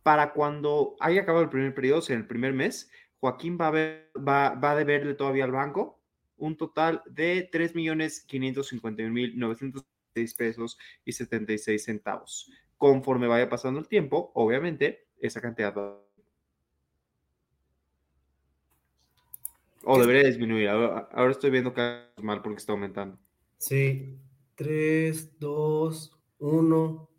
Para 0.04 0.34
cuando 0.34 0.96
haya 1.00 1.22
acabado 1.22 1.44
el 1.44 1.50
primer 1.50 1.74
periodo, 1.74 1.98
o 1.98 2.02
sea, 2.04 2.14
en 2.14 2.22
el 2.22 2.28
primer 2.28 2.54
mes, 2.54 2.92
Joaquín 3.20 3.58
va 3.60 3.70
a, 3.70 3.72
ver, 3.72 4.12
va, 4.16 4.52
va 4.52 4.74
a 4.74 4.76
deberle 4.76 5.16
todavía 5.16 5.44
al 5.44 5.52
banco 5.52 5.97
un 6.38 6.58
total 6.58 7.04
de 7.06 7.50
3.551.906 7.52 10.38
pesos 10.38 10.78
y 11.04 11.12
76 11.12 11.84
centavos. 11.84 12.52
Conforme 12.78 13.28
vaya 13.28 13.50
pasando 13.50 13.80
el 13.80 13.88
tiempo, 13.88 14.32
obviamente, 14.36 15.08
esa 15.20 15.42
cantidad 15.42 15.76
va 15.76 16.08
o 19.90 19.98
debería 19.98 20.24
disminuir. 20.24 20.68
Ahora, 20.68 21.32
estoy 21.32 21.50
viendo 21.50 21.74
que 21.74 22.02
es 22.18 22.22
mal 22.22 22.42
porque 22.42 22.58
está 22.58 22.74
aumentando. 22.74 23.18
Sí. 23.58 24.20
3, 24.56 25.40
2, 25.40 26.20
1. 26.40 27.10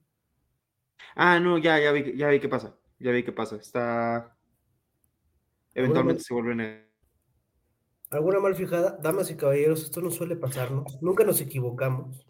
Ah, 1.15 1.41
no, 1.41 1.57
ya, 1.57 1.79
ya 1.79 1.93
vi, 1.93 2.15
ya 2.15 2.29
vi 2.29 2.41
qué 2.41 2.49
pasa. 2.51 2.79
Ya 2.99 3.11
vi 3.11 3.23
qué 3.23 3.33
pasa. 3.33 3.57
Está. 3.57 4.37
Eventualmente 5.73 6.23
se 6.23 6.35
vuelve 6.35 6.55
negro. 6.55 6.88
¿Alguna 8.11 8.41
mal 8.41 8.55
fijada? 8.55 8.99
Damas 9.03 9.31
y 9.31 9.37
caballeros, 9.37 9.83
esto 9.83 10.01
no 10.01 10.11
suele 10.11 10.37
pasarnos. 10.37 11.01
Nunca 11.03 11.25
nos 11.25 11.41
equivocamos. 11.41 12.27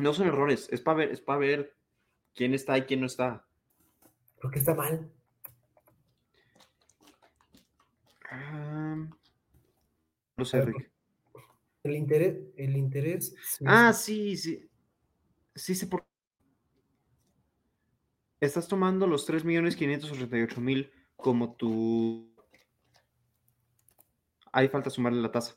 No 0.00 0.14
son 0.14 0.28
errores, 0.28 0.68
es 0.70 0.80
para 0.80 0.98
ver, 0.98 1.10
es 1.10 1.20
para 1.20 1.38
ver 1.40 1.76
quién 2.34 2.54
está 2.54 2.78
y 2.78 2.82
quién 2.82 3.00
no 3.00 3.06
está. 3.06 3.46
¿Por 4.40 4.50
qué 4.50 4.58
está 4.60 4.74
mal? 4.74 5.12
Ah, 8.30 8.96
no 10.36 10.44
sé, 10.44 10.62
Rick. 10.62 10.90
El 11.82 11.96
interés, 11.96 12.38
el 12.56 12.76
interés. 12.76 13.34
sí, 13.42 13.64
Ah, 13.66 13.92
sí, 13.92 14.36
sí. 14.36 14.68
Sí 15.54 15.74
sé 15.74 15.86
por 15.86 16.06
Estás 18.40 18.66
tomando 18.66 19.06
los 19.06 19.28
3.588.000 19.28 20.90
como 21.14 21.54
tu... 21.54 22.31
Ahí 24.52 24.68
falta 24.68 24.90
sumarle 24.90 25.20
la 25.20 25.32
tasa. 25.32 25.56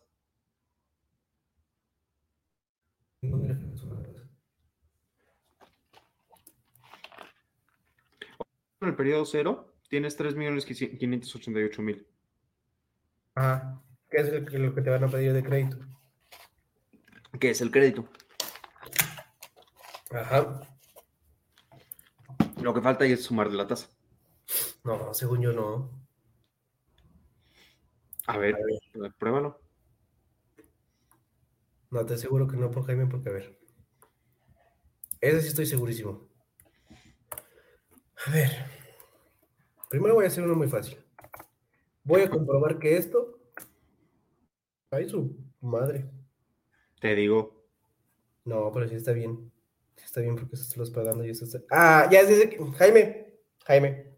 En 8.82 8.89
el 8.89 8.96
periodo 8.96 9.26
cero 9.26 9.74
tienes 9.89 10.18
3.588.000. 10.18 12.06
Ajá. 13.36 13.82
¿Qué 14.10 14.18
es 14.18 14.30
el 14.30 14.46
lo 14.64 14.74
que 14.74 14.82
te 14.82 14.89
van 14.89 15.04
a 15.04 15.08
pedir 15.08 15.34
de 15.34 15.43
crédito? 15.43 15.78
que 17.39 17.50
es 17.50 17.60
el 17.62 17.72
crédito. 17.72 18.08
Ajá. 20.12 20.62
Lo 22.62 22.74
que 22.74 22.82
falta 22.82 23.04
ahí 23.04 23.12
es 23.12 23.24
sumarle 23.24 23.58
la 23.58 23.68
tasa. 23.68 23.89
No, 24.84 25.14
según 25.14 25.41
yo 25.41 25.52
no. 25.52 26.05
A 28.28 28.38
ver, 28.38 28.55
A 28.55 28.99
ver. 28.99 29.13
pruébalo. 29.17 29.59
No, 31.91 32.05
te 32.05 32.15
aseguro 32.15 32.47
que 32.47 32.57
no 32.57 32.71
por 32.71 32.86
Jaime, 32.86 33.05
porque 33.05 33.30
a 33.30 33.34
ver. 33.34 33.59
Ese 35.21 35.41
sí 35.41 35.47
estoy 35.49 35.65
segurísimo. 35.65 36.28
A 38.28 38.32
ver. 38.32 38.51
Primero 39.89 40.15
voy 40.15 40.26
a 40.26 40.28
hacer 40.28 40.43
uno 40.43 40.55
muy 40.55 40.67
fácil. 40.67 40.97
Voy 42.03 42.21
a 42.21 42.30
comprobar 42.30 42.80
que 42.80 42.97
esto. 42.97 43.39
Ay, 44.91 45.09
su 45.09 45.38
madre. 45.61 46.09
Te 46.99 47.15
digo. 47.15 47.65
No, 48.45 48.71
pero 48.71 48.88
sí 48.88 48.95
está 48.95 49.11
bien. 49.11 49.51
Está 49.95 50.21
bien 50.21 50.36
porque 50.36 50.55
esto 50.55 50.71
te 50.71 50.78
lo 50.78 50.84
estás 50.84 50.95
pagando 51.03 51.26
y 51.26 51.30
esto 51.30 51.45
está... 51.45 51.59
Ah, 51.71 52.07
ya 52.11 52.26
sé 52.26 52.49
que... 52.49 52.57
Jaime, 52.73 53.34
Jaime. 53.65 54.15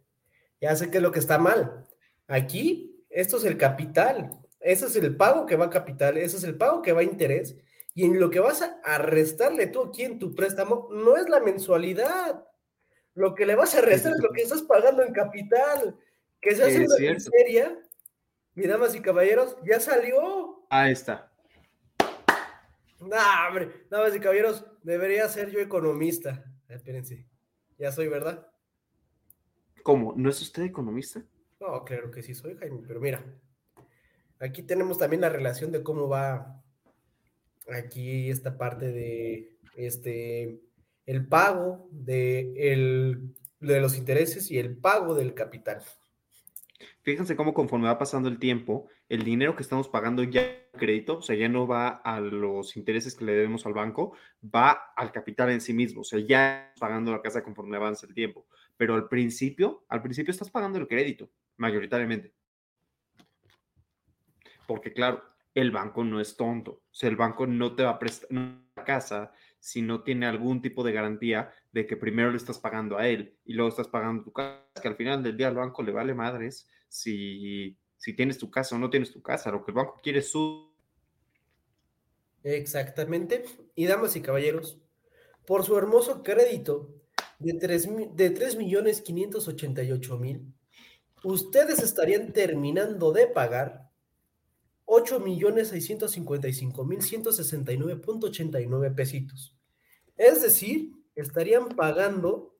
Ya 0.60 0.76
sé 0.76 0.90
qué 0.90 0.98
es 0.98 1.04
lo 1.04 1.12
que 1.12 1.20
está 1.20 1.38
mal. 1.38 1.88
Aquí, 2.28 2.87
esto 3.18 3.38
es 3.38 3.46
el 3.46 3.58
capital. 3.58 4.30
Ese 4.60 4.86
es 4.86 4.96
el 4.96 5.18
pago 5.18 5.48
que 5.48 5.56
va 5.56 5.66
a 5.66 5.70
capital. 5.72 6.20
Ese 6.20 6.38
es 6.38 6.44
el 6.44 6.56
pago 6.56 6.84
que 6.84 6.92
va 6.92 7.00
a 7.00 7.04
interés. 7.04 7.58
Y 7.96 8.06
en 8.06 8.20
lo 8.20 8.30
que 8.30 8.40
vas 8.40 8.62
a, 8.62 8.98
restarle 9.00 9.66
tú 9.66 9.86
aquí 9.86 10.04
en 10.04 10.20
tu 10.20 10.36
préstamo 10.36 10.88
no 10.92 11.18
es 11.18 11.28
la 11.28 11.40
mensualidad. 11.40 12.46
Lo 13.16 13.34
que 13.34 13.48
le 13.48 13.56
vas 13.56 13.74
a 13.74 13.82
restar 13.82 14.14
es 14.14 14.20
lo 14.20 14.30
que 14.30 14.44
estás 14.44 14.62
pagando 14.62 15.02
en 15.02 15.14
capital. 15.14 15.98
Que 16.40 16.56
se 16.56 16.62
hace 16.62 16.84
Es 16.84 16.92
una 16.92 17.14
miseria. 17.14 17.80
Mi 18.54 18.68
damas 18.68 18.94
y 18.94 19.02
caballeros, 19.02 19.58
ya 19.66 19.80
salió. 19.80 20.68
Ahí 20.70 20.92
está. 20.92 21.32
No, 23.00 23.18
hombre, 23.48 23.88
damas 23.90 24.16
y 24.16 24.20
caballeros, 24.20 24.64
debería 24.84 25.28
ser 25.28 25.50
yo 25.50 25.60
economista. 25.60 26.46
Espérense, 26.70 27.28
ya 27.80 27.92
soy, 27.92 28.10
¿verdad? 28.10 28.48
¿Cómo? 29.82 30.14
¿No 30.16 30.30
es 30.30 30.40
usted 30.40 30.62
economista? 30.62 31.24
No, 31.60 31.84
claro 31.84 32.12
que 32.12 32.22
sí 32.22 32.36
soy, 32.36 32.56
Jaime, 32.56 32.82
pero 32.88 33.00
mira, 33.00 33.24
aquí 34.40 34.62
tenemos 34.64 34.98
también 34.98 35.22
la 35.22 35.30
relación 35.30 35.72
de 35.72 35.84
cómo 35.84 36.08
va 36.08 36.64
aquí 37.68 38.30
esta 38.30 38.58
parte 38.58 38.92
de 38.92 39.58
este 39.76 40.62
el 41.06 41.26
pago 41.26 41.88
de, 41.92 42.74
el, 42.74 43.34
de 43.60 43.80
los 43.80 43.98
intereses 43.98 44.52
y 44.52 44.60
el 44.60 44.78
pago 44.78 45.16
del 45.16 45.34
capital. 45.34 45.82
Fíjense 47.02 47.38
cómo 47.38 47.54
conforme 47.54 47.88
va 47.88 47.98
pasando 47.98 48.28
el 48.28 48.38
tiempo, 48.38 48.88
el 49.08 49.24
dinero 49.24 49.56
que 49.56 49.64
estamos 49.64 49.88
pagando 49.88 50.24
ya 50.24 50.44
crédito, 50.74 51.20
o 51.20 51.22
sea, 51.22 51.36
ya 51.38 51.48
no 51.48 51.66
va 51.66 51.88
a 51.88 52.20
los 52.20 52.76
intereses 52.76 53.16
que 53.16 53.24
le 53.24 53.32
debemos 53.32 53.66
al 53.66 53.74
banco, 53.74 54.14
va 54.44 54.92
al 54.96 55.14
capital 55.14 55.50
en 55.50 55.62
sí 55.62 55.74
mismo, 55.74 56.02
o 56.02 56.04
sea, 56.04 56.20
ya 56.20 56.74
pagando 56.78 57.14
la 57.14 57.22
casa 57.22 57.44
conforme 57.44 57.78
avanza 57.78 58.06
el 58.06 58.14
tiempo. 58.14 58.46
Pero 58.76 58.94
al 58.94 59.08
principio, 59.08 59.86
al 59.88 60.02
principio 60.02 60.32
estás 60.32 60.52
pagando 60.52 60.78
el 60.78 60.88
crédito, 60.88 61.30
mayoritariamente. 61.58 62.34
Porque 64.68 64.94
claro, 64.94 65.24
el 65.56 65.72
banco 65.72 66.04
no 66.04 66.20
es 66.20 66.36
tonto, 66.36 66.72
o 66.72 66.82
sea, 66.92 67.10
el 67.10 67.16
banco 67.16 67.48
no 67.48 67.76
te 67.76 67.84
va 67.84 67.92
a 67.92 68.00
prestar 68.00 68.30
una 68.32 68.64
casa 68.86 69.32
si 69.60 69.82
no 69.82 70.04
tiene 70.04 70.28
algún 70.28 70.62
tipo 70.62 70.84
de 70.84 70.92
garantía 70.92 71.52
de 71.72 71.88
que 71.88 71.98
primero 71.98 72.30
le 72.32 72.38
estás 72.38 72.60
pagando 72.60 72.98
a 72.98 73.08
él 73.08 73.38
y 73.46 73.54
luego 73.54 73.70
estás 73.70 73.88
pagando 73.88 74.24
tu 74.24 74.32
casa, 74.32 74.64
que 74.82 74.88
al 74.88 74.96
final 74.96 75.24
del 75.24 75.36
día 75.38 75.48
al 75.48 75.56
banco 75.56 75.82
le 75.84 75.92
vale 75.92 76.14
madres 76.14 76.70
si, 76.88 77.78
si 77.98 78.14
tienes 78.16 78.38
tu 78.38 78.52
casa 78.52 78.76
o 78.76 78.80
no 78.80 78.90
tienes 78.90 79.12
tu 79.12 79.22
casa, 79.22 79.52
lo 79.52 79.64
que 79.64 79.72
el 79.72 79.76
banco 79.76 80.00
quiere 80.04 80.20
es 80.20 80.32
su... 80.32 80.68
Exactamente. 82.44 83.44
Y 83.76 83.86
damas 83.88 84.16
y 84.16 84.22
caballeros, 84.22 84.80
por 85.46 85.64
su 85.66 85.78
hermoso 85.78 86.24
crédito 86.24 86.94
de 87.40 87.54
3, 87.56 87.88
mi- 87.88 88.10
de 88.14 88.30
3 88.32 88.56
millones 88.56 89.02
588 89.02 90.18
mil, 90.18 90.54
ustedes 91.24 91.80
estarían 91.80 92.34
terminando 92.34 93.12
de 93.12 93.28
pagar 93.28 93.90
8 94.86 95.20
millones 95.20 95.70
655 95.70 96.86
mil 96.86 97.00
169.89 97.00 98.96
pesitos. 98.96 99.56
Es 100.16 100.42
decir, 100.42 100.94
estarían 101.16 101.70
pagando, 101.70 102.58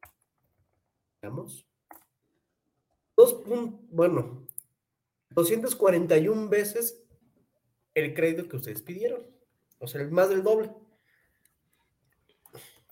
digamos, 1.22 1.66
dos 3.16 3.44
bueno, 3.90 4.46
241 5.32 6.50
veces 6.50 7.02
el 7.94 8.14
crédito 8.14 8.48
que 8.48 8.58
ustedes 8.58 8.82
pidieron. 8.82 9.26
O 9.80 9.88
sea, 9.88 10.02
el 10.02 10.12
más 10.12 10.30
del 10.30 10.44
doble. 10.44 10.72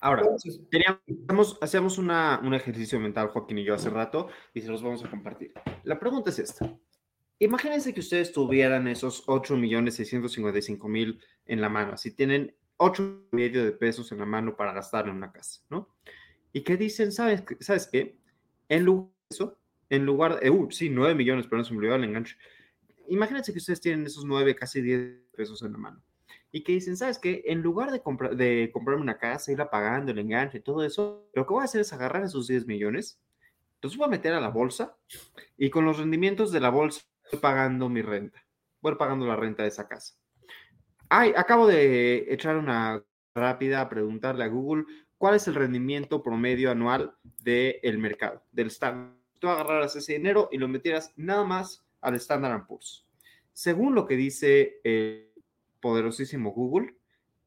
Ahora, 0.06 0.22
teníamos, 0.70 1.58
hacíamos 1.60 1.98
una, 1.98 2.40
un 2.44 2.54
ejercicio 2.54 3.00
mental, 3.00 3.26
Joaquín 3.26 3.58
y 3.58 3.64
yo, 3.64 3.74
hace 3.74 3.90
rato, 3.90 4.28
y 4.54 4.60
se 4.60 4.68
los 4.68 4.80
vamos 4.80 5.04
a 5.04 5.10
compartir. 5.10 5.52
La 5.82 5.98
pregunta 5.98 6.30
es 6.30 6.38
esta. 6.38 6.78
Imagínense 7.40 7.92
que 7.92 7.98
ustedes 7.98 8.32
tuvieran 8.32 8.86
esos 8.86 9.24
8 9.26 9.56
millones 9.56 9.96
655 9.96 10.86
mil 10.86 11.20
en 11.46 11.60
la 11.60 11.68
mano, 11.68 11.94
así 11.94 12.12
tienen 12.12 12.54
8 12.76 13.26
y 13.32 13.36
medio 13.36 13.64
de 13.64 13.72
pesos 13.72 14.12
en 14.12 14.18
la 14.18 14.26
mano 14.26 14.54
para 14.54 14.72
gastar 14.72 15.08
en 15.08 15.16
una 15.16 15.32
casa, 15.32 15.60
¿no? 15.70 15.88
Y 16.52 16.60
que 16.62 16.76
dicen, 16.76 17.10
¿sabes, 17.10 17.42
qué- 17.42 17.56
¿sabes 17.58 17.88
qué? 17.90 18.16
En 18.68 18.84
lugar 18.84 19.10
de 19.28 19.34
eso, 19.34 19.58
en 19.90 20.06
lugar 20.06 20.38
de, 20.38 20.50
uh, 20.50 20.70
sí, 20.70 20.88
9 20.88 21.16
millones, 21.16 21.46
pero 21.46 21.58
no 21.58 21.64
se 21.64 21.72
me 21.72 21.78
olvidó 21.78 21.96
el 21.96 22.04
enganche. 22.04 22.36
Imagínense 23.08 23.52
que 23.52 23.58
ustedes 23.58 23.80
tienen 23.80 24.06
esos 24.06 24.24
9, 24.24 24.54
casi 24.54 24.80
10 24.82 25.20
pesos 25.36 25.60
en 25.62 25.72
la 25.72 25.78
mano. 25.78 26.00
Y 26.56 26.62
que 26.62 26.72
dicen, 26.72 26.96
¿sabes 26.96 27.18
qué? 27.18 27.42
En 27.44 27.60
lugar 27.60 27.90
de, 27.92 28.00
comprar 28.00 28.34
de 28.34 28.70
comprarme 28.72 29.02
una 29.02 29.18
casa, 29.18 29.52
irla 29.52 29.68
pagando, 29.68 30.10
el 30.10 30.18
enganche, 30.18 30.58
todo 30.58 30.84
eso, 30.84 31.28
lo 31.34 31.46
que 31.46 31.52
voy 31.52 31.60
a 31.60 31.64
hacer 31.66 31.82
es 31.82 31.92
agarrar 31.92 32.24
esos 32.24 32.46
10 32.46 32.66
millones, 32.66 33.20
los 33.82 33.94
voy 33.94 34.06
a 34.06 34.08
meter 34.08 34.32
a 34.32 34.40
la 34.40 34.48
bolsa 34.48 34.96
y 35.58 35.68
con 35.68 35.84
los 35.84 35.98
rendimientos 35.98 36.52
de 36.52 36.60
la 36.60 36.70
bolsa 36.70 37.02
voy 37.30 37.40
pagando 37.42 37.90
mi 37.90 38.00
renta. 38.00 38.42
Voy 38.80 38.94
pagando 38.94 39.26
la 39.26 39.36
renta 39.36 39.64
de 39.64 39.68
esa 39.68 39.86
casa. 39.86 40.14
Ay, 41.10 41.34
acabo 41.36 41.66
de 41.66 42.32
echar 42.32 42.56
una 42.56 43.04
rápida 43.34 43.82
a 43.82 43.90
preguntarle 43.90 44.44
a 44.44 44.48
Google 44.48 44.86
cuál 45.18 45.34
es 45.34 45.46
el 45.48 45.56
rendimiento 45.56 46.22
promedio 46.22 46.70
anual 46.70 47.14
del 47.42 47.98
mercado, 47.98 48.42
del 48.50 48.68
Standard. 48.68 49.14
Tú 49.40 49.48
agarraras 49.50 49.94
ese 49.94 50.14
dinero 50.14 50.48
y 50.50 50.56
lo 50.56 50.68
metieras 50.68 51.12
nada 51.16 51.44
más 51.44 51.84
al 52.00 52.14
Standard 52.14 52.66
Poor's. 52.66 53.06
Según 53.52 53.94
lo 53.94 54.06
que 54.06 54.16
dice 54.16 54.80
el 54.84 55.25
poderosísimo 55.86 56.50
Google, 56.50 56.96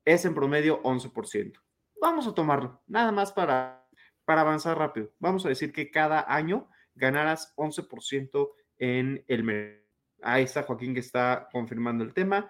es 0.06 0.24
en 0.24 0.34
promedio 0.34 0.82
11%. 0.84 1.60
Vamos 2.00 2.26
a 2.26 2.34
tomarlo, 2.34 2.82
nada 2.88 3.12
más 3.12 3.34
para, 3.34 3.86
para 4.24 4.42
avanzar 4.42 4.78
rápido. 4.78 5.12
Vamos 5.20 5.46
a 5.46 5.50
decir 5.50 5.74
que 5.74 5.92
cada 5.92 6.34
año 6.34 6.70
ganaras 6.96 7.54
11% 7.58 8.50
en 8.78 9.26
el 9.28 9.44
mercado. 9.44 9.84
Ahí 10.22 10.44
está 10.44 10.64
Joaquín 10.64 10.94
que 10.94 11.02
está 11.02 11.50
confirmando 11.52 12.06
el 12.06 12.14
tema. 12.14 12.50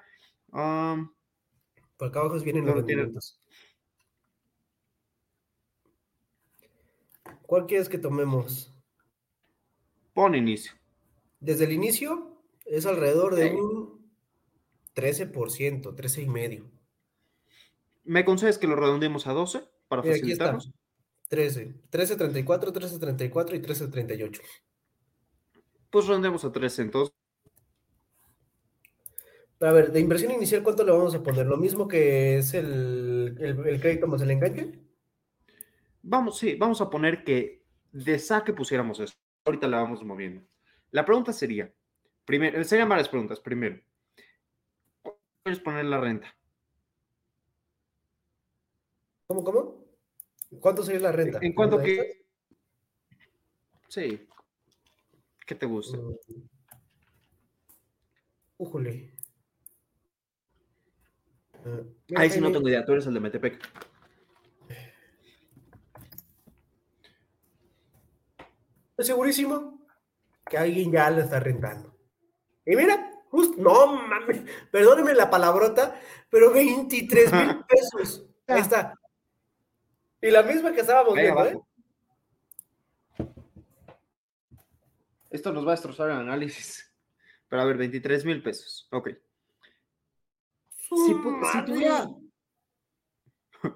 Um, 0.51 1.11
por 1.97 2.09
acá 2.09 2.19
abajo 2.19 2.39
vienen 2.39 2.67
los 2.67 2.75
rendimientos. 2.75 3.39
¿Cuál 7.47 7.65
quieres 7.65 7.89
que 7.89 7.97
tomemos? 7.97 8.75
pon 10.13 10.35
inicio. 10.35 10.73
Desde 11.39 11.63
el 11.65 11.71
inicio 11.71 12.43
es 12.65 12.85
alrededor 12.85 13.35
de 13.35 13.49
Sí. 13.49 13.55
un 13.55 13.78
13%, 14.99 15.95
13 15.95 16.21
y 16.21 16.27
medio. 16.27 16.71
¿Me 18.03 18.25
concedes 18.25 18.57
que 18.57 18.67
lo 18.67 18.75
redondeemos 18.75 19.27
a 19.27 19.33
12 19.33 19.63
para 19.87 20.01
Mira, 20.01 20.15
aquí 20.15 20.31
está. 20.31 20.53
facilitarnos? 20.53 20.73
13, 21.29 21.75
13.34, 21.91 22.73
13.34 22.73 23.55
y 23.55 23.61
13.38. 23.61 24.41
Pues 25.89 26.07
redondeemos 26.07 26.43
a 26.43 26.51
13 26.51 26.81
entonces. 26.81 27.15
A 29.61 29.71
ver, 29.73 29.91
de 29.91 29.99
inversión 29.99 30.31
inicial, 30.31 30.63
¿cuánto 30.63 30.85
le 30.85 30.91
vamos 30.91 31.13
a 31.13 31.21
poner? 31.21 31.45
Lo 31.45 31.57
mismo 31.57 31.87
que 31.87 32.37
es 32.37 32.53
el 32.53 33.19
el, 33.39 33.79
crédito 33.79 34.07
más 34.07 34.21
el 34.21 34.31
enganche. 34.31 34.79
Vamos, 36.01 36.37
sí, 36.37 36.55
vamos 36.55 36.81
a 36.81 36.89
poner 36.89 37.23
que 37.23 37.65
de 37.91 38.19
saque 38.19 38.53
pusiéramos 38.53 38.99
eso. 38.99 39.13
Ahorita 39.45 39.67
la 39.67 39.81
vamos 39.81 40.03
moviendo. 40.03 40.41
La 40.91 41.05
pregunta 41.05 41.33
sería, 41.33 41.73
primero, 42.25 42.63
serían 42.63 42.89
varias 42.89 43.09
preguntas. 43.09 43.39
Primero, 43.39 43.79
¿cuánto 43.79 43.88
¿quieres 45.43 45.61
poner 45.61 45.85
la 45.85 45.99
renta? 45.99 46.35
¿Cómo, 49.27 49.43
cómo? 49.43 49.85
¿Cuánto 50.59 50.83
sería 50.83 51.01
la 51.01 51.11
renta? 51.11 51.39
En 51.41 51.53
cuanto 51.53 51.75
¿Una 51.75 51.85
de 51.85 51.95
que... 51.95 52.25
Sí. 53.87 54.27
¿Qué 55.45 55.55
te 55.55 55.65
gusta? 55.65 55.97
esas? 55.97 56.09
Mm. 56.27 56.41
Újole. 58.57 59.13
Ah, 61.65 61.81
Ahí 62.15 62.29
sí 62.29 62.41
no 62.41 62.51
tengo 62.51 62.67
idea, 62.67 62.85
tú 62.85 62.93
eres 62.93 63.05
el 63.07 63.13
de 63.13 63.19
Metepec. 63.19 63.59
Estoy 68.89 69.05
segurísimo 69.05 69.87
que 70.49 70.57
alguien 70.57 70.91
ya 70.91 71.09
lo 71.09 71.21
está 71.21 71.39
rentando. 71.39 71.95
Y 72.65 72.75
mira, 72.75 73.18
justo, 73.29 73.61
no 73.61 73.95
mames, 74.07 74.41
perdóneme 74.71 75.13
la 75.13 75.29
palabrota, 75.29 75.99
pero 76.29 76.51
23 76.53 77.33
mil 77.33 77.65
pesos. 77.67 78.25
Ahí 78.47 78.61
está. 78.61 78.93
Y 80.21 80.31
la 80.31 80.43
misma 80.43 80.73
que 80.73 80.81
estábamos 80.81 81.15
Ahí 81.15 81.23
viendo, 81.23 81.45
¿eh? 81.45 81.59
Esto 85.29 85.51
nos 85.53 85.65
va 85.65 85.69
a 85.71 85.75
destrozar 85.75 86.09
el 86.09 86.17
análisis. 86.17 86.91
Pero 87.47 87.61
a 87.61 87.65
ver, 87.65 87.77
23 87.77 88.25
mil 88.25 88.41
pesos. 88.43 88.87
Ok. 88.91 89.09
Si, 90.69 90.95
si 90.97 91.65
tuviera- 91.65 92.07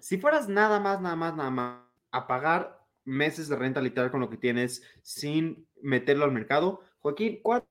si 0.00 0.18
fueras 0.18 0.48
nada 0.48 0.80
más, 0.80 1.00
nada 1.00 1.16
más, 1.16 1.36
nada 1.36 1.50
más 1.50 1.80
a 2.10 2.26
pagar 2.26 2.84
meses 3.04 3.48
de 3.48 3.56
renta 3.56 3.80
literal 3.80 4.10
con 4.10 4.20
lo 4.20 4.30
que 4.30 4.36
tienes 4.36 4.82
sin 5.02 5.68
meterlo 5.82 6.24
al 6.24 6.32
mercado, 6.32 6.80
Joaquín, 7.00 7.40
¿cuántos? 7.42 7.68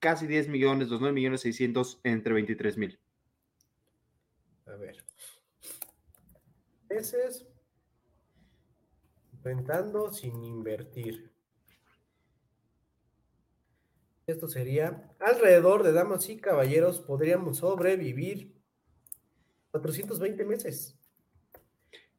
Casi 0.00 0.26
10 0.26 0.48
millones, 0.48 0.88
2 0.88 1.00
millones 1.12 1.40
600 1.42 2.00
entre 2.02 2.32
23 2.34 2.76
mil. 2.78 2.98
A 4.66 4.72
ver. 4.72 5.04
Meses. 6.90 7.46
Rentando 9.42 10.12
sin 10.12 10.42
invertir. 10.44 11.32
Esto 14.26 14.48
sería 14.48 15.14
alrededor 15.20 15.84
de 15.84 15.92
damas 15.92 16.28
y 16.28 16.36
caballeros, 16.38 16.98
podríamos 16.98 17.58
sobrevivir 17.58 18.56
420 19.70 20.44
meses. 20.44 20.98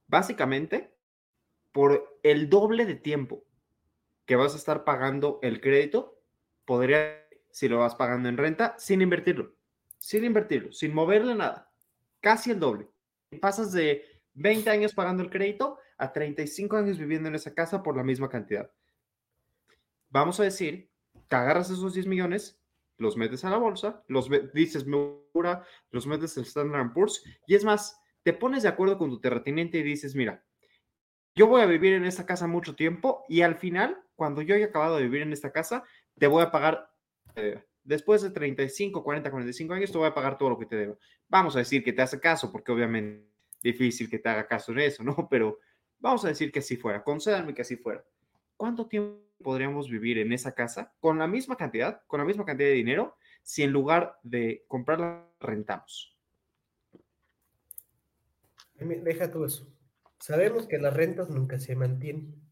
Básicamente, 0.08 0.96
por 1.74 2.18
el 2.24 2.50
doble 2.50 2.86
de 2.86 2.96
tiempo 2.96 3.44
que 4.26 4.38
vas 4.38 4.54
a 4.54 4.58
estar 4.58 4.86
pagando 4.86 5.40
el 5.42 5.60
crédito, 5.60 6.17
podría, 6.68 7.26
si 7.50 7.68
lo 7.68 7.80
vas 7.80 7.96
pagando 7.96 8.30
en 8.30 8.38
renta, 8.38 8.76
sin 8.78 9.02
invertirlo, 9.02 9.56
sin 9.98 10.26
invertirlo, 10.26 10.72
sin 10.72 10.94
moverle 10.94 11.34
nada, 11.34 11.72
casi 12.20 12.52
el 12.52 12.60
doble. 12.60 12.88
Pasas 13.42 13.72
de 13.72 14.04
20 14.34 14.70
años 14.70 14.94
pagando 14.94 15.24
el 15.24 15.32
crédito 15.32 15.80
a 15.98 16.14
35 16.14 16.78
años 16.78 17.00
viviendo 17.00 17.30
en 17.30 17.36
esa 17.36 17.56
casa 17.56 17.82
por 17.82 17.98
la 17.98 18.04
misma 18.04 18.30
cantidad. 18.30 18.70
Vamos 20.10 20.40
a 20.40 20.44
decir 20.44 20.92
que 21.28 21.36
agarras 21.36 21.72
esos 21.72 21.94
10 21.94 22.06
millones, 22.06 22.60
los 22.98 23.18
metes 23.18 23.44
a 23.46 23.50
la 23.50 23.58
bolsa, 23.58 24.04
los 24.08 24.30
dices, 24.54 24.86
me 24.86 24.98
cura, 25.32 25.64
los 25.92 26.06
metes 26.06 26.38
en 26.38 26.44
Standard 26.44 26.94
Poor's, 26.94 27.24
y 27.46 27.56
es 27.56 27.64
más, 27.64 28.00
te 28.24 28.34
pones 28.34 28.64
de 28.64 28.70
acuerdo 28.70 28.98
con 28.98 29.10
tu 29.10 29.20
terrateniente 29.20 29.78
y 29.78 29.84
dices, 29.84 30.16
mira, 30.16 30.44
yo 31.34 31.48
voy 31.48 31.62
a 31.62 31.66
vivir 31.66 31.94
en 31.94 32.06
esta 32.06 32.26
casa 32.26 32.48
mucho 32.48 32.76
tiempo 32.76 33.24
y 33.30 33.42
al 33.42 33.56
final, 33.56 34.04
cuando 34.16 34.42
yo 34.42 34.56
haya 34.56 34.66
acabado 34.66 34.98
de 34.98 35.04
vivir 35.04 35.22
en 35.22 35.34
esta 35.34 35.52
casa, 35.52 35.84
te 36.18 36.28
voy 36.28 36.44
a 36.44 36.52
pagar, 36.52 36.90
eh, 37.36 37.64
después 37.84 38.22
de 38.22 38.32
35, 38.32 39.04
40, 39.04 39.30
45 39.30 39.74
años, 39.74 39.92
te 39.92 39.98
voy 39.98 40.08
a 40.08 40.14
pagar 40.14 40.38
todo 40.38 40.50
lo 40.50 40.60
que 40.60 40.66
te 40.66 40.76
debo. 40.76 41.00
Vamos 41.28 41.56
a 41.56 41.60
decir 41.60 41.84
que 41.84 41.94
te 41.94 42.02
hace 42.02 42.20
caso, 42.20 42.52
porque 42.52 42.72
obviamente 42.72 43.28
es 43.58 43.64
difícil 43.64 44.10
que 44.10 44.20
te 44.20 44.30
haga 44.30 44.48
caso 44.48 44.72
en 44.72 44.80
eso, 44.80 45.04
¿no? 45.04 45.16
Pero 45.30 45.60
vamos 46.00 46.26
a 46.26 46.30
decir 46.30 46.52
que 46.52 46.60
así 46.60 46.78
fuera, 46.78 47.04
concédanme 47.04 47.54
que 47.54 47.62
así 47.62 47.78
fuera. 47.78 48.04
¿Cuánto 48.56 48.88
tiempo 48.88 49.22
podríamos 49.44 49.90
vivir 49.90 50.18
en 50.18 50.34
esa 50.34 50.54
casa 50.54 50.94
con 51.00 51.20
la 51.20 51.28
misma 51.28 51.56
cantidad, 51.56 52.02
con 52.08 52.20
la 52.20 52.26
misma 52.26 52.46
cantidad 52.46 52.70
de 52.70 52.76
dinero, 52.76 53.18
si 53.44 53.64
en 53.64 53.72
lugar 53.72 54.18
de 54.24 54.66
comprarla, 54.68 55.28
rentamos? 55.40 56.18
Deja 58.80 59.32
todo 59.32 59.46
eso. 59.46 59.68
Sabemos 60.20 60.68
que 60.68 60.78
las 60.78 60.94
rentas 60.94 61.30
nunca 61.30 61.60
se 61.60 61.76
mantienen. 61.76 62.47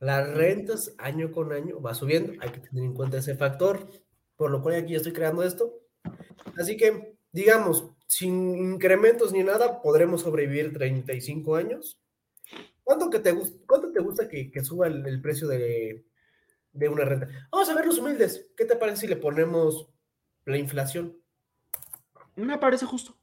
Las 0.00 0.28
rentas 0.32 0.94
año 0.98 1.32
con 1.32 1.52
año 1.52 1.80
va 1.80 1.94
subiendo. 1.94 2.32
Hay 2.40 2.50
que 2.50 2.60
tener 2.60 2.84
en 2.84 2.94
cuenta 2.94 3.18
ese 3.18 3.34
factor. 3.34 3.88
Por 4.36 4.50
lo 4.50 4.62
cual 4.62 4.76
aquí 4.76 4.94
estoy 4.94 5.12
creando 5.12 5.42
esto. 5.42 5.80
Así 6.56 6.76
que, 6.76 7.16
digamos, 7.32 7.90
sin 8.06 8.56
incrementos 8.56 9.32
ni 9.32 9.42
nada, 9.42 9.82
podremos 9.82 10.22
sobrevivir 10.22 10.72
35 10.72 11.56
años. 11.56 12.00
¿Cuánto, 12.84 13.10
que 13.10 13.18
te, 13.18 13.34
cuánto 13.66 13.92
te 13.92 14.00
gusta 14.00 14.28
que, 14.28 14.50
que 14.50 14.64
suba 14.64 14.86
el, 14.86 15.06
el 15.06 15.20
precio 15.20 15.48
de, 15.48 16.06
de 16.72 16.88
una 16.88 17.04
renta? 17.04 17.28
Vamos 17.50 17.68
a 17.68 17.74
ver 17.74 17.86
los 17.86 17.98
humildes. 17.98 18.50
¿Qué 18.56 18.64
te 18.64 18.76
parece 18.76 19.02
si 19.02 19.06
le 19.08 19.16
ponemos 19.16 19.88
la 20.44 20.56
inflación? 20.56 21.20
Me 22.36 22.56
parece 22.56 22.86
justo. 22.86 23.16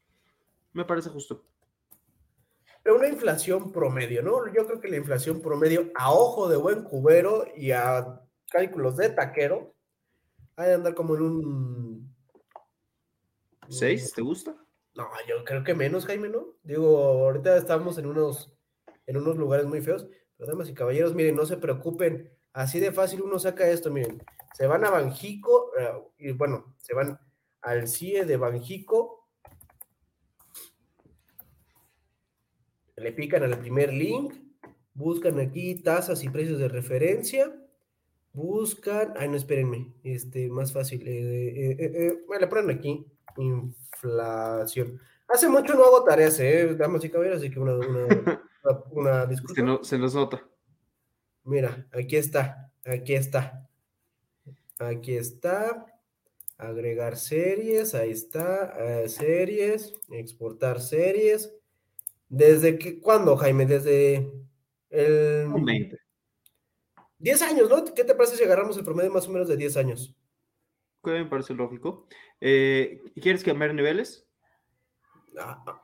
Me 0.73 0.84
parece 0.86 1.09
justo. 1.09 1.45
Pero 2.86 2.97
una 2.97 3.07
inflación 3.07 3.71
promedio, 3.71 4.21
¿no? 4.21 4.45
Yo 4.53 4.67
creo 4.67 4.79
que 4.79 4.88
la 4.88 4.97
inflación 4.97 5.41
promedio 5.41 5.89
a 5.95 6.13
ojo 6.13 6.47
de 6.47 6.55
buen 6.55 6.83
cubero 6.83 7.47
y 7.57 7.71
a 7.71 8.21
cálculos 8.51 8.95
de 8.95 9.09
taquero 9.09 9.73
ha 10.55 10.65
de 10.65 10.75
andar 10.75 10.93
como 10.93 11.15
en 11.15 11.21
un... 11.23 12.15
¿Seis? 13.69 14.13
¿Te 14.13 14.21
gusta? 14.21 14.55
No, 14.93 15.09
yo 15.27 15.43
creo 15.45 15.63
que 15.63 15.73
menos, 15.73 16.05
Jaime, 16.05 16.29
¿no? 16.29 16.45
Digo, 16.61 17.25
ahorita 17.25 17.57
estamos 17.57 17.97
en 17.97 18.05
unos, 18.05 18.53
en 19.07 19.17
unos 19.17 19.36
lugares 19.36 19.65
muy 19.65 19.81
feos, 19.81 20.07
pero 20.38 20.51
damas 20.51 20.69
y 20.69 20.75
caballeros, 20.75 21.15
miren, 21.15 21.36
no 21.36 21.47
se 21.47 21.57
preocupen, 21.57 22.31
así 22.53 22.79
de 22.79 22.91
fácil 22.91 23.23
uno 23.23 23.39
saca 23.39 23.67
esto, 23.67 23.89
miren, 23.89 24.23
se 24.53 24.67
van 24.67 24.86
a 24.86 24.91
Banjico, 24.91 25.71
eh, 25.75 25.89
y 26.19 26.31
bueno, 26.33 26.75
se 26.77 26.93
van 26.93 27.19
al 27.61 27.88
CIE 27.88 28.25
de 28.25 28.38
Banjico, 28.38 29.24
le 32.98 33.12
pican 33.12 33.43
al 33.43 33.60
primer 33.60 33.93
link, 33.93 34.34
buscan 34.93 35.39
aquí 35.39 35.76
tasas 35.82 36.24
y 36.24 36.30
precios 36.30 36.60
de 36.60 36.68
referencia, 36.70 37.54
buscan, 38.34 39.14
ay, 39.18 39.30
no, 39.30 39.36
espérenme, 39.38 39.93
este, 40.04 40.50
más 40.50 40.72
fácil, 40.74 41.08
eh, 41.08 41.48
eh, 41.50 41.76
eh, 41.80 41.91
eh, 41.96 42.24
bueno, 42.28 42.41
le 42.41 42.48
ponen 42.48 42.78
aquí, 42.78 43.06
inflación. 43.38 45.00
Hace 45.28 45.50
mucho 45.50 45.74
no 45.74 45.84
hago 45.86 46.04
tareas, 46.04 46.39
eh, 46.39 46.76
damas 46.76 47.04
y 47.04 47.10
caballeros, 47.10 47.39
así 47.39 47.50
que 47.50 47.60
una, 47.60 47.74
una, 47.76 48.08
una, 48.64 48.84
una 48.91 49.26
disculpa. 49.26 49.56
Se, 49.56 49.64
no- 49.64 49.84
se 49.84 49.98
nos 49.98 50.14
nota. 50.16 50.48
Mira, 51.43 51.88
aquí 51.91 52.16
está, 52.16 52.72
aquí 52.86 53.14
está. 53.16 53.68
Aquí 54.80 55.16
está. 55.16 55.86
Agregar 56.58 57.18
series, 57.18 57.93
ahí 57.96 58.12
está. 58.12 58.74
eh, 59.04 59.10
series, 59.10 59.93
exportar 60.12 60.80
series. 60.82 61.54
¿Desde 62.36 62.77
qué, 62.77 62.99
cuándo, 62.99 63.38
Jaime? 63.38 63.65
Desde 63.65 64.29
el... 64.89 65.47
Un 65.47 65.63
20. 65.63 65.97
10 67.17 67.41
años, 67.43 67.69
¿no? 67.69 67.86
¿Qué 67.86 68.03
te 68.03 68.13
parece 68.13 68.36
si 68.36 68.43
agarramos 68.43 68.75
el 68.75 68.83
promedio 68.83 69.09
más 69.09 69.25
o 69.29 69.31
menos 69.31 69.47
de 69.47 69.55
10 69.55 69.77
años? 69.77 70.13
Que 71.01 71.11
me 71.11 71.25
parece 71.27 71.53
lógico. 71.53 72.07
Eh, 72.41 73.01
¿Quieres 73.21 73.41
cambiar 73.41 73.73
niveles? 73.73 74.27
Ah, 75.39 75.63
ah. 75.65 75.81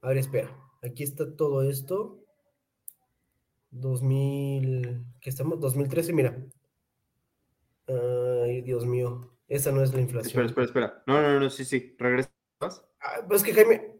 A 0.00 0.08
ver, 0.08 0.16
espera. 0.16 0.56
Aquí 0.82 1.02
está 1.02 1.36
todo 1.36 1.62
esto. 1.62 2.24
2000, 3.70 5.04
¿qué 5.20 5.28
estamos? 5.28 5.60
2013, 5.60 6.12
mira. 6.14 6.42
Ay, 7.86 8.62
Dios 8.62 8.86
mío. 8.86 9.36
Esa 9.46 9.72
no 9.72 9.82
es 9.82 9.92
la 9.92 10.00
inflación. 10.00 10.46
Espera, 10.46 10.46
espera, 10.46 10.64
espera. 10.64 11.02
No, 11.06 11.20
no, 11.20 11.38
no, 11.38 11.50
sí, 11.50 11.66
sí. 11.66 11.94
Regresa. 11.98 12.32
Ah, 12.60 13.26
pues 13.28 13.42
que 13.42 13.52
Jaime, 13.52 13.94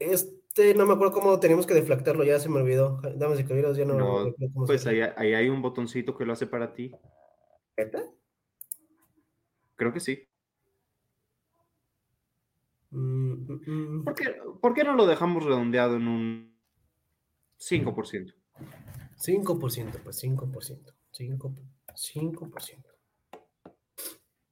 este 0.53 0.75
no 0.75 0.85
me 0.85 0.93
acuerdo 0.93 1.15
cómo 1.15 1.41
teníamos 1.41 1.67
que 1.67 1.73
deflactarlo, 1.73 2.25
ya 2.25 2.39
se 2.39 2.51
me 2.51 2.61
olvidó. 2.61 3.01
Damas 3.17 3.41
y 3.41 3.45
caballeros, 3.45 3.75
ya 3.75 3.87
no, 3.87 3.95
No, 3.95 4.25
me 4.25 4.31
acuerdo 4.31 4.53
cómo 4.53 4.67
se 4.67 4.73
Pues 4.73 4.87
ahí, 4.87 5.01
ahí 5.01 5.33
hay 5.33 5.49
un 5.49 5.63
botoncito 5.63 6.15
que 6.15 6.27
lo 6.27 6.35
hace 6.35 6.47
para 6.47 6.75
ti. 6.75 6.95
¿Neta? 7.75 8.05
Creo 9.77 9.95
que 9.95 10.01
sí. 10.01 10.29
Mm, 12.91 13.33
mm, 13.33 13.63
mm. 13.67 14.05
¿Por 14.05 14.15
qué, 14.15 14.37
por 14.61 14.75
qué 14.75 14.85
no 14.85 14.95
lo 14.95 15.07
dejamos 15.07 15.43
redondeado 15.43 15.97
en 15.97 16.07
un 16.07 16.55
5%? 17.59 18.35
5%, 19.17 20.03
pues 20.05 20.23
5%. 20.23 20.93
5%. 21.13 21.63
5%. 21.95 22.85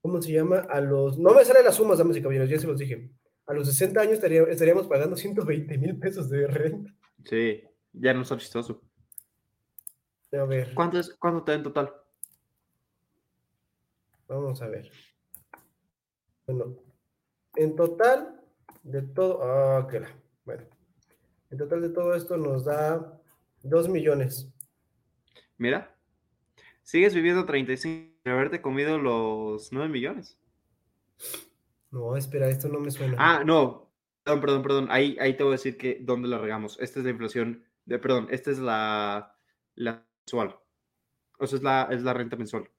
¿cómo 0.00 0.22
se 0.22 0.32
llama? 0.32 0.58
A 0.70 0.80
los, 0.80 1.18
no 1.18 1.34
me 1.34 1.44
salen 1.44 1.64
las 1.64 1.74
sumas, 1.76 1.98
damas 1.98 2.16
y 2.16 2.22
caballeros, 2.22 2.48
ya 2.48 2.58
se 2.58 2.66
los 2.66 2.78
dije. 2.78 3.10
A 3.46 3.54
los 3.54 3.66
60 3.66 4.00
años 4.00 4.14
estaría- 4.14 4.42
estaríamos 4.44 4.86
pagando 4.86 5.16
120 5.16 5.78
mil 5.78 5.98
pesos 5.98 6.28
de 6.28 6.46
renta. 6.46 6.94
Sí, 7.24 7.62
ya 7.92 8.12
no 8.14 8.22
está 8.22 8.36
chistoso. 8.36 8.82
A 10.32 10.44
ver, 10.44 10.74
¿Cuánto, 10.74 10.98
es, 10.98 11.14
¿Cuánto 11.18 11.42
te 11.42 11.52
da 11.52 11.56
en 11.58 11.62
total? 11.64 11.92
vamos 14.28 14.60
a 14.60 14.68
ver. 14.68 14.90
Bueno, 16.46 16.76
en 17.56 17.74
total 17.74 18.37
de 18.90 19.02
todo, 19.02 19.42
ah, 19.42 19.86
que 19.88 20.00
la, 20.00 20.08
bueno, 20.44 20.64
en 21.50 21.58
total 21.58 21.82
de 21.82 21.90
todo 21.90 22.14
esto 22.14 22.36
nos 22.36 22.64
da 22.64 23.20
2 23.62 23.88
millones. 23.88 24.50
Mira, 25.58 25.94
sigues 26.82 27.14
viviendo 27.14 27.44
35 27.44 28.16
de 28.24 28.30
haberte 28.30 28.62
comido 28.62 28.98
los 28.98 29.72
9 29.72 29.88
millones. 29.88 30.38
No, 31.90 32.16
espera, 32.16 32.48
esto 32.48 32.68
no 32.68 32.80
me 32.80 32.90
suena. 32.90 33.16
Ah, 33.18 33.42
no, 33.44 33.90
perdón, 34.24 34.40
perdón, 34.40 34.62
perdón. 34.62 34.88
Ahí, 34.90 35.16
ahí 35.20 35.36
te 35.36 35.42
voy 35.42 35.52
a 35.52 35.56
decir 35.56 35.76
que 35.76 35.98
dónde 36.00 36.28
la 36.28 36.38
regamos. 36.38 36.78
Esta 36.80 37.00
es 37.00 37.04
la 37.04 37.10
inflación, 37.10 37.64
de, 37.84 37.98
perdón, 37.98 38.28
esta 38.30 38.50
es 38.50 38.58
la, 38.58 39.36
la 39.74 40.06
mensual. 40.20 40.58
O 41.38 41.46
sea, 41.46 41.56
es 41.56 41.62
la, 41.62 41.88
es 41.90 42.02
la 42.02 42.14
renta 42.14 42.36
mensual. 42.36 42.70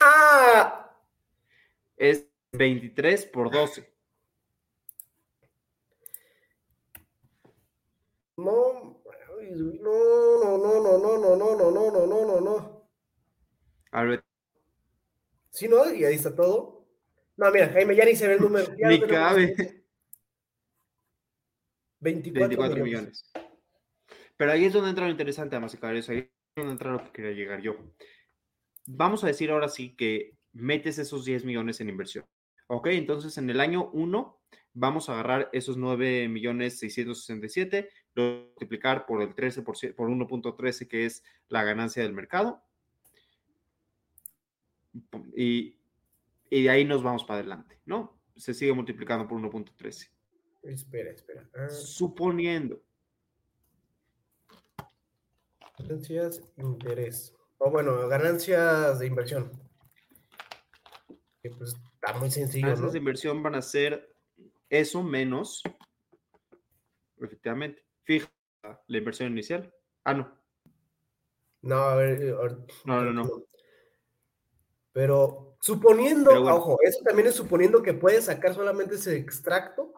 ¡Ah! 0.00 0.96
Es 1.96 2.28
23 2.52 3.26
por 3.26 3.50
12. 3.50 3.93
No, 8.36 9.00
no, 9.02 10.38
no, 10.40 10.58
no, 10.58 10.80
no, 10.80 10.98
no, 10.98 11.18
no, 11.18 11.36
no, 11.36 11.56
no, 11.56 11.70
no, 11.70 11.90
no, 11.90 12.06
no, 12.06 12.26
no, 12.26 12.40
no. 12.40 12.88
A 13.92 14.02
ver, 14.02 14.24
¿Sí, 15.54 15.68
no? 15.68 15.94
Y 15.94 16.04
ahí 16.04 16.16
está 16.16 16.34
todo. 16.34 16.84
No, 17.36 17.48
mira, 17.52 17.68
Jaime, 17.68 17.94
ya 17.94 18.04
ni 18.04 18.16
se 18.16 18.26
ve 18.26 18.34
el 18.34 18.40
número. 18.40 18.74
ni 18.76 19.00
cabe. 19.02 19.84
24, 22.00 22.48
24 22.48 22.84
millones. 22.84 23.32
millones. 23.32 23.32
Pero 24.36 24.50
ahí 24.50 24.64
es 24.64 24.72
donde 24.72 24.90
entra 24.90 25.04
lo 25.04 25.12
interesante, 25.12 25.54
además, 25.54 25.76
caballeros. 25.76 26.08
Ahí 26.08 26.18
es 26.18 26.28
donde 26.56 26.72
entra 26.72 26.90
lo 26.90 27.04
que 27.04 27.12
quería 27.12 27.30
llegar 27.30 27.60
yo. 27.60 27.76
Vamos 28.86 29.22
a 29.22 29.28
decir 29.28 29.52
ahora 29.52 29.68
sí 29.68 29.94
que 29.94 30.36
metes 30.52 30.98
esos 30.98 31.24
10 31.24 31.44
millones 31.44 31.80
en 31.80 31.88
inversión. 31.88 32.26
Ok, 32.66 32.88
entonces 32.88 33.38
en 33.38 33.48
el 33.48 33.60
año 33.60 33.90
1 33.92 34.40
vamos 34.74 35.08
a 35.08 35.14
agarrar 35.14 35.48
esos 35.52 35.76
9 35.76 36.28
millones 36.28 36.78
667, 36.78 37.88
lo 38.14 38.48
multiplicar 38.48 39.06
por 39.06 39.22
el 39.22 39.34
13%, 39.34 39.94
por 39.94 40.08
1.13 40.10 40.88
que 40.88 41.06
es 41.06 41.24
la 41.48 41.64
ganancia 41.64 42.02
del 42.02 42.12
mercado. 42.12 42.62
Y, 45.34 45.78
y 46.50 46.62
de 46.62 46.70
ahí 46.70 46.84
nos 46.84 47.02
vamos 47.02 47.24
para 47.24 47.40
adelante, 47.40 47.80
¿no? 47.86 48.20
Se 48.36 48.52
sigue 48.54 48.72
multiplicando 48.72 49.26
por 49.26 49.40
1.13. 49.40 50.10
Espera, 50.62 51.10
espera. 51.10 51.48
Ah, 51.54 51.68
Suponiendo 51.68 52.82
ganancias, 55.78 56.42
interés. 56.56 57.34
O 57.58 57.70
bueno, 57.70 58.08
ganancias 58.08 58.98
de 58.98 59.06
inversión. 59.06 59.50
Que 61.42 61.50
pues 61.50 61.74
está 61.94 62.18
muy 62.18 62.30
sencillo, 62.30 62.66
Ganancias 62.66 62.86
¿no? 62.86 62.92
de 62.92 62.98
inversión 62.98 63.42
van 63.42 63.54
a 63.54 63.62
ser 63.62 64.13
eso 64.80 65.02
menos, 65.02 65.62
efectivamente, 67.18 67.84
fija 68.02 68.28
la 68.86 68.98
inversión 68.98 69.32
inicial. 69.32 69.72
Ah, 70.04 70.14
no, 70.14 70.40
No, 71.62 71.76
a 71.76 71.96
ver, 71.96 72.22
eh, 72.22 72.34
no, 72.84 73.02
no, 73.02 73.12
no. 73.12 73.44
Pero 74.92 75.56
suponiendo, 75.60 76.30
Pero 76.30 76.42
bueno. 76.42 76.56
ojo, 76.56 76.78
eso 76.82 77.00
también 77.04 77.28
es 77.28 77.34
suponiendo 77.34 77.82
que 77.82 77.94
puedes 77.94 78.26
sacar 78.26 78.54
solamente 78.54 78.94
ese 78.96 79.16
extracto 79.16 79.92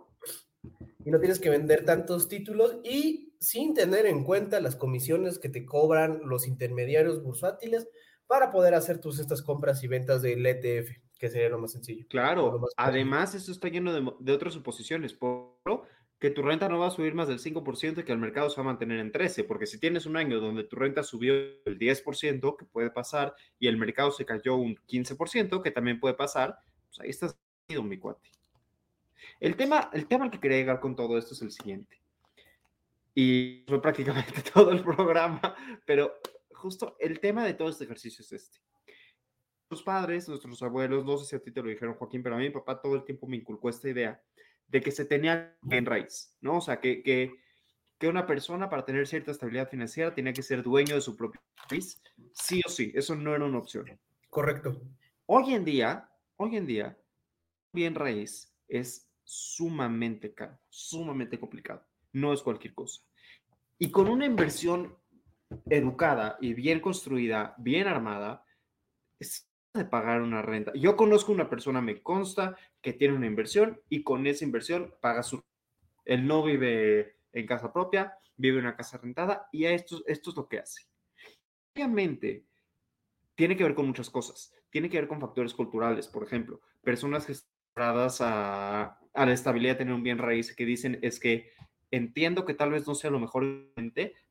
y 1.04 1.10
no 1.10 1.18
tienes 1.18 1.38
que 1.38 1.50
vender 1.50 1.84
tantos 1.84 2.28
títulos 2.28 2.78
y 2.82 3.34
sin 3.38 3.74
tener 3.74 4.06
en 4.06 4.24
cuenta 4.24 4.60
las 4.60 4.76
comisiones 4.76 5.38
que 5.38 5.48
te 5.48 5.66
cobran 5.66 6.20
los 6.24 6.46
intermediarios 6.48 7.22
bursátiles 7.22 7.88
para 8.26 8.50
poder 8.50 8.74
hacer 8.74 9.00
tus 9.00 9.18
estas 9.18 9.42
compras 9.42 9.82
y 9.84 9.88
ventas 9.88 10.22
del 10.22 10.44
ETF, 10.44 10.90
que 11.18 11.28
sería 11.28 11.48
lo 11.48 11.58
más 11.58 11.72
sencillo. 11.72 12.02
Lo 12.02 12.08
Claro, 12.08 12.58
más 12.58 12.70
además 12.76 13.34
eso 13.34 13.52
está 13.52 13.68
lleno 13.68 13.92
de, 13.92 14.12
de 14.20 14.32
otras 14.32 14.54
suposiciones. 14.54 15.12
Por 15.14 15.56
que 16.18 16.30
tu 16.30 16.42
renta 16.42 16.68
no 16.68 16.78
va 16.78 16.86
a 16.86 16.90
subir 16.90 17.14
más 17.14 17.28
del 17.28 17.38
5% 17.38 18.00
y 18.00 18.04
que 18.04 18.12
el 18.12 18.18
mercado 18.18 18.48
se 18.48 18.56
va 18.56 18.62
a 18.62 18.72
mantener 18.72 18.98
en 19.00 19.12
13%, 19.12 19.46
porque 19.46 19.66
si 19.66 19.78
tienes 19.78 20.06
un 20.06 20.16
año 20.16 20.40
donde 20.40 20.64
tu 20.64 20.76
renta 20.76 21.02
subió 21.02 21.34
el 21.34 21.78
10%, 21.78 22.56
que 22.56 22.64
puede 22.64 22.90
pasar, 22.90 23.34
y 23.58 23.66
el 23.66 23.76
mercado 23.76 24.10
se 24.10 24.24
cayó 24.24 24.56
un 24.56 24.76
15%, 24.88 25.62
que 25.62 25.70
también 25.70 26.00
puede 26.00 26.14
pasar, 26.14 26.58
pues 26.88 27.00
ahí 27.00 27.10
estás 27.10 27.36
mi 27.68 27.98
cuate. 27.98 28.30
El 29.40 29.56
tema, 29.56 29.90
el 29.92 30.06
tema 30.06 30.24
al 30.24 30.30
que 30.30 30.40
quería 30.40 30.58
llegar 30.58 30.80
con 30.80 30.96
todo 30.96 31.18
esto 31.18 31.34
es 31.34 31.42
el 31.42 31.50
siguiente. 31.50 32.00
Y 33.14 33.64
fue 33.66 33.82
prácticamente 33.82 34.42
todo 34.54 34.70
el 34.70 34.82
programa, 34.82 35.54
pero 35.84 36.14
justo 36.52 36.96
el 37.00 37.20
tema 37.20 37.44
de 37.44 37.54
todo 37.54 37.68
este 37.68 37.84
ejercicio 37.84 38.22
es 38.22 38.32
este. 38.32 38.58
Nuestros 39.68 39.82
padres, 39.82 40.28
nuestros 40.28 40.62
abuelos, 40.62 41.04
no 41.04 41.18
sé 41.18 41.24
si 41.26 41.34
a 41.34 41.42
ti 41.42 41.50
te 41.50 41.60
lo 41.60 41.68
dijeron, 41.68 41.96
Joaquín, 41.96 42.22
pero 42.22 42.36
a 42.36 42.38
mí 42.38 42.44
mi 42.44 42.50
papá 42.50 42.80
todo 42.80 42.94
el 42.94 43.04
tiempo 43.04 43.26
me 43.26 43.36
inculcó 43.36 43.68
esta 43.68 43.88
idea 43.88 44.22
de 44.68 44.80
que 44.80 44.92
se 44.92 45.04
tenía 45.04 45.58
en 45.68 45.86
raíz, 45.86 46.36
¿no? 46.40 46.58
O 46.58 46.60
sea, 46.60 46.78
que, 46.80 47.02
que, 47.02 47.32
que 47.98 48.06
una 48.06 48.26
persona 48.26 48.70
para 48.70 48.84
tener 48.84 49.08
cierta 49.08 49.32
estabilidad 49.32 49.68
financiera 49.68 50.14
tenía 50.14 50.32
que 50.32 50.44
ser 50.44 50.62
dueño 50.62 50.94
de 50.94 51.00
su 51.00 51.16
propio 51.16 51.40
país, 51.68 52.00
sí 52.32 52.60
o 52.64 52.68
sí, 52.68 52.92
eso 52.94 53.16
no 53.16 53.34
era 53.34 53.44
una 53.44 53.58
opción. 53.58 53.86
Correcto. 54.30 54.80
Hoy 55.26 55.54
en 55.54 55.64
día, 55.64 56.08
hoy 56.36 56.56
en 56.56 56.66
día, 56.66 56.96
bien 57.72 57.96
raíz 57.96 58.54
es 58.68 59.10
sumamente 59.24 60.32
caro, 60.32 60.60
sumamente 60.68 61.40
complicado, 61.40 61.84
no 62.12 62.32
es 62.32 62.40
cualquier 62.40 62.72
cosa. 62.72 63.02
Y 63.78 63.90
con 63.90 64.08
una 64.08 64.26
inversión 64.26 64.96
educada 65.68 66.38
y 66.40 66.54
bien 66.54 66.78
construida, 66.78 67.54
bien 67.58 67.88
armada, 67.88 68.44
es 69.18 69.50
de 69.76 69.84
pagar 69.84 70.22
una 70.22 70.42
renta. 70.42 70.72
Yo 70.74 70.96
conozco 70.96 71.32
una 71.32 71.48
persona, 71.48 71.80
me 71.80 72.02
consta, 72.02 72.56
que 72.80 72.92
tiene 72.92 73.14
una 73.14 73.26
inversión 73.26 73.80
y 73.88 74.02
con 74.02 74.26
esa 74.26 74.44
inversión 74.44 74.94
paga 75.00 75.22
su... 75.22 75.42
Él 76.04 76.26
no 76.26 76.42
vive 76.42 77.16
en 77.32 77.46
casa 77.46 77.72
propia, 77.72 78.18
vive 78.36 78.58
en 78.58 78.66
una 78.66 78.76
casa 78.76 78.98
rentada 78.98 79.48
y 79.52 79.64
esto, 79.64 80.02
esto 80.06 80.30
es 80.30 80.36
lo 80.36 80.48
que 80.48 80.58
hace. 80.60 80.82
Obviamente, 81.74 82.44
tiene 83.34 83.56
que 83.56 83.64
ver 83.64 83.74
con 83.74 83.86
muchas 83.86 84.10
cosas. 84.10 84.52
Tiene 84.70 84.88
que 84.88 84.98
ver 84.98 85.08
con 85.08 85.20
factores 85.20 85.54
culturales, 85.54 86.08
por 86.08 86.24
ejemplo, 86.24 86.60
personas 86.82 87.26
que 87.26 87.34
a, 87.76 88.98
a 89.12 89.26
la 89.26 89.32
estabilidad 89.32 89.74
de 89.74 89.78
tener 89.78 89.94
un 89.94 90.02
bien 90.02 90.18
raíz 90.18 90.54
que 90.54 90.64
dicen 90.64 90.98
es 91.02 91.20
que 91.20 91.50
entiendo 91.90 92.44
que 92.44 92.54
tal 92.54 92.70
vez 92.70 92.86
no 92.86 92.94
sea 92.94 93.10
lo 93.10 93.20
mejor, 93.20 93.44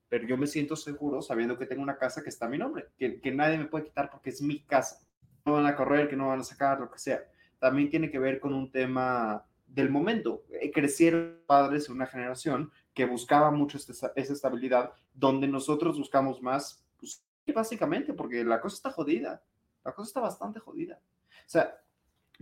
pero 0.10 0.28
yo 0.28 0.38
me 0.38 0.48
siento 0.48 0.76
seguro 0.76 1.22
sabiendo 1.22 1.58
que 1.58 1.66
tengo 1.66 1.84
una 1.84 1.98
casa 1.98 2.24
que 2.24 2.30
está 2.30 2.46
a 2.46 2.50
mi 2.50 2.58
nombre, 2.58 2.88
que, 2.98 3.20
que 3.22 3.32
nadie 3.32 3.58
me 3.58 3.66
puede 3.66 3.86
quitar 3.86 4.10
porque 4.10 4.30
es 4.30 4.42
mi 4.42 4.64
casa. 4.64 5.05
No 5.46 5.54
van 5.54 5.66
a 5.68 5.76
correr, 5.76 6.10
que 6.10 6.16
no 6.16 6.28
van 6.30 6.40
a 6.40 6.44
sacar, 6.44 6.80
lo 6.80 6.90
que 6.90 6.98
sea. 6.98 7.24
También 7.60 7.90
tiene 7.90 8.10
que 8.10 8.20
ver 8.20 8.40
con 8.40 8.54
un 8.54 8.72
tema 8.72 9.46
del 9.68 9.90
momento. 9.90 10.44
Eh, 10.50 10.72
Crecieron 10.72 11.40
padres 11.46 11.88
en 11.88 11.96
una 11.96 12.08
generación 12.08 12.72
que 12.94 13.06
buscaba 13.06 13.52
mucho 13.52 13.78
este- 13.78 13.94
esa 13.94 14.34
estabilidad, 14.34 14.94
donde 15.14 15.48
nosotros 15.48 15.98
buscamos 15.98 16.42
más, 16.42 16.84
pues, 17.00 17.24
básicamente, 17.54 18.14
porque 18.14 18.44
la 18.44 18.60
cosa 18.60 18.76
está 18.76 18.92
jodida. 18.92 19.44
La 19.84 19.94
cosa 19.94 20.08
está 20.08 20.20
bastante 20.20 20.60
jodida. 20.60 21.00
O 21.30 21.50
sea, 21.50 21.78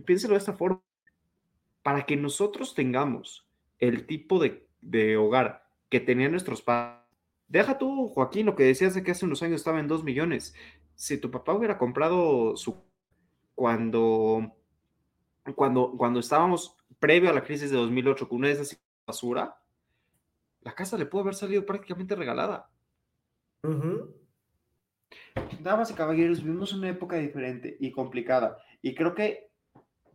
piénselo 0.04 0.32
de 0.34 0.38
esta 0.38 0.54
forma. 0.54 0.80
Para 1.82 2.06
que 2.06 2.16
nosotros 2.16 2.74
tengamos 2.74 3.46
el 3.78 4.06
tipo 4.06 4.38
de, 4.38 4.66
de 4.80 5.18
hogar 5.18 5.66
que 5.90 6.00
tenían 6.00 6.30
nuestros 6.30 6.62
padres, 6.62 7.02
deja 7.48 7.76
tú, 7.76 8.08
Joaquín, 8.08 8.46
lo 8.46 8.56
que 8.56 8.62
decías 8.64 8.94
de 8.94 9.02
que 9.02 9.10
hace 9.10 9.26
unos 9.26 9.42
años 9.42 9.60
estaba 9.60 9.80
en 9.80 9.88
2 9.88 10.02
millones. 10.02 10.54
Si 10.94 11.18
tu 11.18 11.30
papá 11.30 11.52
hubiera 11.52 11.76
comprado 11.76 12.56
su 12.56 12.82
cuando, 13.54 14.52
cuando, 15.54 15.92
cuando 15.96 16.20
estábamos 16.20 16.76
previo 16.98 17.30
a 17.30 17.34
la 17.34 17.44
crisis 17.44 17.70
de 17.70 17.76
2008 17.76 18.28
con 18.28 18.38
una 18.38 18.48
de 18.48 18.54
esas 18.54 18.80
basura, 19.06 19.56
la 20.62 20.74
casa 20.74 20.96
le 20.96 21.06
pudo 21.06 21.22
haber 21.22 21.34
salido 21.34 21.66
prácticamente 21.66 22.14
regalada. 22.16 22.70
Damas 25.60 25.90
y 25.90 25.94
caballeros, 25.94 26.42
vivimos 26.42 26.72
una 26.72 26.88
época 26.88 27.16
diferente 27.16 27.76
y 27.80 27.90
complicada. 27.90 28.58
Y 28.82 28.94
creo 28.94 29.14
que 29.14 29.50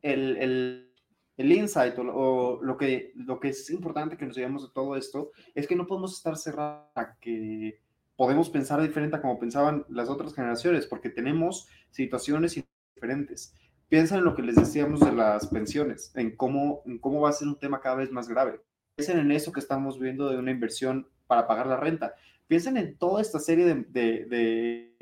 el, 0.01 0.37
el, 0.37 0.93
el 1.37 1.51
insight 1.51 1.97
o, 1.99 2.59
lo- 2.61 2.77
que, 2.77 3.11
lo 3.15 3.39
que 3.39 3.49
es 3.49 3.69
importante 3.69 4.17
que 4.17 4.25
nos 4.25 4.35
llevemos 4.35 4.67
de 4.67 4.73
todo 4.73 4.95
esto 4.95 5.31
es 5.55 5.67
que 5.67 5.75
no 5.75 5.87
podemos 5.87 6.15
estar 6.15 6.35
cerrados 6.37 6.89
a 6.95 7.15
que 7.19 7.79
podemos 8.15 8.49
pensar 8.49 8.81
diferente 8.81 9.15
a 9.15 9.21
como 9.21 9.39
pensaban 9.39 9.85
las 9.89 10.09
otras 10.09 10.33
generaciones, 10.33 10.85
porque 10.85 11.09
tenemos 11.09 11.67
situaciones 11.89 12.61
diferentes. 12.99 13.53
piensen 13.87 14.19
en 14.19 14.25
lo 14.25 14.35
que 14.35 14.43
les 14.43 14.55
decíamos 14.55 14.99
de 14.99 15.11
las 15.11 15.47
pensiones, 15.47 16.11
en 16.15 16.35
cómo, 16.35 16.83
en 16.85 16.99
cómo 16.99 17.21
va 17.21 17.29
a 17.29 17.33
ser 17.33 17.47
un 17.47 17.57
tema 17.57 17.81
cada 17.81 17.95
vez 17.95 18.11
más 18.11 18.27
grave. 18.27 18.61
Piensen 18.95 19.17
en 19.17 19.31
eso 19.31 19.51
que 19.51 19.61
estamos 19.61 19.97
viendo 19.97 20.29
de 20.29 20.37
una 20.37 20.51
inversión 20.51 21.07
para 21.25 21.47
pagar 21.47 21.67
la 21.67 21.77
renta. 21.77 22.13
Piensen 22.47 22.77
en 22.77 22.97
toda 22.97 23.21
esta 23.21 23.39
serie 23.39 23.65
de, 23.65 23.75
de, 23.75 24.25
de 24.25 24.97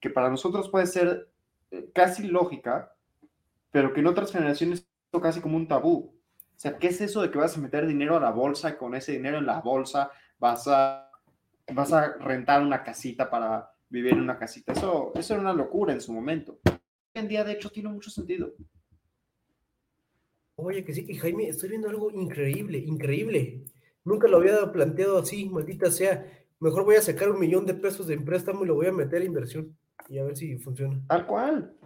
que 0.00 0.10
para 0.10 0.30
nosotros 0.30 0.68
puede 0.68 0.86
ser 0.86 1.28
eh, 1.70 1.90
casi 1.94 2.26
lógica, 2.26 2.94
pero 3.70 3.92
que 3.92 4.00
en 4.00 4.06
otras 4.06 4.32
generaciones 4.32 4.80
es 5.12 5.20
casi 5.20 5.40
como 5.40 5.56
un 5.56 5.68
tabú. 5.68 6.14
O 6.56 6.60
sea, 6.62 6.78
¿qué 6.78 6.88
es 6.88 7.00
eso 7.00 7.22
de 7.22 7.30
que 7.30 7.38
vas 7.38 7.56
a 7.56 7.60
meter 7.60 7.86
dinero 7.86 8.16
a 8.16 8.20
la 8.20 8.30
bolsa 8.30 8.70
y 8.70 8.76
con 8.76 8.94
ese 8.94 9.12
dinero 9.12 9.38
en 9.38 9.46
la 9.46 9.60
bolsa 9.60 10.10
vas 10.38 10.66
a, 10.66 11.10
vas 11.72 11.92
a 11.92 12.14
rentar 12.18 12.62
una 12.62 12.82
casita 12.82 13.28
para 13.28 13.70
vivir 13.88 14.14
en 14.14 14.20
una 14.20 14.38
casita? 14.38 14.72
Eso, 14.72 15.12
eso 15.14 15.34
era 15.34 15.42
una 15.42 15.52
locura 15.52 15.92
en 15.92 16.00
su 16.00 16.12
momento. 16.12 16.58
Hoy 17.14 17.20
en 17.20 17.28
día, 17.28 17.44
de 17.44 17.52
hecho, 17.52 17.70
tiene 17.70 17.90
mucho 17.90 18.10
sentido. 18.10 18.54
Oye, 20.56 20.84
que 20.84 20.94
sí, 20.94 21.04
y 21.08 21.14
Jaime, 21.16 21.48
estoy 21.48 21.70
viendo 21.70 21.88
algo 21.88 22.10
increíble, 22.10 22.78
increíble. 22.78 23.64
Nunca 24.04 24.28
lo 24.28 24.38
había 24.38 24.72
planteado 24.72 25.18
así, 25.18 25.48
maldita 25.48 25.90
sea. 25.90 26.26
Mejor 26.58 26.84
voy 26.84 26.96
a 26.96 27.02
sacar 27.02 27.30
un 27.30 27.40
millón 27.40 27.66
de 27.66 27.74
pesos 27.74 28.06
de 28.06 28.18
préstamo 28.18 28.64
y 28.64 28.68
lo 28.68 28.74
voy 28.74 28.86
a 28.86 28.92
meter 28.92 29.22
a 29.22 29.24
inversión 29.24 29.76
y 30.08 30.18
a 30.18 30.24
ver 30.24 30.36
si 30.36 30.56
funciona. 30.58 31.00
Tal 31.06 31.26
cual, 31.26 31.76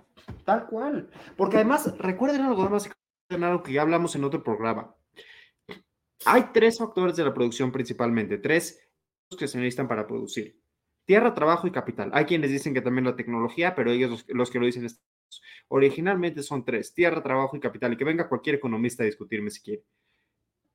tal 0.45 0.67
cual. 0.67 1.11
Porque 1.37 1.57
además, 1.57 1.97
recuerden 1.99 2.43
algo 2.43 2.69
más, 2.69 2.89
algo 3.31 3.63
que 3.63 3.73
ya 3.73 3.83
hablamos 3.83 4.15
en 4.15 4.25
otro 4.25 4.43
programa. 4.43 4.95
Hay 6.25 6.51
tres 6.53 6.79
factores 6.79 7.17
de 7.17 7.25
la 7.25 7.35
producción 7.35 7.73
principalmente, 7.73 8.39
tres 8.39 8.81
que 9.37 9.49
se 9.49 9.59
necesitan 9.59 9.89
para 9.89 10.07
producir. 10.07 10.61
Tierra, 11.05 11.35
trabajo 11.35 11.67
y 11.67 11.73
capital. 11.73 12.11
Hay 12.13 12.25
quienes 12.27 12.51
dicen 12.51 12.75
que 12.75 12.81
también 12.81 13.05
la 13.05 13.17
tecnología, 13.17 13.75
pero 13.75 13.91
ellos 13.91 14.11
los, 14.11 14.25
los 14.29 14.51
que 14.51 14.59
lo 14.59 14.67
dicen 14.67 14.85
es 14.85 15.01
originalmente 15.69 16.43
son 16.43 16.65
tres, 16.65 16.95
tierra, 16.95 17.23
trabajo 17.23 17.57
y 17.57 17.61
capital, 17.61 17.93
y 17.93 17.97
que 17.97 18.05
venga 18.05 18.29
cualquier 18.29 18.57
economista 18.57 19.03
a 19.03 19.07
discutirme 19.07 19.51
si 19.51 19.63
quiere. 19.63 19.85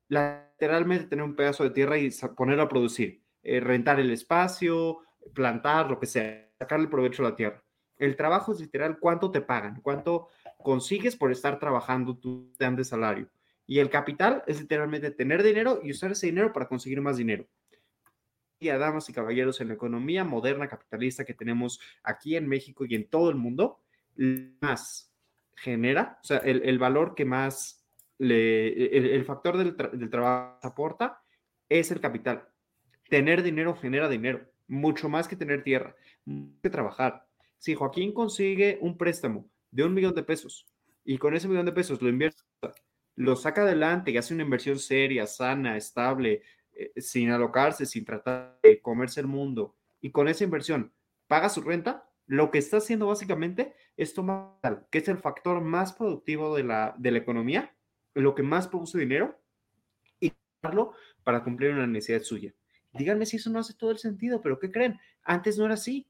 Lateralmente 0.08 1.06
tener 1.06 1.24
un 1.24 1.36
pedazo 1.36 1.64
de 1.64 1.70
tierra 1.70 1.98
y 1.98 2.10
ponerlo 2.36 2.64
a 2.64 2.68
producir, 2.68 3.22
eh, 3.42 3.60
rentar 3.60 3.98
el 4.00 4.10
espacio, 4.10 5.00
plantar, 5.34 5.90
lo 5.90 5.98
que 5.98 6.06
sea, 6.06 6.50
sacarle 6.58 6.88
provecho 6.88 7.24
a 7.24 7.30
la 7.30 7.36
tierra. 7.36 7.64
El 7.96 8.16
trabajo 8.16 8.52
es 8.52 8.60
literal 8.60 8.98
cuánto 8.98 9.30
te 9.30 9.40
pagan, 9.40 9.80
cuánto 9.80 10.28
consigues 10.58 11.16
por 11.16 11.30
estar 11.30 11.58
trabajando, 11.58 12.18
te 12.18 12.64
dan 12.64 12.76
de 12.76 12.84
salario. 12.84 13.30
Y 13.66 13.78
el 13.78 13.90
capital 13.90 14.42
es 14.46 14.60
literalmente 14.60 15.10
tener 15.10 15.42
dinero 15.42 15.80
y 15.82 15.92
usar 15.92 16.12
ese 16.12 16.26
dinero 16.26 16.52
para 16.52 16.66
conseguir 16.66 17.00
más 17.00 17.16
dinero. 17.16 17.46
Y 18.58 18.68
a 18.68 18.78
damas 18.78 19.08
y 19.08 19.12
caballeros, 19.12 19.60
en 19.60 19.68
la 19.68 19.74
economía 19.74 20.24
moderna 20.24 20.68
capitalista 20.68 21.24
que 21.24 21.34
tenemos 21.34 21.80
aquí 22.02 22.36
en 22.36 22.48
México 22.48 22.84
y 22.84 22.94
en 22.94 23.08
todo 23.08 23.30
el 23.30 23.36
mundo, 23.36 23.81
más 24.60 25.12
genera, 25.54 26.18
o 26.22 26.24
sea, 26.24 26.38
el, 26.38 26.62
el 26.64 26.78
valor 26.78 27.14
que 27.14 27.24
más 27.24 27.82
le, 28.18 29.14
el, 29.14 29.24
factor 29.24 29.56
del, 29.56 29.76
tra 29.76 29.88
del 29.88 30.10
trabajo 30.10 30.58
aporta 30.62 31.22
es 31.68 31.90
el 31.90 32.00
capital. 32.00 32.48
Tener 33.08 33.42
dinero 33.42 33.74
genera 33.74 34.08
dinero, 34.08 34.46
mucho 34.68 35.08
más 35.08 35.28
que 35.28 35.36
tener 35.36 35.62
tierra, 35.62 35.96
que 36.62 36.70
trabajar. 36.70 37.26
Si 37.58 37.74
Joaquín 37.74 38.12
consigue 38.12 38.78
un 38.80 38.96
préstamo 38.96 39.48
de 39.70 39.84
un 39.84 39.94
millón 39.94 40.14
de 40.14 40.22
pesos 40.22 40.66
y 41.04 41.18
con 41.18 41.34
ese 41.34 41.48
millón 41.48 41.66
de 41.66 41.72
pesos 41.72 42.00
lo 42.00 42.08
invierte, 42.08 42.42
lo 43.16 43.36
saca 43.36 43.62
adelante 43.62 44.10
y 44.10 44.16
hace 44.16 44.34
una 44.34 44.44
inversión 44.44 44.78
seria, 44.78 45.26
sana, 45.26 45.76
estable, 45.76 46.42
eh, 46.74 46.92
sin 46.96 47.30
alocarse, 47.30 47.86
sin 47.86 48.04
tratar 48.04 48.58
de 48.62 48.80
comerse 48.80 49.20
el 49.20 49.26
mundo, 49.26 49.74
y 50.00 50.10
con 50.10 50.28
esa 50.28 50.44
inversión 50.44 50.92
paga 51.26 51.48
su 51.48 51.60
renta, 51.60 52.08
lo 52.32 52.50
que 52.50 52.56
está 52.56 52.78
haciendo 52.78 53.08
básicamente 53.08 53.74
es 53.94 54.14
tomar, 54.14 54.86
que 54.90 55.00
es 55.00 55.08
el 55.08 55.18
factor 55.18 55.60
más 55.60 55.92
productivo 55.92 56.56
de 56.56 56.64
la, 56.64 56.94
de 56.96 57.10
la 57.10 57.18
economía, 57.18 57.76
lo 58.14 58.34
que 58.34 58.42
más 58.42 58.68
produce 58.68 58.98
dinero, 58.98 59.38
y 60.18 60.32
para 61.24 61.44
cumplir 61.44 61.72
una 61.72 61.86
necesidad 61.86 62.22
suya. 62.22 62.54
Díganme 62.94 63.26
si 63.26 63.36
eso 63.36 63.50
no 63.50 63.58
hace 63.58 63.74
todo 63.74 63.90
el 63.90 63.98
sentido, 63.98 64.40
pero 64.40 64.58
¿qué 64.58 64.70
creen? 64.70 64.98
Antes 65.22 65.58
no 65.58 65.66
era 65.66 65.74
así. 65.74 66.06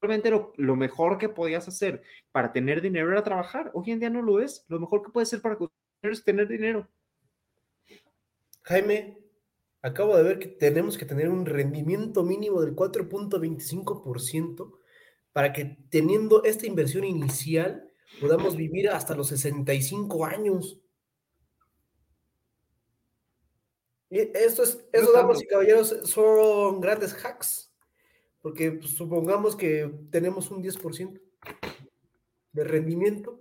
Realmente 0.00 0.30
lo, 0.30 0.52
lo, 0.56 0.74
mejor 0.74 1.18
que 1.18 1.28
podías 1.28 1.68
hacer 1.68 2.02
para 2.32 2.52
tener 2.52 2.80
dinero 2.80 3.12
era 3.12 3.22
trabajar. 3.22 3.70
Hoy 3.72 3.92
en 3.92 4.00
día 4.00 4.10
no 4.10 4.22
lo 4.22 4.40
es. 4.40 4.64
Lo 4.66 4.80
mejor 4.80 5.04
que 5.04 5.12
puede 5.12 5.26
ser 5.26 5.40
para 5.40 5.56
es 6.02 6.24
tener 6.24 6.48
dinero. 6.48 6.88
Jaime, 8.62 9.18
acabo 9.82 10.16
de 10.16 10.24
ver 10.24 10.40
que 10.40 10.48
tenemos 10.48 10.98
que 10.98 11.06
tener 11.06 11.28
un 11.28 11.46
rendimiento 11.46 12.24
mínimo 12.24 12.60
del 12.60 12.74
4.25% 12.74 14.79
para 15.32 15.52
que 15.52 15.78
teniendo 15.90 16.44
esta 16.44 16.66
inversión 16.66 17.04
inicial 17.04 17.90
podamos 18.20 18.56
vivir 18.56 18.88
hasta 18.90 19.14
los 19.14 19.28
65 19.28 20.24
años. 20.24 20.80
Y 24.10 24.18
esto 24.18 24.64
es, 24.64 24.84
eso, 24.92 25.12
damas 25.12 25.40
y 25.40 25.46
caballeros, 25.46 25.96
son 26.04 26.80
grandes 26.80 27.14
hacks, 27.14 27.72
porque 28.42 28.72
pues, 28.72 28.90
supongamos 28.90 29.54
que 29.54 29.88
tenemos 30.10 30.50
un 30.50 30.62
10% 30.62 31.20
de 32.52 32.64
rendimiento. 32.64 33.40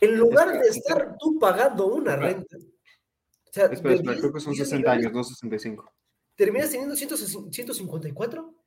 En 0.00 0.16
lugar 0.16 0.52
de 0.60 0.68
estar 0.68 1.16
tú 1.18 1.38
pagando 1.40 1.86
una 1.86 2.14
renta, 2.14 2.56
o 2.56 3.52
sea, 3.52 3.66
espera, 3.66 3.96
espera, 3.96 4.18
creo 4.18 4.32
que 4.32 4.40
son 4.40 4.54
60 4.54 4.90
años, 4.90 5.12
no 5.12 5.24
65. 5.24 5.92
¿Terminas 6.36 6.70
teniendo 6.70 6.96
154? 6.96 8.61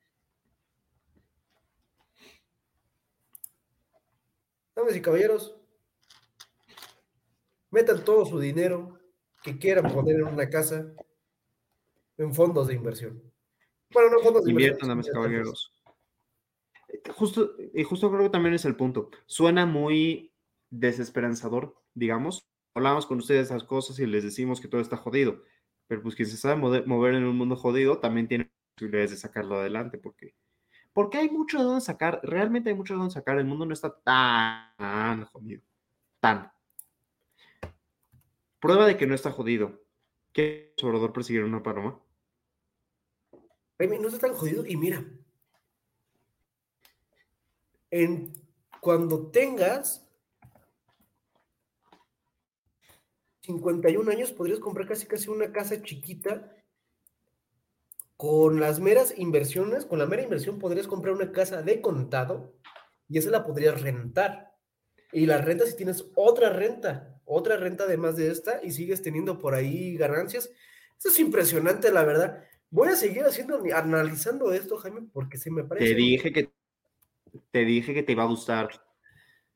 Damas 4.86 4.98
y 4.98 5.02
caballeros, 5.02 5.56
metan 7.72 8.04
todo 8.04 8.24
su 8.24 8.38
dinero 8.38 9.00
que 9.42 9.58
quieran 9.58 9.92
poner 9.92 10.14
en 10.14 10.28
una 10.28 10.48
casa 10.48 10.94
en 12.16 12.32
fondos 12.32 12.68
de 12.68 12.74
inversión. 12.74 13.20
Bueno, 13.90 14.10
no 14.10 14.20
fondos 14.20 14.44
de. 14.44 14.52
Inviertan, 14.52 14.88
damas 14.88 15.08
y 15.08 15.10
caballeros. 15.10 15.74
Justo, 17.16 17.56
y 17.74 17.82
justo 17.82 18.12
creo 18.12 18.22
que 18.22 18.30
también 18.30 18.54
es 18.54 18.64
el 18.64 18.76
punto. 18.76 19.10
Suena 19.26 19.66
muy 19.66 20.32
desesperanzador, 20.70 21.74
digamos. 21.92 22.46
Hablamos 22.72 23.06
con 23.06 23.18
ustedes 23.18 23.46
esas 23.46 23.64
cosas 23.64 23.98
y 23.98 24.06
les 24.06 24.22
decimos 24.22 24.60
que 24.60 24.68
todo 24.68 24.80
está 24.80 24.96
jodido. 24.96 25.42
Pero 25.88 26.00
pues 26.00 26.14
quien 26.14 26.28
se 26.28 26.36
sabe 26.36 26.84
mover 26.86 27.14
en 27.14 27.24
un 27.24 27.36
mundo 27.36 27.56
jodido 27.56 27.98
también 27.98 28.28
tiene 28.28 28.52
posibilidades 28.76 29.10
de 29.10 29.16
sacarlo 29.16 29.56
adelante 29.56 29.98
porque 29.98 30.36
porque 30.96 31.18
hay 31.18 31.28
mucho 31.28 31.58
de 31.58 31.64
dónde 31.64 31.82
sacar, 31.82 32.20
realmente 32.22 32.70
hay 32.70 32.74
mucho 32.74 32.94
de 32.94 32.98
dónde 33.00 33.12
sacar, 33.12 33.36
el 33.36 33.44
mundo 33.44 33.66
no 33.66 33.74
está 33.74 34.00
tan 34.00 35.26
jodido, 35.26 35.60
tan. 36.20 36.50
Prueba 38.58 38.86
de 38.86 38.96
que 38.96 39.06
no 39.06 39.14
está 39.14 39.30
jodido. 39.30 39.84
¿Qué 40.32 40.72
sobrador 40.78 41.12
persiguió 41.12 41.44
una 41.44 41.62
paloma? 41.62 42.00
No 43.78 44.08
está 44.08 44.20
tan 44.20 44.34
jodido 44.34 44.64
y 44.64 44.78
mira, 44.78 45.04
en, 47.90 48.32
cuando 48.80 49.30
tengas 49.30 50.10
51 53.42 54.10
años 54.10 54.32
podrías 54.32 54.60
comprar 54.60 54.88
casi 54.88 55.06
casi 55.06 55.28
una 55.28 55.52
casa 55.52 55.82
chiquita 55.82 56.55
con 58.16 58.60
las 58.60 58.80
meras 58.80 59.14
inversiones, 59.16 59.84
con 59.84 59.98
la 59.98 60.06
mera 60.06 60.22
inversión 60.22 60.58
podrías 60.58 60.86
comprar 60.86 61.14
una 61.14 61.32
casa 61.32 61.62
de 61.62 61.80
contado 61.80 62.54
y 63.08 63.18
esa 63.18 63.30
la 63.30 63.44
podrías 63.44 63.80
rentar. 63.80 64.52
Y 65.12 65.26
la 65.26 65.38
renta 65.38 65.66
si 65.66 65.76
tienes 65.76 66.10
otra 66.14 66.50
renta, 66.50 67.20
otra 67.24 67.56
renta 67.56 67.84
además 67.84 68.16
de 68.16 68.30
esta 68.30 68.60
y 68.62 68.72
sigues 68.72 69.02
teniendo 69.02 69.38
por 69.38 69.54
ahí 69.54 69.96
ganancias. 69.96 70.50
Eso 70.98 71.08
es 71.08 71.18
impresionante, 71.20 71.92
la 71.92 72.04
verdad. 72.04 72.42
Voy 72.70 72.88
a 72.88 72.96
seguir 72.96 73.22
haciendo, 73.24 73.62
analizando 73.74 74.52
esto, 74.52 74.76
Jaime, 74.78 75.08
porque 75.12 75.38
se 75.38 75.50
me 75.50 75.64
parece. 75.64 75.86
Te 75.86 75.94
dije 75.94 76.32
que 76.32 76.50
te 77.50 77.64
dije 77.64 77.94
que 77.94 78.02
te 78.02 78.12
iba 78.12 78.22
a 78.22 78.28
gustar. 78.28 78.70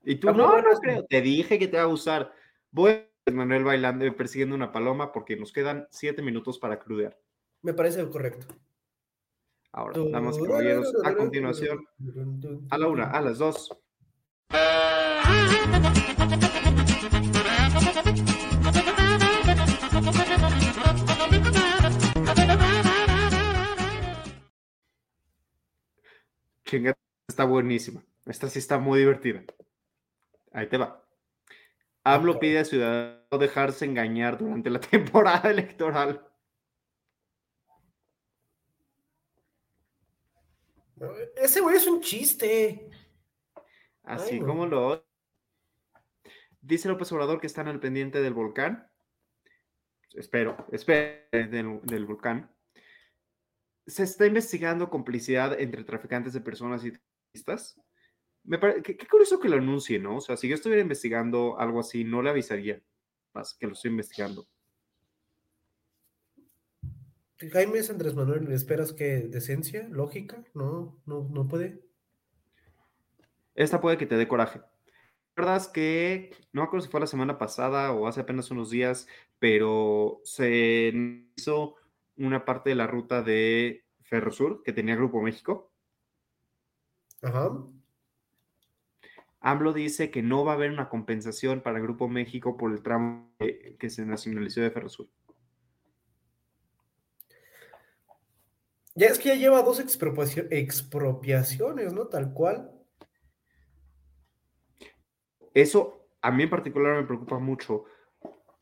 Y 0.04 0.16
tú, 0.16 0.28
no, 0.32 0.60
no 0.60 0.80
creo, 0.80 1.04
te 1.04 1.20
dije 1.20 1.58
que 1.58 1.68
te 1.68 1.76
va 1.76 1.84
a 1.84 1.86
gustar. 1.86 2.32
Voy 2.70 3.06
Manuel 3.30 3.64
bailando 3.64 4.04
y 4.04 4.10
persiguiendo 4.10 4.54
una 4.54 4.72
paloma 4.72 5.12
porque 5.12 5.36
nos 5.36 5.52
quedan 5.52 5.86
siete 5.90 6.22
minutos 6.22 6.58
para 6.58 6.78
crudear. 6.78 7.18
Me 7.62 7.74
parece 7.74 8.08
correcto. 8.08 8.46
Ahora, 9.72 10.00
damas 10.10 10.36
y 10.38 10.42
caballeros, 10.42 10.92
a 11.04 11.14
continuación, 11.14 11.86
a 12.70 12.78
la 12.78 12.88
una, 12.88 13.10
a 13.10 13.20
las 13.20 13.38
dos. 13.38 13.70
Chinga, 26.64 26.96
está 27.28 27.44
buenísima. 27.44 28.02
Esta 28.26 28.48
sí 28.48 28.58
está 28.58 28.78
muy 28.78 28.98
divertida. 28.98 29.42
Ahí 30.52 30.68
te 30.68 30.78
va. 30.78 31.04
AMLO 32.04 32.38
pide 32.40 32.60
a 32.60 32.64
ciudadanos 32.64 33.38
dejarse 33.38 33.84
engañar 33.84 34.38
durante 34.38 34.70
la 34.70 34.80
temporada 34.80 35.50
electoral. 35.50 36.29
Ese 41.40 41.62
güey 41.62 41.76
es 41.76 41.86
un 41.86 42.02
chiste. 42.02 42.90
Así 44.02 44.34
Ay, 44.34 44.40
como 44.40 44.66
lo. 44.66 45.06
Dice 46.60 46.86
López 46.88 47.10
Obrador 47.12 47.40
que 47.40 47.46
están 47.46 47.66
al 47.66 47.80
pendiente 47.80 48.20
del 48.20 48.34
volcán. 48.34 48.90
Espero, 50.12 50.66
espero, 50.70 51.26
del, 51.32 51.80
del 51.82 52.04
volcán. 52.04 52.54
Se 53.86 54.02
está 54.02 54.26
investigando 54.26 54.90
complicidad 54.90 55.58
entre 55.58 55.82
traficantes 55.82 56.34
de 56.34 56.42
personas 56.42 56.84
y 56.84 56.92
turistas. 57.32 57.80
Me 58.44 58.58
parece, 58.58 58.82
qué, 58.82 58.96
qué, 58.98 59.06
curioso 59.06 59.40
que 59.40 59.48
lo 59.48 59.56
anuncie, 59.56 59.98
¿no? 59.98 60.16
O 60.16 60.20
sea, 60.20 60.36
si 60.36 60.46
yo 60.46 60.54
estuviera 60.54 60.82
investigando 60.82 61.58
algo 61.58 61.80
así, 61.80 62.04
no 62.04 62.20
le 62.20 62.30
avisaría 62.30 62.82
más 63.32 63.54
que 63.54 63.66
lo 63.66 63.72
estoy 63.72 63.92
investigando. 63.92 64.46
Jaime 67.48 67.78
es 67.78 67.90
Andrés 67.90 68.14
Manuel, 68.14 68.52
¿esperas 68.52 68.92
que 68.92 69.22
decencia, 69.22 69.88
lógica? 69.88 70.44
No, 70.52 71.00
no, 71.06 71.28
no 71.30 71.48
puede. 71.48 71.80
Esta 73.54 73.80
puede 73.80 73.96
que 73.96 74.06
te 74.06 74.16
dé 74.16 74.28
coraje. 74.28 74.60
Es 75.56 75.68
que 75.68 76.30
no 76.52 76.60
me 76.60 76.66
acuerdo 76.66 76.84
si 76.84 76.90
fue 76.90 77.00
la 77.00 77.06
semana 77.06 77.38
pasada 77.38 77.92
o 77.92 78.06
hace 78.06 78.20
apenas 78.20 78.50
unos 78.50 78.70
días, 78.70 79.08
pero 79.38 80.20
se 80.24 80.92
hizo 81.36 81.76
una 82.16 82.44
parte 82.44 82.70
de 82.70 82.76
la 82.76 82.86
ruta 82.86 83.22
de 83.22 83.84
Ferrosur 84.02 84.62
que 84.62 84.74
tenía 84.74 84.96
Grupo 84.96 85.22
México. 85.22 85.72
Ajá. 87.22 87.50
AMLO 89.40 89.72
dice 89.72 90.10
que 90.10 90.22
no 90.22 90.44
va 90.44 90.52
a 90.52 90.54
haber 90.56 90.70
una 90.70 90.90
compensación 90.90 91.62
para 91.62 91.80
Grupo 91.80 92.08
México 92.08 92.58
por 92.58 92.72
el 92.72 92.82
tramo 92.82 93.32
que, 93.38 93.76
que 93.78 93.88
se 93.88 94.04
nacionalizó 94.04 94.60
de 94.60 94.70
Ferrosur. 94.70 95.08
Ya 98.94 99.06
es 99.06 99.18
que 99.18 99.28
ya 99.28 99.36
lleva 99.36 99.62
dos 99.62 99.80
expropiaciones, 99.80 101.92
¿no? 101.92 102.08
Tal 102.08 102.32
cual. 102.32 102.72
Eso 105.54 106.08
a 106.22 106.30
mí 106.30 106.44
en 106.44 106.50
particular 106.50 106.96
me 106.96 107.06
preocupa 107.06 107.38
mucho, 107.38 107.84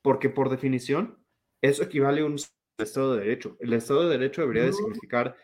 porque 0.02 0.30
por 0.30 0.48
definición, 0.48 1.18
eso 1.60 1.82
equivale 1.82 2.20
a 2.20 2.26
un 2.26 2.36
Estado 2.78 3.14
de 3.14 3.20
Derecho. 3.20 3.56
El 3.58 3.72
Estado 3.72 4.04
de 4.04 4.18
Derecho 4.18 4.42
debería 4.42 4.64
de 4.64 4.72
significar 4.72 5.36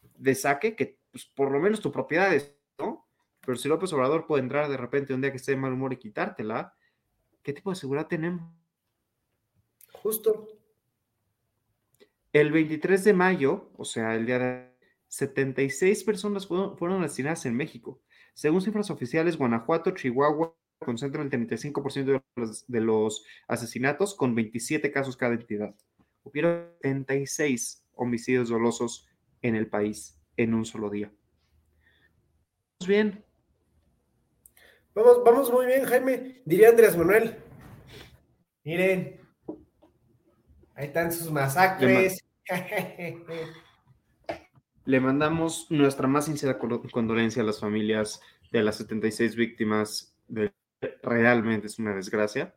de 0.00 0.34
saque 0.34 0.76
que 0.76 0.98
pues, 1.10 1.26
por 1.26 1.50
lo 1.50 1.58
menos 1.58 1.80
tu 1.80 1.90
propiedad 1.90 2.34
es, 2.34 2.54
¿no? 2.78 3.08
Pero 3.40 3.56
si 3.56 3.68
López 3.68 3.92
Obrador 3.92 4.26
puede 4.26 4.42
entrar 4.42 4.68
de 4.68 4.76
repente 4.76 5.14
un 5.14 5.20
día 5.20 5.30
que 5.30 5.38
esté 5.38 5.52
de 5.52 5.56
mal 5.56 5.72
humor 5.72 5.92
y 5.92 5.96
quitártela, 5.96 6.74
¿qué 7.42 7.52
tipo 7.52 7.70
de 7.70 7.76
seguridad 7.76 8.06
tenemos? 8.06 8.52
Justo. 9.92 10.57
El 12.32 12.52
23 12.52 13.04
de 13.04 13.12
mayo, 13.12 13.70
o 13.76 13.84
sea, 13.84 14.14
el 14.14 14.26
día 14.26 14.38
de 14.38 14.68
76 15.08 16.04
personas 16.04 16.46
fueron, 16.46 17.02
asesinadas 17.02 17.46
en 17.46 17.56
México. 17.56 18.02
Según 18.34 18.60
cifras 18.60 18.90
oficiales, 18.90 19.38
Guanajuato, 19.38 19.92
Chihuahua 19.92 20.54
concentran 20.78 21.26
el 21.26 21.48
35% 21.48 22.04
de 22.04 22.22
los, 22.36 22.66
de 22.66 22.80
los 22.80 23.24
asesinatos 23.48 24.14
con 24.14 24.34
27 24.34 24.92
casos 24.92 25.16
cada 25.16 25.34
entidad. 25.34 25.74
Hubieron 26.22 26.70
76 26.82 27.84
homicidios 27.94 28.48
dolosos 28.48 29.08
en 29.42 29.54
el 29.54 29.68
país 29.68 30.20
en 30.36 30.54
un 30.54 30.64
solo 30.64 30.90
día. 30.90 31.10
Vamos 32.78 32.88
bien. 32.88 33.24
Vamos, 34.94 35.24
vamos 35.24 35.52
muy 35.52 35.66
bien, 35.66 35.84
Jaime. 35.84 36.42
Diría 36.44 36.68
Andrés 36.68 36.96
Manuel. 36.96 37.36
Miren, 38.64 39.20
ahí 40.78 40.86
están 40.86 41.12
sus 41.12 41.30
masacres. 41.30 42.24
Le, 42.48 43.18
Le 44.84 45.00
mandamos 45.00 45.66
nuestra 45.70 46.06
más 46.06 46.26
sincera 46.26 46.58
condolencia 46.58 47.42
a 47.42 47.46
las 47.46 47.60
familias 47.60 48.22
de 48.50 48.62
las 48.62 48.76
76 48.76 49.36
víctimas 49.36 50.16
de 50.28 50.52
realmente 51.02 51.66
es 51.66 51.78
una 51.78 51.94
desgracia. 51.94 52.54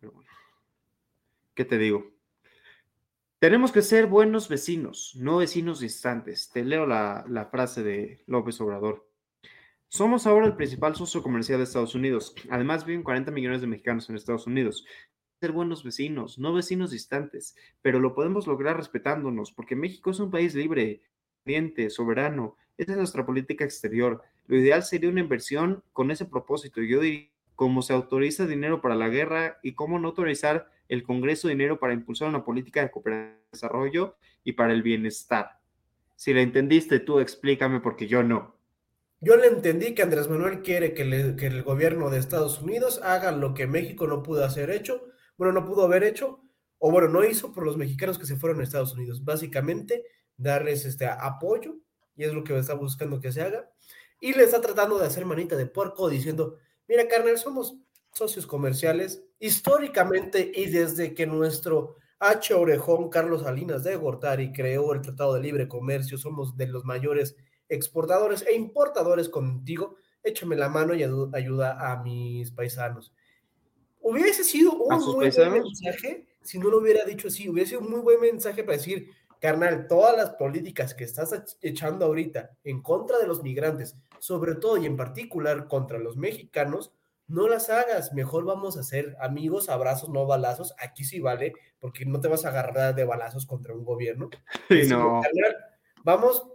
Pero 0.00 0.12
bueno, 0.12 0.30
¿qué 1.54 1.64
te 1.64 1.76
digo? 1.76 2.12
Tenemos 3.40 3.72
que 3.72 3.82
ser 3.82 4.06
buenos 4.06 4.48
vecinos, 4.48 5.12
no 5.16 5.38
vecinos 5.38 5.80
distantes. 5.80 6.50
Te 6.50 6.64
leo 6.64 6.86
la, 6.86 7.24
la, 7.28 7.46
frase 7.46 7.82
de 7.82 8.22
López 8.26 8.58
Obrador. 8.60 9.06
Somos 9.88 10.26
ahora 10.26 10.46
el 10.46 10.56
principal 10.56 10.94
socio 10.94 11.22
comercial 11.22 11.58
de 11.58 11.64
Estados 11.64 11.94
Unidos. 11.94 12.34
Además, 12.48 12.86
viven 12.86 13.02
40 13.02 13.30
millones 13.32 13.60
de 13.60 13.66
mexicanos 13.66 14.08
en 14.08 14.16
Estados 14.16 14.46
Unidos. 14.46 14.86
Ser 15.44 15.52
buenos 15.52 15.84
vecinos, 15.84 16.38
no 16.38 16.54
vecinos 16.54 16.90
distantes, 16.90 17.54
pero 17.82 18.00
lo 18.00 18.14
podemos 18.14 18.46
lograr 18.46 18.78
respetándonos, 18.78 19.52
porque 19.52 19.76
México 19.76 20.10
es 20.10 20.18
un 20.18 20.30
país 20.30 20.54
libre, 20.54 21.02
independiente, 21.44 21.90
soberano. 21.90 22.56
Esa 22.78 22.92
es 22.92 22.96
nuestra 22.96 23.26
política 23.26 23.62
exterior. 23.62 24.22
Lo 24.46 24.56
ideal 24.56 24.82
sería 24.84 25.10
una 25.10 25.20
inversión 25.20 25.82
con 25.92 26.10
ese 26.10 26.24
propósito. 26.24 26.80
Yo 26.80 27.00
diría, 27.00 27.28
cómo 27.56 27.82
se 27.82 27.92
autoriza 27.92 28.46
dinero 28.46 28.80
para 28.80 28.94
la 28.94 29.10
guerra 29.10 29.58
y 29.62 29.74
cómo 29.74 29.98
no 29.98 30.08
autorizar 30.08 30.70
el 30.88 31.02
Congreso 31.02 31.48
dinero 31.48 31.78
para 31.78 31.92
impulsar 31.92 32.30
una 32.30 32.42
política 32.42 32.80
de 32.80 32.90
cooperación 32.90 33.36
desarrollo 33.52 34.16
y 34.44 34.52
para 34.52 34.72
el 34.72 34.82
bienestar. 34.82 35.58
Si 36.16 36.32
la 36.32 36.40
entendiste 36.40 37.00
tú, 37.00 37.20
explícame 37.20 37.80
porque 37.80 38.06
yo 38.06 38.22
no. 38.22 38.56
Yo 39.20 39.36
le 39.36 39.48
entendí 39.48 39.94
que 39.94 40.02
Andrés 40.02 40.30
Manuel 40.30 40.62
quiere 40.62 40.94
que, 40.94 41.02
el 41.02 41.62
gobierno 41.64 42.08
de 42.08 42.18
Estados 42.18 42.62
Unidos 42.62 43.02
haga 43.02 43.30
lo 43.30 43.52
que 43.52 43.66
México 43.66 44.06
no 44.06 44.22
pudo 44.22 44.42
hacer 44.42 44.70
hecho, 44.70 45.10
bueno, 45.36 45.52
no 45.52 45.64
pudo 45.64 45.84
haber 45.84 46.04
hecho, 46.04 46.40
o 46.78 46.90
bueno, 46.90 47.08
no 47.08 47.24
hizo 47.24 47.52
por 47.52 47.64
los 47.64 47.76
mexicanos 47.76 48.18
que 48.18 48.26
se 48.26 48.36
fueron 48.36 48.60
a 48.60 48.64
Estados 48.64 48.94
Unidos. 48.94 49.24
Básicamente, 49.24 50.04
darles 50.36 50.84
este 50.84 51.06
apoyo, 51.06 51.76
y 52.16 52.24
es 52.24 52.32
lo 52.32 52.44
que 52.44 52.56
está 52.58 52.74
buscando 52.74 53.20
que 53.20 53.32
se 53.32 53.42
haga, 53.42 53.70
y 54.20 54.32
le 54.32 54.44
está 54.44 54.60
tratando 54.60 54.98
de 54.98 55.06
hacer 55.06 55.26
manita 55.26 55.56
de 55.56 55.66
puerco 55.66 56.08
diciendo, 56.08 56.58
mira, 56.88 57.08
carnal, 57.08 57.38
somos 57.38 57.76
socios 58.12 58.46
comerciales 58.46 59.24
históricamente 59.38 60.52
y 60.54 60.66
desde 60.66 61.14
que 61.14 61.26
nuestro 61.26 61.96
H. 62.20 62.54
Orejón 62.54 63.10
Carlos 63.10 63.42
Salinas 63.42 63.82
de 63.84 63.96
Gortari 63.96 64.52
creó 64.52 64.94
el 64.94 65.02
Tratado 65.02 65.34
de 65.34 65.40
Libre 65.40 65.68
Comercio, 65.68 66.16
somos 66.16 66.56
de 66.56 66.68
los 66.68 66.84
mayores 66.84 67.36
exportadores 67.68 68.44
e 68.46 68.54
importadores 68.54 69.28
contigo, 69.28 69.96
échame 70.22 70.56
la 70.56 70.68
mano 70.68 70.94
y 70.94 71.02
ayuda 71.02 71.92
a 71.92 72.02
mis 72.02 72.50
paisanos. 72.52 73.12
Hubiese 74.04 74.44
sido 74.44 74.72
un 74.74 74.96
muy 74.98 75.14
buen 75.14 75.52
mensaje 75.52 76.26
si 76.44 76.58
no 76.58 76.68
lo 76.68 76.78
hubiera 76.78 77.04
dicho 77.04 77.28
así, 77.28 77.48
hubiese 77.48 77.70
sido 77.70 77.80
un 77.80 77.90
muy 77.90 78.00
buen 78.00 78.20
mensaje 78.20 78.62
para 78.62 78.76
decir, 78.76 79.10
carnal, 79.40 79.86
todas 79.88 80.16
las 80.16 80.30
políticas 80.30 80.94
que 80.94 81.04
estás 81.04 81.58
echando 81.62 82.04
ahorita 82.04 82.50
en 82.62 82.82
contra 82.82 83.18
de 83.18 83.26
los 83.26 83.42
migrantes, 83.42 83.96
sobre 84.18 84.54
todo 84.54 84.76
y 84.76 84.86
en 84.86 84.96
particular 84.96 85.66
contra 85.66 85.98
los 85.98 86.16
mexicanos, 86.16 86.92
no 87.26 87.48
las 87.48 87.70
hagas, 87.70 88.12
mejor 88.12 88.44
vamos 88.44 88.76
a 88.76 88.82
ser 88.82 89.16
amigos, 89.18 89.70
abrazos, 89.70 90.10
no 90.10 90.26
balazos, 90.26 90.74
aquí 90.78 91.04
sí 91.04 91.20
vale, 91.20 91.54
porque 91.80 92.04
no 92.04 92.20
te 92.20 92.28
vas 92.28 92.44
a 92.44 92.50
agarrar 92.50 92.94
de 92.94 93.04
balazos 93.04 93.46
contra 93.46 93.74
un 93.74 93.84
gobierno. 93.84 94.28
Sí, 94.68 94.82
no. 94.88 95.22
Vamos, 96.04 96.46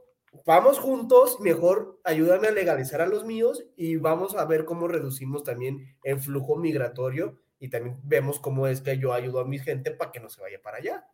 vamos 0.45 0.79
juntos, 0.79 1.39
mejor 1.39 1.99
ayúdame 2.03 2.47
a 2.47 2.51
legalizar 2.51 3.01
a 3.01 3.07
los 3.07 3.25
míos 3.25 3.65
y 3.75 3.97
vamos 3.97 4.35
a 4.35 4.45
ver 4.45 4.65
cómo 4.65 4.87
reducimos 4.87 5.43
también 5.43 5.95
el 6.03 6.19
flujo 6.19 6.55
migratorio 6.55 7.39
y 7.59 7.69
también 7.69 7.99
vemos 8.03 8.39
cómo 8.39 8.67
es 8.67 8.81
que 8.81 8.97
yo 8.97 9.13
ayudo 9.13 9.39
a 9.39 9.45
mi 9.45 9.59
gente 9.59 9.91
para 9.91 10.11
que 10.11 10.19
no 10.19 10.29
se 10.29 10.41
vaya 10.41 10.61
para 10.61 10.77
allá. 10.77 11.07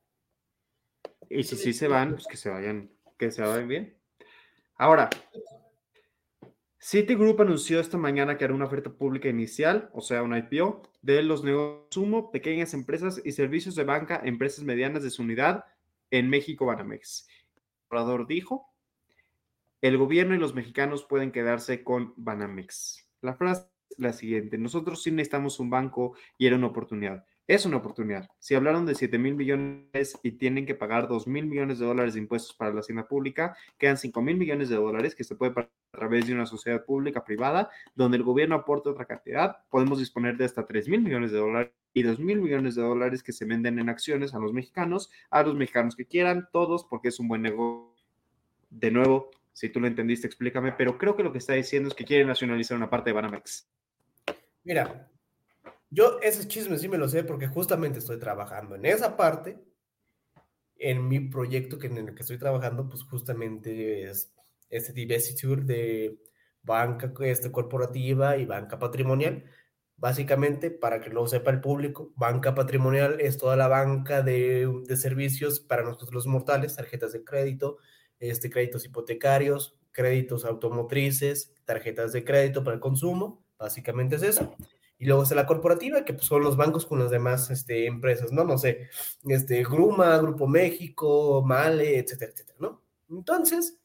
Y 1.29 1.43
si 1.43 1.55
sí 1.55 1.73
se 1.73 1.87
van, 1.87 2.13
pues 2.13 2.27
que 2.27 2.37
se 2.37 2.49
vayan, 2.49 2.91
que 3.17 3.31
se 3.31 3.41
vayan 3.41 3.67
bien. 3.67 3.97
Ahora, 4.77 5.09
Citigroup 6.79 7.41
anunció 7.41 7.79
esta 7.79 7.97
mañana 7.97 8.37
que 8.37 8.45
hará 8.45 8.53
una 8.53 8.65
oferta 8.65 8.91
pública 8.91 9.27
inicial, 9.27 9.89
o 9.93 10.01
sea, 10.01 10.21
un 10.21 10.37
IPO, 10.37 10.83
de 11.01 11.23
los 11.23 11.43
negocios 11.43 11.87
sumo, 11.89 12.29
pequeñas 12.29 12.75
empresas 12.75 13.21
y 13.23 13.31
servicios 13.31 13.73
de 13.75 13.85
banca, 13.85 14.21
empresas 14.23 14.63
medianas 14.63 15.01
de 15.01 15.09
su 15.09 15.23
unidad 15.23 15.65
en 16.11 16.29
México, 16.29 16.67
Banamex. 16.67 17.27
El 17.89 17.97
orador 17.97 18.27
dijo, 18.27 18.74
el 19.87 19.97
gobierno 19.97 20.33
y 20.33 20.39
los 20.39 20.55
mexicanos 20.55 21.03
pueden 21.03 21.31
quedarse 21.31 21.83
con 21.83 22.15
Banamex. 22.17 23.07
La 23.21 23.35
frase 23.35 23.67
es 23.91 23.99
la 23.99 24.13
siguiente, 24.13 24.57
nosotros 24.57 25.03
sí 25.03 25.11
necesitamos 25.11 25.59
un 25.59 25.69
banco 25.69 26.15
y 26.39 26.47
era 26.47 26.55
una 26.55 26.67
oportunidad. 26.67 27.23
Es 27.47 27.67
una 27.67 27.77
oportunidad. 27.77 28.27
Si 28.39 28.55
hablaron 28.55 28.87
de 28.87 28.95
7 28.95 29.19
mil 29.19 29.35
millones 29.35 30.19
y 30.23 30.31
tienen 30.31 30.65
que 30.65 30.73
pagar 30.73 31.07
2 31.07 31.27
mil 31.27 31.45
millones 31.45 31.77
de 31.77 31.85
dólares 31.85 32.15
de 32.15 32.21
impuestos 32.21 32.55
para 32.55 32.73
la 32.73 32.79
hacienda 32.79 33.07
pública, 33.07 33.55
quedan 33.77 33.97
5 33.97 34.19
mil 34.23 34.37
millones 34.37 34.69
de 34.69 34.77
dólares 34.77 35.13
que 35.13 35.23
se 35.23 35.35
puede 35.35 35.51
pagar 35.51 35.69
a 35.93 35.97
través 35.99 36.25
de 36.25 36.33
una 36.33 36.47
sociedad 36.47 36.83
pública 36.83 37.23
privada, 37.23 37.69
donde 37.93 38.17
el 38.17 38.23
gobierno 38.23 38.55
aporta 38.55 38.89
otra 38.89 39.05
cantidad. 39.05 39.57
Podemos 39.69 39.99
disponer 39.99 40.35
de 40.35 40.45
hasta 40.45 40.65
3 40.65 40.89
mil 40.89 41.01
millones 41.01 41.31
de 41.31 41.37
dólares 41.37 41.71
y 41.93 42.01
2 42.01 42.19
mil 42.19 42.41
millones 42.41 42.73
de 42.73 42.81
dólares 42.81 43.21
que 43.21 43.33
se 43.33 43.45
venden 43.45 43.77
en 43.77 43.89
acciones 43.89 44.33
a 44.33 44.39
los 44.39 44.51
mexicanos, 44.51 45.11
a 45.29 45.43
los 45.43 45.53
mexicanos 45.53 45.95
que 45.95 46.07
quieran, 46.07 46.49
todos, 46.51 46.85
porque 46.85 47.09
es 47.09 47.19
un 47.19 47.27
buen 47.27 47.43
negocio. 47.43 47.93
De 48.71 48.89
nuevo, 48.89 49.29
si 49.55 49.69
tú 49.69 49.79
lo 49.79 49.87
entendiste, 49.87 50.27
explícame, 50.27 50.73
pero 50.73 50.97
creo 50.97 51.15
que 51.15 51.23
lo 51.23 51.31
que 51.31 51.37
está 51.37 51.53
diciendo 51.53 51.87
es 51.87 51.95
que 51.95 52.03
quiere 52.03 52.25
nacionalizar 52.25 52.75
una 52.75 52.89
parte 52.89 53.11
de 53.11 53.13
Banamex. 53.13 53.69
Mira, 54.65 55.09
yo 55.89 56.19
ese 56.21 56.45
chisme 56.45 56.77
sí 56.77 56.89
me 56.89 56.97
lo 56.97 57.07
sé 57.07 57.23
porque 57.23 57.47
justamente 57.47 57.99
estoy 57.99 58.19
trabajando 58.19 58.75
en 58.75 58.85
esa 58.85 59.15
parte. 59.15 59.57
En 60.75 61.07
mi 61.07 61.21
proyecto 61.21 61.79
que 61.79 61.87
en 61.87 61.97
el 61.99 62.13
que 62.13 62.23
estoy 62.23 62.37
trabajando, 62.37 62.89
pues 62.89 63.03
justamente 63.03 64.03
es 64.09 64.29
este 64.69 64.91
divestiture 64.91 65.63
de 65.63 66.19
banca 66.61 67.13
este, 67.21 67.49
corporativa 67.49 68.35
y 68.35 68.45
banca 68.45 68.77
patrimonial. 68.77 69.45
Básicamente, 69.95 70.69
para 70.69 70.99
que 70.99 71.11
lo 71.11 71.25
sepa 71.27 71.51
el 71.51 71.61
público, 71.61 72.11
banca 72.17 72.53
patrimonial 72.55 73.21
es 73.21 73.37
toda 73.37 73.55
la 73.55 73.69
banca 73.69 74.21
de, 74.21 74.69
de 74.85 74.97
servicios 74.97 75.61
para 75.61 75.83
nosotros 75.83 76.13
los 76.13 76.27
mortales, 76.27 76.75
tarjetas 76.75 77.13
de 77.13 77.23
crédito, 77.23 77.77
este, 78.19 78.49
créditos 78.49 78.85
hipotecarios, 78.85 79.75
créditos 79.91 80.45
automotrices, 80.45 81.53
tarjetas 81.65 82.11
de 82.11 82.23
crédito 82.23 82.63
para 82.63 82.75
el 82.75 82.81
consumo, 82.81 83.43
básicamente 83.57 84.17
es 84.17 84.23
eso. 84.23 84.55
Y 84.97 85.05
luego 85.05 85.23
está 85.23 85.35
la 85.35 85.45
corporativa, 85.45 86.05
que 86.05 86.13
pues, 86.13 86.25
son 86.25 86.43
los 86.43 86.55
bancos 86.55 86.85
con 86.85 86.99
las 86.99 87.11
demás 87.11 87.49
este, 87.49 87.85
empresas, 87.85 88.31
¿no? 88.31 88.43
No 88.43 88.57
sé, 88.57 88.89
este, 89.27 89.63
Gruma, 89.63 90.17
Grupo 90.17 90.47
México, 90.47 91.43
Male, 91.45 91.99
etcétera, 91.99 92.31
etcétera, 92.31 92.57
¿no? 92.59 92.81
Entonces, 93.09 93.77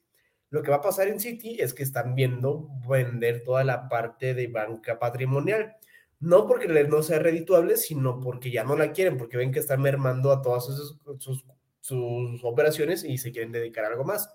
lo 0.50 0.62
que 0.62 0.70
va 0.70 0.78
a 0.78 0.82
pasar 0.82 1.08
en 1.08 1.20
City 1.20 1.58
es 1.60 1.74
que 1.74 1.84
están 1.84 2.14
viendo 2.14 2.68
vender 2.88 3.44
toda 3.44 3.64
la 3.64 3.88
parte 3.88 4.34
de 4.34 4.48
banca 4.48 4.98
patrimonial. 4.98 5.76
No 6.18 6.46
porque 6.46 6.66
no 6.68 7.02
sea 7.02 7.18
redituable, 7.18 7.76
sino 7.76 8.20
porque 8.20 8.50
ya 8.50 8.64
no 8.64 8.76
la 8.76 8.92
quieren, 8.92 9.16
porque 9.16 9.36
ven 9.36 9.52
que 9.52 9.60
están 9.60 9.80
mermando 9.80 10.32
a 10.32 10.42
todas 10.42 10.66
sus, 10.66 11.44
sus 11.80 12.44
operaciones 12.44 13.04
y 13.04 13.18
se 13.18 13.32
quieren 13.32 13.52
dedicar 13.52 13.84
a 13.84 13.88
algo 13.88 14.04
más. 14.04 14.30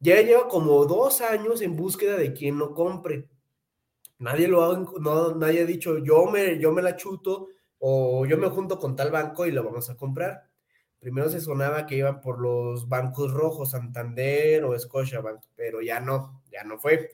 Ya 0.00 0.20
lleva 0.22 0.48
como 0.48 0.84
dos 0.86 1.20
años 1.20 1.60
en 1.60 1.76
búsqueda 1.76 2.16
de 2.16 2.32
quien 2.32 2.58
no 2.58 2.74
compre. 2.74 3.28
Nadie 4.18 4.48
lo 4.48 4.64
ha, 4.64 4.78
no, 5.00 5.34
nadie 5.34 5.62
ha 5.62 5.66
dicho, 5.66 5.98
yo 5.98 6.26
me, 6.26 6.58
yo 6.58 6.72
me 6.72 6.82
la 6.82 6.96
chuto 6.96 7.48
o 7.78 8.26
yo 8.26 8.36
me 8.38 8.48
junto 8.48 8.78
con 8.78 8.96
tal 8.96 9.10
banco 9.10 9.46
y 9.46 9.52
lo 9.52 9.64
vamos 9.64 9.90
a 9.90 9.96
comprar. 9.96 10.48
Primero 10.98 11.30
se 11.30 11.40
sonaba 11.40 11.86
que 11.86 11.96
iban 11.96 12.20
por 12.20 12.40
los 12.40 12.88
bancos 12.88 13.32
rojos, 13.32 13.70
Santander 13.70 14.64
o 14.64 14.76
Scotiabank, 14.76 15.40
pero 15.54 15.80
ya 15.80 16.00
no, 16.00 16.42
ya 16.50 16.64
no 16.64 16.78
fue. 16.78 17.10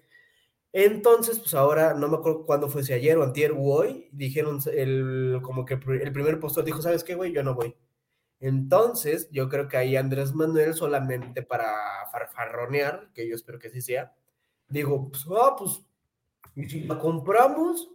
Entonces, 0.73 1.39
pues 1.39 1.55
ahora, 1.55 1.95
no 1.95 2.09
me 2.09 2.17
acuerdo 2.17 2.47
cuándo 2.47 2.69
fue, 2.69 2.83
si 2.83 2.93
ayer 2.93 3.17
o 3.19 3.23
antier 3.23 3.53
o 3.53 3.61
hoy, 3.61 4.09
dijeron, 4.13 4.59
el, 4.73 5.41
como 5.43 5.65
que 5.65 5.75
el 5.75 6.13
primer 6.13 6.41
postor 6.41 6.65
dijo, 6.65 6.83
¿sabes 6.83 7.05
qué, 7.05 7.15
güey? 7.15 7.33
Yo 7.33 7.43
no 7.43 7.55
voy. 7.55 7.77
Entonces, 8.45 9.27
yo 9.31 9.49
creo 9.49 9.69
que 9.69 9.79
ahí 9.79 9.97
Andrés 9.97 10.35
Manuel 10.35 10.75
solamente 10.75 11.41
para 11.43 11.73
farfarronear, 12.13 13.09
que 13.15 13.27
yo 13.27 13.35
espero 13.35 13.59
que 13.59 13.69
así 13.69 13.81
sea, 13.81 14.13
digo, 14.69 15.09
pues, 15.09 15.25
ah, 15.31 15.57
pues 15.57 15.83
y 16.55 16.69
si 16.69 16.81
la 16.81 16.99
compramos, 16.99 17.89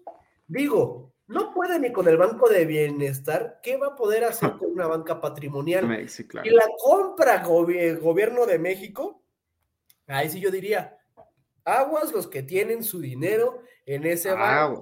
digo, 0.48 1.14
no 1.28 1.54
puede 1.54 1.78
ni 1.78 1.92
con 1.92 2.08
el 2.08 2.18
Banco 2.18 2.50
de 2.50 2.66
Bienestar, 2.66 3.60
¿qué 3.62 3.78
va 3.78 3.90
a 3.90 3.96
poder 3.96 4.24
hacer 4.24 4.58
con 4.58 4.72
una 4.72 4.88
banca 4.88 5.22
patrimonial? 5.22 5.86
Y 6.44 6.50
la 6.50 6.66
compra 6.80 7.44
gobierno 7.44 8.48
de 8.48 8.58
México, 8.58 9.22
ahí 10.08 10.32
sí 10.32 10.40
yo 10.40 10.50
diría, 10.50 10.98
aguas 11.64 12.12
los 12.12 12.28
que 12.28 12.42
tienen 12.42 12.84
su 12.84 13.00
dinero 13.00 13.62
en 13.86 14.04
ese 14.04 14.32
banco. 14.32 14.82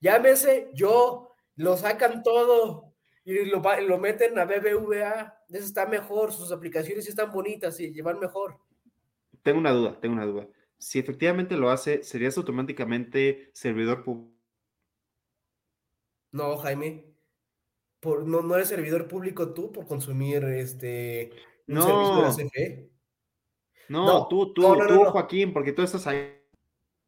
Llámese 0.00 0.70
yo, 0.74 1.30
lo 1.54 1.76
sacan 1.76 2.24
todo 2.24 2.93
y 3.24 3.44
lo, 3.46 3.62
lo 3.80 3.98
meten 3.98 4.38
a 4.38 4.44
BBVA. 4.44 5.44
Eso 5.48 5.64
está 5.64 5.86
mejor, 5.86 6.32
sus 6.32 6.52
aplicaciones 6.52 7.08
están 7.08 7.32
bonitas 7.32 7.78
y 7.80 7.92
llevan 7.92 8.18
mejor. 8.18 8.58
Tengo 9.42 9.58
una 9.58 9.72
duda, 9.72 9.98
tengo 10.00 10.14
una 10.14 10.26
duda 10.26 10.48
si 10.84 10.98
efectivamente 10.98 11.56
lo 11.56 11.70
hace, 11.70 12.02
¿serías 12.02 12.36
automáticamente 12.36 13.50
servidor 13.54 14.04
público? 14.04 14.34
No, 16.30 16.58
Jaime. 16.58 17.06
Por, 18.00 18.26
no, 18.26 18.42
no 18.42 18.54
eres 18.54 18.68
servidor 18.68 19.08
público 19.08 19.54
tú 19.54 19.72
por 19.72 19.86
consumir 19.86 20.44
este 20.44 21.30
un 21.66 21.76
no. 21.76 21.82
servicio 21.82 22.16
de 22.16 22.22
la 22.22 22.30
CFE. 22.34 22.90
No, 23.88 24.28
tú, 24.28 24.52
tú, 24.52 24.62
tú, 24.86 25.04
Joaquín, 25.06 25.54
porque 25.54 25.72
tú 25.72 25.80
estás 25.80 26.06
ahí. 26.06 26.38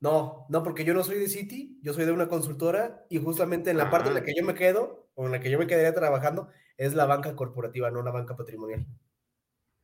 No, 0.01 0.47
no, 0.49 0.63
porque 0.63 0.85
yo 0.85 0.95
no 0.95 1.05
soy 1.05 1.19
de 1.19 1.29
City, 1.29 1.79
yo 1.83 1.93
soy 1.93 2.07
de 2.07 2.13
una 2.13 2.29
consultora 2.29 3.05
y 3.11 3.19
justamente 3.19 3.71
en 3.71 3.77
la 3.77 3.91
parte 3.91 4.09
en 4.09 4.15
la 4.15 4.23
que 4.23 4.35
yo 4.35 4.43
me 4.43 4.55
quedo, 4.55 5.06
o 5.17 5.27
en 5.27 5.33
la 5.33 5.41
que 5.41 5.51
yo 5.51 5.59
me 5.59 5.67
quedaría 5.67 5.93
trabajando, 5.93 6.49
es 6.77 6.95
la 6.95 7.07
banca 7.07 7.35
corporativa, 7.35 7.91
no 7.91 8.03
la 8.03 8.13
banca 8.13 8.37
patrimonial. 8.37 8.87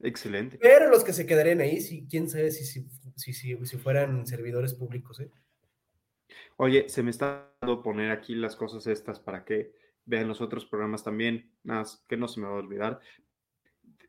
Excelente. 0.00 0.58
Pero 0.60 0.88
los 0.88 1.04
que 1.04 1.12
se 1.12 1.26
quedarían 1.26 1.60
ahí, 1.60 1.80
sí, 1.80 2.06
quién 2.08 2.28
sabe 2.28 2.50
si, 2.50 2.64
si, 2.64 3.32
si, 3.32 3.56
si 3.64 3.76
fueran 3.78 4.26
servidores 4.26 4.74
públicos, 4.74 5.20
¿eh? 5.20 5.30
Oye, 6.56 6.88
se 6.88 7.02
me 7.02 7.10
está 7.10 7.50
dando 7.60 7.82
poner 7.82 8.10
aquí 8.10 8.34
las 8.34 8.56
cosas 8.56 8.86
estas 8.86 9.20
para 9.20 9.44
que 9.44 9.72
vean 10.04 10.28
los 10.28 10.40
otros 10.40 10.66
programas 10.66 11.04
también, 11.04 11.50
nada 11.62 11.84
que 12.08 12.16
no 12.16 12.28
se 12.28 12.40
me 12.40 12.46
va 12.46 12.54
a 12.54 12.56
olvidar. 12.56 13.00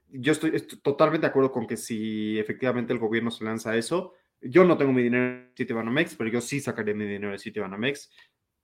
Yo 0.09 0.31
estoy, 0.31 0.51
totalmente 0.81 1.25
de 1.25 1.29
acuerdo 1.29 1.51
con 1.51 1.67
que 1.67 1.77
si 1.77 2.37
efectivamente 2.37 2.93
el 2.93 2.99
gobierno 2.99 3.31
se 3.31 3.43
lanza 3.43 3.71
a 3.71 3.77
eso, 3.77 4.13
yo 4.41 4.65
no 4.65 4.77
tengo 4.77 4.91
mi 4.91 5.03
dinero 5.03 5.23
en 5.23 5.51
Citibanamex, 5.55 6.15
pero 6.15 6.29
yo 6.29 6.41
sí 6.41 6.59
sacaría 6.59 6.93
mi 6.93 7.05
dinero 7.05 7.31
de 7.31 7.39
Citibanamex. 7.39 8.11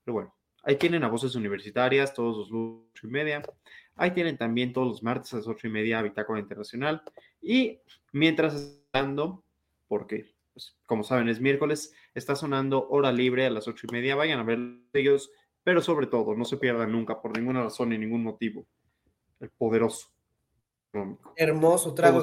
Pero 0.03 0.13
bueno, 0.13 0.38
ahí 0.69 0.75
tienen 0.75 1.03
a 1.03 1.07
voces 1.07 1.33
universitarias 1.33 2.13
todos 2.13 2.37
los 2.37 2.83
ocho 2.93 3.07
y 3.07 3.09
media. 3.09 3.41
Ahí 3.95 4.11
tienen 4.11 4.37
también 4.37 4.71
todos 4.71 4.87
los 4.87 5.01
martes 5.01 5.33
a 5.33 5.37
las 5.37 5.47
ocho 5.47 5.65
y 5.65 5.71
media 5.71 5.99
Bitácora 6.03 6.39
Internacional. 6.39 7.01
Y 7.41 7.79
mientras 8.11 8.53
estando, 8.53 9.43
porque 9.87 10.35
pues, 10.53 10.77
como 10.85 11.03
saben 11.03 11.27
es 11.27 11.41
miércoles, 11.41 11.91
está 12.13 12.35
sonando 12.35 12.87
hora 12.87 13.11
libre 13.11 13.47
a 13.47 13.49
las 13.49 13.67
ocho 13.67 13.87
y 13.89 13.93
media. 13.93 14.15
Vayan 14.15 14.39
a 14.39 14.43
ver 14.43 14.59
ellos, 14.93 15.31
pero 15.63 15.81
sobre 15.81 16.05
todo, 16.05 16.35
no 16.35 16.45
se 16.45 16.57
pierdan 16.57 16.91
nunca 16.91 17.19
por 17.19 17.35
ninguna 17.35 17.63
razón 17.63 17.89
ni 17.89 17.97
ningún 17.97 18.21
motivo. 18.21 18.67
El 19.39 19.49
poderoso. 19.49 20.09
Hermoso 21.35 21.95
trago. 21.95 22.19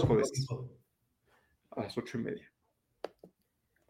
A 1.70 1.82
las 1.82 1.99
ocho 1.99 2.16
y 2.16 2.20
media. 2.22 2.53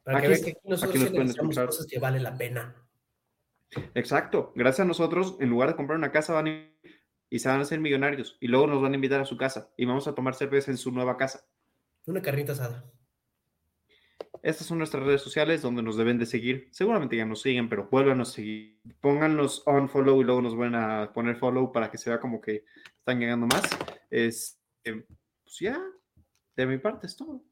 Para 0.02 0.22
que 0.22 0.28
vean 0.28 0.42
que 0.42 0.50
aquí 0.50 0.60
nosotros 0.64 1.04
aquí 1.04 1.18
nos 1.18 1.36
cosas 1.36 1.86
que 1.86 1.98
vale 1.98 2.20
la 2.20 2.34
pena. 2.34 2.85
Exacto. 3.94 4.52
Gracias 4.54 4.84
a 4.84 4.88
nosotros, 4.88 5.36
en 5.40 5.50
lugar 5.50 5.70
de 5.70 5.76
comprar 5.76 5.98
una 5.98 6.12
casa, 6.12 6.32
van 6.32 6.48
a 6.48 6.76
y 7.28 7.38
se 7.38 7.48
van 7.48 7.58
a 7.58 7.62
hacer 7.62 7.80
millonarios 7.80 8.36
y 8.40 8.48
luego 8.48 8.66
nos 8.66 8.80
van 8.80 8.92
a 8.92 8.94
invitar 8.94 9.20
a 9.20 9.24
su 9.24 9.36
casa 9.36 9.72
y 9.76 9.84
vamos 9.84 10.06
a 10.06 10.14
tomar 10.14 10.34
cerveza 10.34 10.70
en 10.70 10.76
su 10.76 10.92
nueva 10.92 11.16
casa. 11.16 11.44
Una 12.06 12.22
carnita 12.22 12.52
asada. 12.52 12.84
Estas 14.42 14.66
son 14.66 14.78
nuestras 14.78 15.02
redes 15.02 15.22
sociales 15.22 15.62
donde 15.62 15.82
nos 15.82 15.96
deben 15.96 16.18
de 16.18 16.26
seguir. 16.26 16.68
Seguramente 16.70 17.16
ya 17.16 17.24
nos 17.24 17.42
siguen, 17.42 17.68
pero 17.68 17.88
vuelvan 17.90 18.20
a 18.20 18.24
seguir. 18.24 18.80
Pónganlos 19.00 19.62
on 19.66 19.88
follow 19.88 20.20
y 20.20 20.24
luego 20.24 20.40
nos 20.40 20.56
van 20.56 20.74
a 20.76 21.12
poner 21.12 21.36
follow 21.36 21.72
para 21.72 21.90
que 21.90 21.98
se 21.98 22.10
vea 22.10 22.20
como 22.20 22.40
que 22.40 22.64
están 22.98 23.18
llegando 23.18 23.46
más. 23.46 23.62
Es, 24.08 24.60
pues 24.84 25.58
ya, 25.58 25.82
de 26.54 26.66
mi 26.66 26.78
parte 26.78 27.08
es 27.08 27.16
todo. 27.16 27.42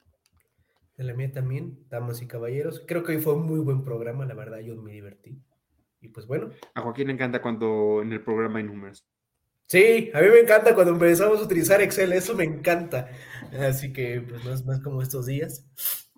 De 0.96 1.02
la 1.02 1.14
mía 1.14 1.32
también, 1.32 1.84
damas 1.88 2.22
y 2.22 2.28
caballeros. 2.28 2.84
Creo 2.86 3.02
que 3.02 3.12
hoy 3.12 3.20
fue 3.20 3.34
un 3.34 3.46
muy 3.46 3.58
buen 3.58 3.82
programa, 3.82 4.24
la 4.24 4.34
verdad, 4.34 4.60
yo 4.60 4.76
me 4.76 4.92
divertí. 4.92 5.42
Y 6.05 6.09
pues 6.09 6.26
bueno. 6.26 6.50
A 6.74 6.82
Joaquín 6.82 7.07
le 7.07 7.14
encanta 7.14 7.40
cuando 7.40 8.02
en 8.02 8.12
el 8.12 8.22
programa 8.22 8.59
hay 8.59 8.64
números. 8.64 9.05
Sí, 9.66 10.11
a 10.12 10.20
mí 10.20 10.28
me 10.28 10.40
encanta 10.40 10.74
cuando 10.74 10.92
empezamos 10.92 11.40
a 11.40 11.44
utilizar 11.44 11.80
Excel, 11.80 12.12
eso 12.12 12.34
me 12.34 12.44
encanta. 12.44 13.09
Así 13.59 13.92
que, 13.92 14.20
pues, 14.20 14.44
es 14.44 14.64
más 14.66 14.80
como 14.80 15.00
estos 15.00 15.24
días. 15.24 15.66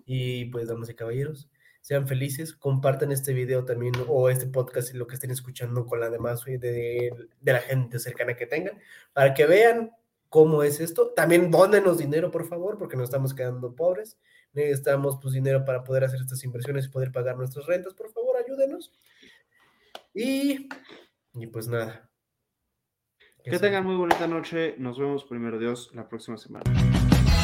Y 0.05 0.45
pues, 0.45 0.67
damas 0.67 0.89
y 0.89 0.95
caballeros, 0.95 1.49
sean 1.81 2.07
felices, 2.07 2.53
compartan 2.53 3.13
este 3.13 3.33
video 3.33 3.63
también 3.63 3.93
o 4.09 4.29
este 4.29 4.47
podcast 4.47 4.93
y 4.93 4.97
lo 4.97 5.07
que 5.07 5.15
estén 5.15 5.31
escuchando 5.31 5.85
con 5.85 6.01
la 6.01 6.09
demás 6.09 6.43
de, 6.43 6.57
de, 6.57 7.53
la 7.53 7.59
gente 7.59 7.99
cercana 7.99 8.35
que 8.35 8.45
tengan, 8.45 8.77
para 9.13 9.33
que 9.33 9.45
vean 9.45 9.91
cómo 10.29 10.63
es 10.63 10.81
esto. 10.81 11.13
También 11.13 11.49
dónenos 11.49 11.97
dinero, 11.97 12.31
por 12.31 12.45
favor, 12.45 12.77
porque 12.77 12.97
nos 12.97 13.05
estamos 13.05 13.33
quedando 13.33 13.73
pobres. 13.75 14.17
Necesitamos 14.53 15.19
pues 15.21 15.33
dinero 15.33 15.63
para 15.63 15.83
poder 15.83 16.03
hacer 16.03 16.19
estas 16.19 16.43
inversiones 16.43 16.85
y 16.85 16.89
poder 16.89 17.11
pagar 17.11 17.37
nuestras 17.37 17.65
rentas. 17.65 17.93
Por 17.93 18.11
favor, 18.11 18.35
ayúdenos. 18.37 18.91
Y, 20.17 20.67
y 21.35 21.47
pues 21.47 21.67
nada, 21.67 22.09
que 23.43 23.59
tengan 23.59 23.85
muy 23.85 23.95
bonita 23.95 24.25
noche. 24.27 24.75
Nos 24.79 24.97
vemos 24.97 25.25
primero 25.25 25.59
Dios 25.59 25.91
la 25.93 26.09
próxima 26.09 26.37
semana. 26.37 26.63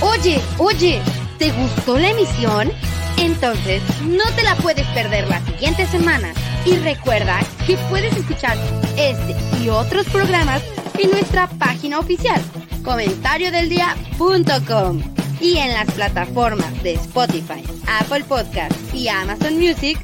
Oye, 0.02 0.42
oye, 0.58 1.00
¿te 1.38 1.52
gustó 1.52 2.00
la 2.00 2.10
emisión? 2.10 2.72
Entonces 3.20 3.84
no 4.02 4.24
te 4.36 4.42
la 4.44 4.56
puedes 4.56 4.88
perder 4.88 5.30
la 5.30 5.40
siguiente 5.42 5.86
semana. 5.86 6.34
Y 6.66 6.78
recuerda 6.78 7.42
que 7.68 7.78
puedes 7.90 8.18
escuchar 8.18 8.58
este 8.98 9.36
y 9.62 9.70
otros 9.70 10.10
programas 10.10 10.64
en 10.98 11.12
nuestra 11.12 11.48
página 11.48 12.00
oficial, 12.00 12.42
comentariodeldia.com 12.84 15.04
y 15.40 15.58
en 15.58 15.74
las 15.74 15.92
plataformas 15.92 16.84
de 16.84 16.94
Spotify, 16.94 17.64
Apple 17.88 18.24
Podcast 18.26 18.74
y 18.96 19.10
Amazon 19.10 19.60
Music 19.60 20.04